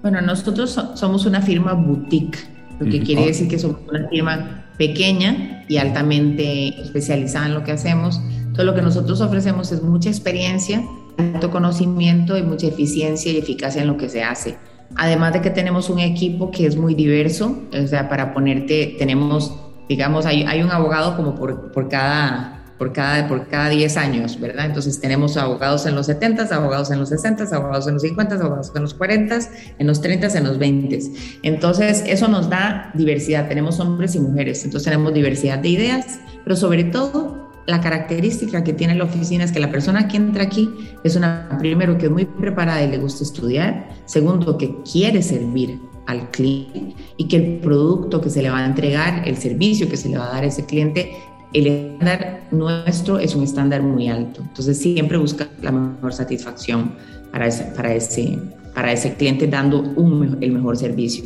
Bueno, 0.00 0.22
nosotros 0.22 0.80
somos 0.94 1.26
una 1.26 1.42
firma 1.42 1.74
boutique, 1.74 2.38
lo 2.78 2.88
que 2.88 3.02
quiere 3.02 3.26
decir 3.26 3.48
que 3.48 3.58
somos 3.58 3.80
una 3.88 4.08
firma 4.08 4.67
pequeña 4.78 5.64
y 5.68 5.76
altamente 5.76 6.80
especializada 6.80 7.46
en 7.46 7.54
lo 7.54 7.64
que 7.64 7.72
hacemos. 7.72 8.20
Todo 8.54 8.64
lo 8.64 8.74
que 8.74 8.82
nosotros 8.82 9.20
ofrecemos 9.20 9.70
es 9.72 9.82
mucha 9.82 10.08
experiencia, 10.08 10.82
alto 11.18 11.50
conocimiento 11.50 12.38
y 12.38 12.42
mucha 12.42 12.68
eficiencia 12.68 13.30
y 13.30 13.36
eficacia 13.36 13.82
en 13.82 13.88
lo 13.88 13.96
que 13.96 14.08
se 14.08 14.22
hace. 14.22 14.56
Además 14.96 15.34
de 15.34 15.42
que 15.42 15.50
tenemos 15.50 15.90
un 15.90 15.98
equipo 15.98 16.50
que 16.50 16.66
es 16.66 16.76
muy 16.76 16.94
diverso, 16.94 17.58
o 17.72 17.86
sea, 17.86 18.08
para 18.08 18.32
ponerte, 18.32 18.96
tenemos, 18.98 19.54
digamos, 19.88 20.24
hay, 20.24 20.44
hay 20.44 20.62
un 20.62 20.70
abogado 20.70 21.14
como 21.16 21.34
por, 21.34 21.70
por 21.72 21.88
cada 21.88 22.57
por 22.78 22.92
cada, 22.92 23.26
por 23.26 23.48
cada 23.48 23.68
10 23.70 23.96
años, 23.96 24.40
¿verdad? 24.40 24.66
Entonces 24.66 25.00
tenemos 25.00 25.36
abogados 25.36 25.84
en 25.86 25.94
los 25.94 26.06
70, 26.06 26.54
abogados 26.54 26.90
en 26.90 27.00
los 27.00 27.08
60, 27.08 27.44
abogados 27.54 27.88
en 27.88 27.94
los 27.94 28.02
50, 28.02 28.36
abogados 28.36 28.72
en 28.74 28.82
los 28.82 28.94
40, 28.94 29.38
en 29.78 29.86
los 29.86 30.00
30, 30.00 30.38
en 30.38 30.44
los 30.44 30.58
20. 30.58 31.00
Entonces 31.42 32.04
eso 32.06 32.28
nos 32.28 32.48
da 32.48 32.92
diversidad, 32.94 33.48
tenemos 33.48 33.80
hombres 33.80 34.14
y 34.14 34.20
mujeres, 34.20 34.64
entonces 34.64 34.84
tenemos 34.84 35.12
diversidad 35.12 35.58
de 35.58 35.68
ideas, 35.68 36.20
pero 36.44 36.56
sobre 36.56 36.84
todo 36.84 37.48
la 37.66 37.82
característica 37.82 38.64
que 38.64 38.72
tiene 38.72 38.94
la 38.94 39.04
oficina 39.04 39.44
es 39.44 39.52
que 39.52 39.60
la 39.60 39.70
persona 39.70 40.08
que 40.08 40.16
entra 40.16 40.44
aquí 40.44 40.70
es 41.04 41.16
una, 41.16 41.54
primero, 41.58 41.98
que 41.98 42.06
es 42.06 42.12
muy 42.12 42.24
preparada 42.24 42.82
y 42.82 42.88
le 42.88 42.96
gusta 42.96 43.24
estudiar, 43.24 43.90
segundo, 44.06 44.56
que 44.56 44.74
quiere 44.90 45.22
servir 45.22 45.78
al 46.06 46.30
cliente 46.30 46.94
y 47.18 47.28
que 47.28 47.36
el 47.36 47.58
producto 47.58 48.22
que 48.22 48.30
se 48.30 48.40
le 48.40 48.48
va 48.48 48.60
a 48.60 48.66
entregar, 48.66 49.28
el 49.28 49.36
servicio 49.36 49.90
que 49.90 49.98
se 49.98 50.08
le 50.08 50.16
va 50.16 50.30
a 50.30 50.32
dar 50.32 50.44
a 50.44 50.46
ese 50.46 50.64
cliente 50.64 51.12
el 51.52 51.66
estándar 51.66 52.48
nuestro 52.50 53.18
es 53.18 53.34
un 53.34 53.44
estándar 53.44 53.82
muy 53.82 54.08
alto. 54.08 54.42
Entonces 54.42 54.78
siempre 54.78 55.16
busca 55.18 55.48
la 55.62 55.72
mejor 55.72 56.12
satisfacción 56.12 56.92
para 57.32 57.46
ese, 57.46 57.64
para 57.64 57.94
ese, 57.94 58.38
para 58.74 58.92
ese 58.92 59.14
cliente 59.14 59.46
dando 59.46 59.80
un, 59.80 60.38
el 60.40 60.52
mejor 60.52 60.76
servicio. 60.76 61.24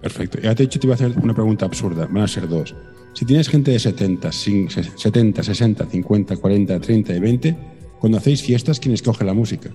Perfecto. 0.00 0.38
Ya 0.40 0.54
te 0.54 0.62
he 0.62 0.66
dicho, 0.66 0.78
te 0.78 0.86
iba 0.86 0.94
a 0.94 0.96
hacer 0.96 1.14
una 1.22 1.34
pregunta 1.34 1.66
absurda. 1.66 2.06
Van 2.06 2.22
a 2.22 2.28
ser 2.28 2.48
dos. 2.48 2.74
Si 3.14 3.24
tienes 3.24 3.48
gente 3.48 3.70
de 3.70 3.78
70, 3.78 4.30
70, 4.30 5.42
60, 5.42 5.86
50, 5.86 6.36
40, 6.36 6.80
30 6.80 7.14
y 7.14 7.18
20, 7.18 7.56
cuando 7.98 8.18
hacéis 8.18 8.42
fiestas, 8.42 8.78
¿quién 8.78 8.94
escoge 8.94 9.24
la 9.24 9.32
música? 9.32 9.70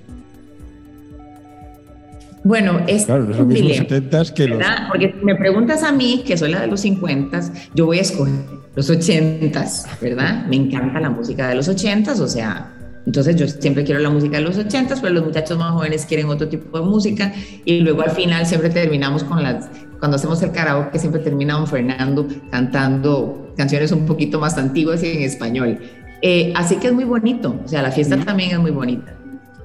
Bueno, 2.43 2.81
es 2.87 3.05
claro, 3.05 3.23
no 3.23 3.31
es 3.31 3.37
lo 3.37 3.45
mismo 3.45 3.69
70 3.69 4.23
que 4.33 4.47
los... 4.47 4.63
Porque 4.89 5.13
si 5.17 5.25
me 5.25 5.35
preguntas 5.35 5.83
a 5.83 5.91
mí, 5.91 6.23
que 6.25 6.37
soy 6.37 6.51
la 6.51 6.61
de 6.61 6.67
los 6.67 6.81
50, 6.81 7.39
yo 7.75 7.85
voy 7.85 7.99
a 7.99 8.01
escoger 8.01 8.33
los 8.75 8.89
80, 8.89 9.65
¿verdad? 10.01 10.45
Me 10.47 10.55
encanta 10.55 10.99
la 10.99 11.09
música 11.09 11.49
de 11.49 11.55
los 11.55 11.67
80, 11.67 12.13
o 12.13 12.27
sea, 12.27 12.73
entonces 13.05 13.35
yo 13.35 13.47
siempre 13.47 13.83
quiero 13.83 13.99
la 13.99 14.09
música 14.09 14.37
de 14.37 14.43
los 14.43 14.57
80, 14.57 14.95
pero 15.01 15.13
los 15.13 15.25
muchachos 15.25 15.57
más 15.57 15.71
jóvenes 15.71 16.05
quieren 16.05 16.27
otro 16.27 16.47
tipo 16.47 16.79
de 16.79 16.85
música 16.85 17.33
y 17.65 17.79
luego 17.79 18.01
al 18.01 18.11
final 18.11 18.45
siempre 18.45 18.69
terminamos 18.69 19.23
con 19.23 19.43
las, 19.43 19.69
cuando 19.99 20.15
hacemos 20.15 20.41
el 20.41 20.51
karaoke 20.51 20.99
siempre 20.99 21.21
termina 21.21 21.55
don 21.55 21.67
Fernando 21.67 22.27
cantando 22.49 23.53
canciones 23.57 23.91
un 23.91 24.05
poquito 24.05 24.39
más 24.39 24.57
antiguas 24.57 25.03
y 25.03 25.11
en 25.11 25.21
español. 25.23 25.79
Eh, 26.21 26.53
así 26.55 26.75
que 26.75 26.87
es 26.87 26.93
muy 26.93 27.03
bonito, 27.03 27.59
o 27.63 27.67
sea, 27.67 27.81
la 27.81 27.91
fiesta 27.91 28.17
también 28.17 28.51
es 28.51 28.59
muy 28.59 28.71
bonita. 28.71 29.15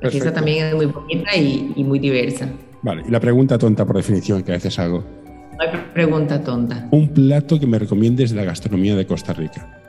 La 0.01 0.11
fiesta 0.11 0.33
también 0.33 0.66
es 0.66 0.74
muy 0.74 0.87
bonita 0.87 1.37
y, 1.37 1.72
y 1.74 1.85
muy 1.85 1.99
diversa. 1.99 2.49
Vale, 2.83 3.03
y 3.07 3.11
la 3.11 3.20
pregunta 3.20 3.59
tonta 3.59 3.85
por 3.85 3.97
definición 3.97 4.43
que 4.43 4.53
a 4.53 4.55
veces 4.55 4.79
hago. 4.79 5.05
Hay 5.59 5.68
pregunta 5.95 6.43
tonta. 6.43 6.89
Un 6.91 7.09
plato 7.09 7.59
que 7.59 7.66
me 7.66 7.79
recomiendes 7.79 8.31
de 8.31 8.37
la 8.37 8.45
gastronomía 8.45 8.95
de 8.95 9.07
Costa 9.07 9.33
Rica. 9.33 9.81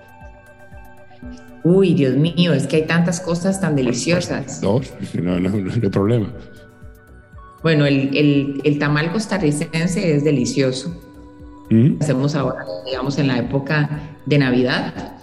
Uy, 1.63 1.93
Dios 1.93 2.15
mío, 2.15 2.53
es 2.53 2.65
que 2.67 2.77
hay 2.77 2.87
tantas 2.87 3.19
cosas 3.19 3.59
tan 3.59 3.75
deliciosas. 3.75 4.61
Dos, 4.61 4.93
no, 5.21 5.39
no, 5.39 5.49
no, 5.49 5.73
hay 5.73 5.89
problema. 5.89 6.31
Bueno, 7.61 7.85
el, 7.85 8.15
el, 8.15 8.61
el, 8.63 8.79
tamal 8.79 9.11
costarricense 9.11 10.15
es 10.15 10.23
delicioso. 10.23 10.95
¿Mm? 11.69 11.95
Hacemos 11.99 12.35
ahora, 12.35 12.65
digamos, 12.85 13.17
en 13.17 13.27
la 13.27 13.39
época 13.39 14.17
de 14.25 14.37
Navidad. 14.37 15.16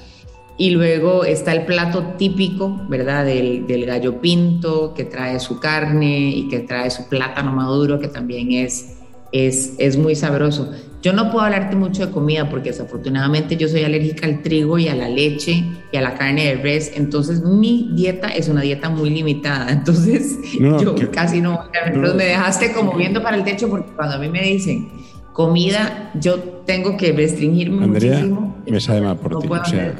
Y 0.57 0.71
luego 0.71 1.25
está 1.25 1.53
el 1.53 1.67
plato 1.67 2.15
típico, 2.17 2.81
¿verdad? 2.89 3.25
Del, 3.25 3.67
del, 3.67 3.87
gallo 3.87 4.21
pinto, 4.21 4.95
que 4.95 5.05
trae 5.05 5.41
su 5.41 5.59
carne 5.59 6.31
y 6.31 6.49
que 6.49 6.61
trae 6.61 6.91
su 6.91 7.09
plátano 7.09 7.53
maduro, 7.53 7.99
que 7.99 8.07
también 8.07 8.53
es, 8.53 8.99
es, 9.33 9.75
es 9.79 9.97
muy 9.97 10.15
sabroso. 10.15 10.71
Yo 11.05 11.13
no 11.13 11.31
puedo 11.31 11.45
hablarte 11.45 11.77
mucho 11.77 12.07
de 12.07 12.13
comida 12.13 12.49
porque 12.49 12.71
desafortunadamente 12.71 13.59
yo 13.59 13.69
soy 13.69 13.83
alérgica 13.83 14.27
al 14.27 14.41
trigo 14.41 14.79
y 14.79 14.89
a 14.89 14.95
la 14.95 15.07
leche 15.07 15.63
y 15.93 15.97
a 15.99 16.01
la 16.01 16.15
carne 16.15 16.47
de 16.47 16.55
res, 16.55 16.93
entonces 16.95 17.43
mi 17.43 17.91
dieta 17.93 18.29
es 18.29 18.49
una 18.49 18.63
dieta 18.63 18.89
muy 18.89 19.11
limitada, 19.11 19.71
entonces 19.71 20.39
yo 20.59 20.95
casi 21.13 21.43
no, 21.43 21.61
no, 21.95 22.15
me 22.15 22.25
dejaste 22.25 22.73
como 22.73 22.95
viendo 22.97 23.23
para 23.23 23.37
el 23.37 23.45
techo 23.45 23.69
porque 23.69 23.93
cuando 23.95 24.15
a 24.15 24.19
mí 24.19 24.31
me 24.31 24.45
dicen 24.45 24.89
comida, 25.35 26.11
yo 26.15 26.39
tengo 26.65 26.97
que 26.97 27.13
restringirme 27.13 27.85
Andrea, 27.85 28.13
muchísimo. 28.13 28.57
me 28.67 28.81
sabe 28.81 29.03
mal 29.03 29.19
por 29.19 29.41
ti, 29.41 29.47
o 29.47 29.65
sea, 29.67 29.95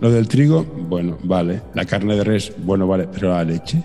lo 0.00 0.12
del 0.12 0.28
trigo, 0.28 0.64
bueno, 0.64 1.18
vale. 1.24 1.60
La 1.74 1.84
carne 1.84 2.16
de 2.16 2.24
res, 2.24 2.52
bueno, 2.58 2.86
vale. 2.86 3.08
Pero 3.12 3.30
la 3.30 3.42
leche, 3.42 3.82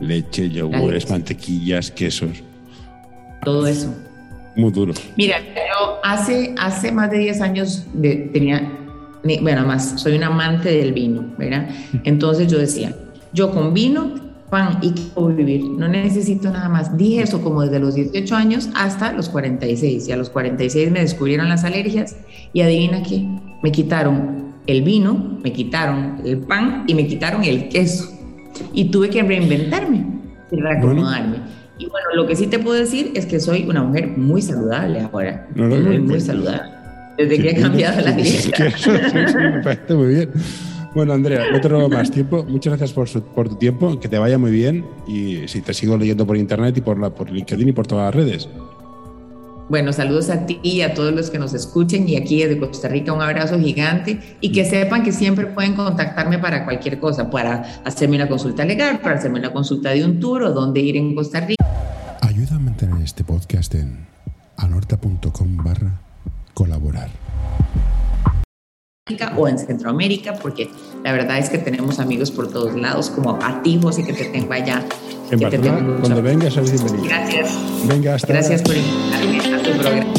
leche, 0.00 0.50
yogures, 0.50 1.08
mantequillas, 1.10 1.90
quesos. 1.90 2.42
Todo 3.42 3.66
eso. 3.66 3.94
Muy 4.54 4.70
duro. 4.70 4.92
Mira, 5.16 5.38
yo 5.40 5.98
hace, 6.02 6.54
hace 6.58 6.92
más 6.92 7.10
de 7.10 7.18
10 7.18 7.40
años 7.40 7.86
de, 7.94 8.30
tenía, 8.32 8.70
bueno, 9.42 9.66
más, 9.66 10.00
soy 10.00 10.16
un 10.16 10.24
amante 10.24 10.70
del 10.70 10.92
vino, 10.92 11.34
¿verdad? 11.38 11.68
Entonces 12.04 12.50
yo 12.50 12.58
decía, 12.58 12.94
yo 13.32 13.50
con 13.50 13.72
vino, 13.72 14.14
pan 14.50 14.78
y 14.82 14.90
puedo 14.90 15.28
vivir, 15.28 15.64
no 15.64 15.88
necesito 15.88 16.50
nada 16.50 16.68
más. 16.68 16.96
Dije 16.96 17.22
eso 17.22 17.40
como 17.42 17.62
desde 17.62 17.78
los 17.78 17.94
18 17.94 18.34
años 18.34 18.68
hasta 18.74 19.12
los 19.12 19.28
46. 19.30 20.08
Y 20.08 20.12
a 20.12 20.16
los 20.16 20.28
46 20.30 20.90
me 20.90 21.00
descubrieron 21.00 21.48
las 21.48 21.64
alergias 21.64 22.16
y 22.52 22.60
adivina 22.60 23.02
qué, 23.02 23.26
me 23.62 23.72
quitaron 23.72 24.45
el 24.66 24.82
vino, 24.82 25.38
me 25.42 25.52
quitaron 25.52 26.20
el 26.24 26.38
pan 26.38 26.84
y 26.86 26.94
me 26.94 27.06
quitaron 27.06 27.44
el 27.44 27.68
queso. 27.68 28.12
Y 28.72 28.86
tuve 28.86 29.10
que 29.10 29.22
reinventarme 29.22 30.06
y 30.50 30.56
reacomodarme. 30.56 31.38
Y 31.78 31.86
bueno, 31.88 32.08
lo 32.14 32.26
que 32.26 32.36
sí 32.36 32.46
te 32.46 32.58
puedo 32.58 32.78
decir 32.78 33.12
es 33.14 33.26
que 33.26 33.38
soy 33.38 33.64
una 33.68 33.82
mujer 33.82 34.08
muy 34.16 34.40
saludable 34.40 35.00
ahora. 35.00 35.46
muy, 35.54 35.98
muy 35.98 36.20
saludable. 36.20 36.72
Desde 37.18 37.38
que 37.38 37.50
he 37.50 37.60
cambiado 37.60 38.00
la 38.00 38.12
dieta. 38.12 38.70
Sí, 38.76 38.90
me 38.90 39.62
parece 39.62 39.94
muy 39.94 40.14
bien. 40.14 40.30
Bueno, 40.94 41.12
Andrea, 41.12 41.44
no 41.52 41.60
te 41.60 41.68
robo 41.68 41.90
más 41.90 42.10
tiempo. 42.10 42.44
Muchas 42.48 42.72
gracias 42.72 42.92
por, 42.92 43.08
su, 43.08 43.22
por, 43.22 43.50
tu 43.50 43.56
tiempo. 43.56 44.00
Que 44.00 44.08
te 44.08 44.18
vaya 44.18 44.38
muy 44.38 44.50
bien. 44.50 44.84
Y 45.06 45.46
si 45.46 45.60
te 45.60 45.74
sigo 45.74 45.98
leyendo 45.98 46.26
por 46.26 46.38
internet 46.38 46.76
y 46.78 46.80
por, 46.80 46.98
la, 46.98 47.10
por 47.10 47.30
LinkedIn 47.30 47.68
y 47.68 47.72
por 47.72 47.86
todas 47.86 48.06
las 48.06 48.14
redes. 48.14 48.48
Bueno, 49.68 49.92
saludos 49.92 50.30
a 50.30 50.46
ti 50.46 50.60
y 50.62 50.82
a 50.82 50.94
todos 50.94 51.12
los 51.12 51.28
que 51.28 51.40
nos 51.40 51.52
escuchen 51.52 52.08
y 52.08 52.14
aquí 52.14 52.40
desde 52.40 52.58
Costa 52.60 52.86
Rica 52.86 53.12
un 53.12 53.20
abrazo 53.20 53.58
gigante 53.58 54.20
y 54.40 54.52
que 54.52 54.64
sepan 54.64 55.02
que 55.02 55.10
siempre 55.10 55.46
pueden 55.46 55.74
contactarme 55.74 56.38
para 56.38 56.64
cualquier 56.64 57.00
cosa, 57.00 57.30
para 57.30 57.82
hacerme 57.84 58.14
una 58.14 58.28
consulta 58.28 58.64
legal, 58.64 59.00
para 59.00 59.16
hacerme 59.16 59.40
una 59.40 59.52
consulta 59.52 59.90
de 59.90 60.04
un 60.04 60.20
tour 60.20 60.44
o 60.44 60.52
dónde 60.52 60.80
ir 60.80 60.96
en 60.96 61.16
Costa 61.16 61.40
Rica. 61.40 61.64
Ayuda 62.20 62.56
a 62.56 62.58
mantener 62.60 63.02
este 63.02 63.24
podcast 63.24 63.74
en 63.74 64.06
anorta.com 64.56 65.56
barra 65.56 66.00
colaborar. 66.54 67.10
O 69.36 69.46
en 69.46 69.56
Centroamérica, 69.56 70.34
porque 70.34 70.68
la 71.04 71.12
verdad 71.12 71.38
es 71.38 71.48
que 71.48 71.58
tenemos 71.58 72.00
amigos 72.00 72.32
por 72.32 72.50
todos 72.50 72.74
lados, 72.74 73.08
como 73.08 73.38
a 73.40 73.62
ti, 73.62 73.78
José, 73.80 74.04
que 74.04 74.12
te 74.12 74.24
tengo 74.24 74.52
allá 74.52 74.84
En 75.30 75.38
Barcelona, 75.38 75.96
cuando 76.00 76.22
vengas, 76.22 76.54
sabes 76.54 76.72
bienvenido. 76.72 77.04
Gracias. 77.04 77.50
Venga, 77.84 78.16
hasta 78.16 78.32
Gracias 78.32 78.62
por 78.62 78.74
invitarme 78.74 79.54
a 79.54 79.62
tu 79.62 79.70
programa. 79.78 80.12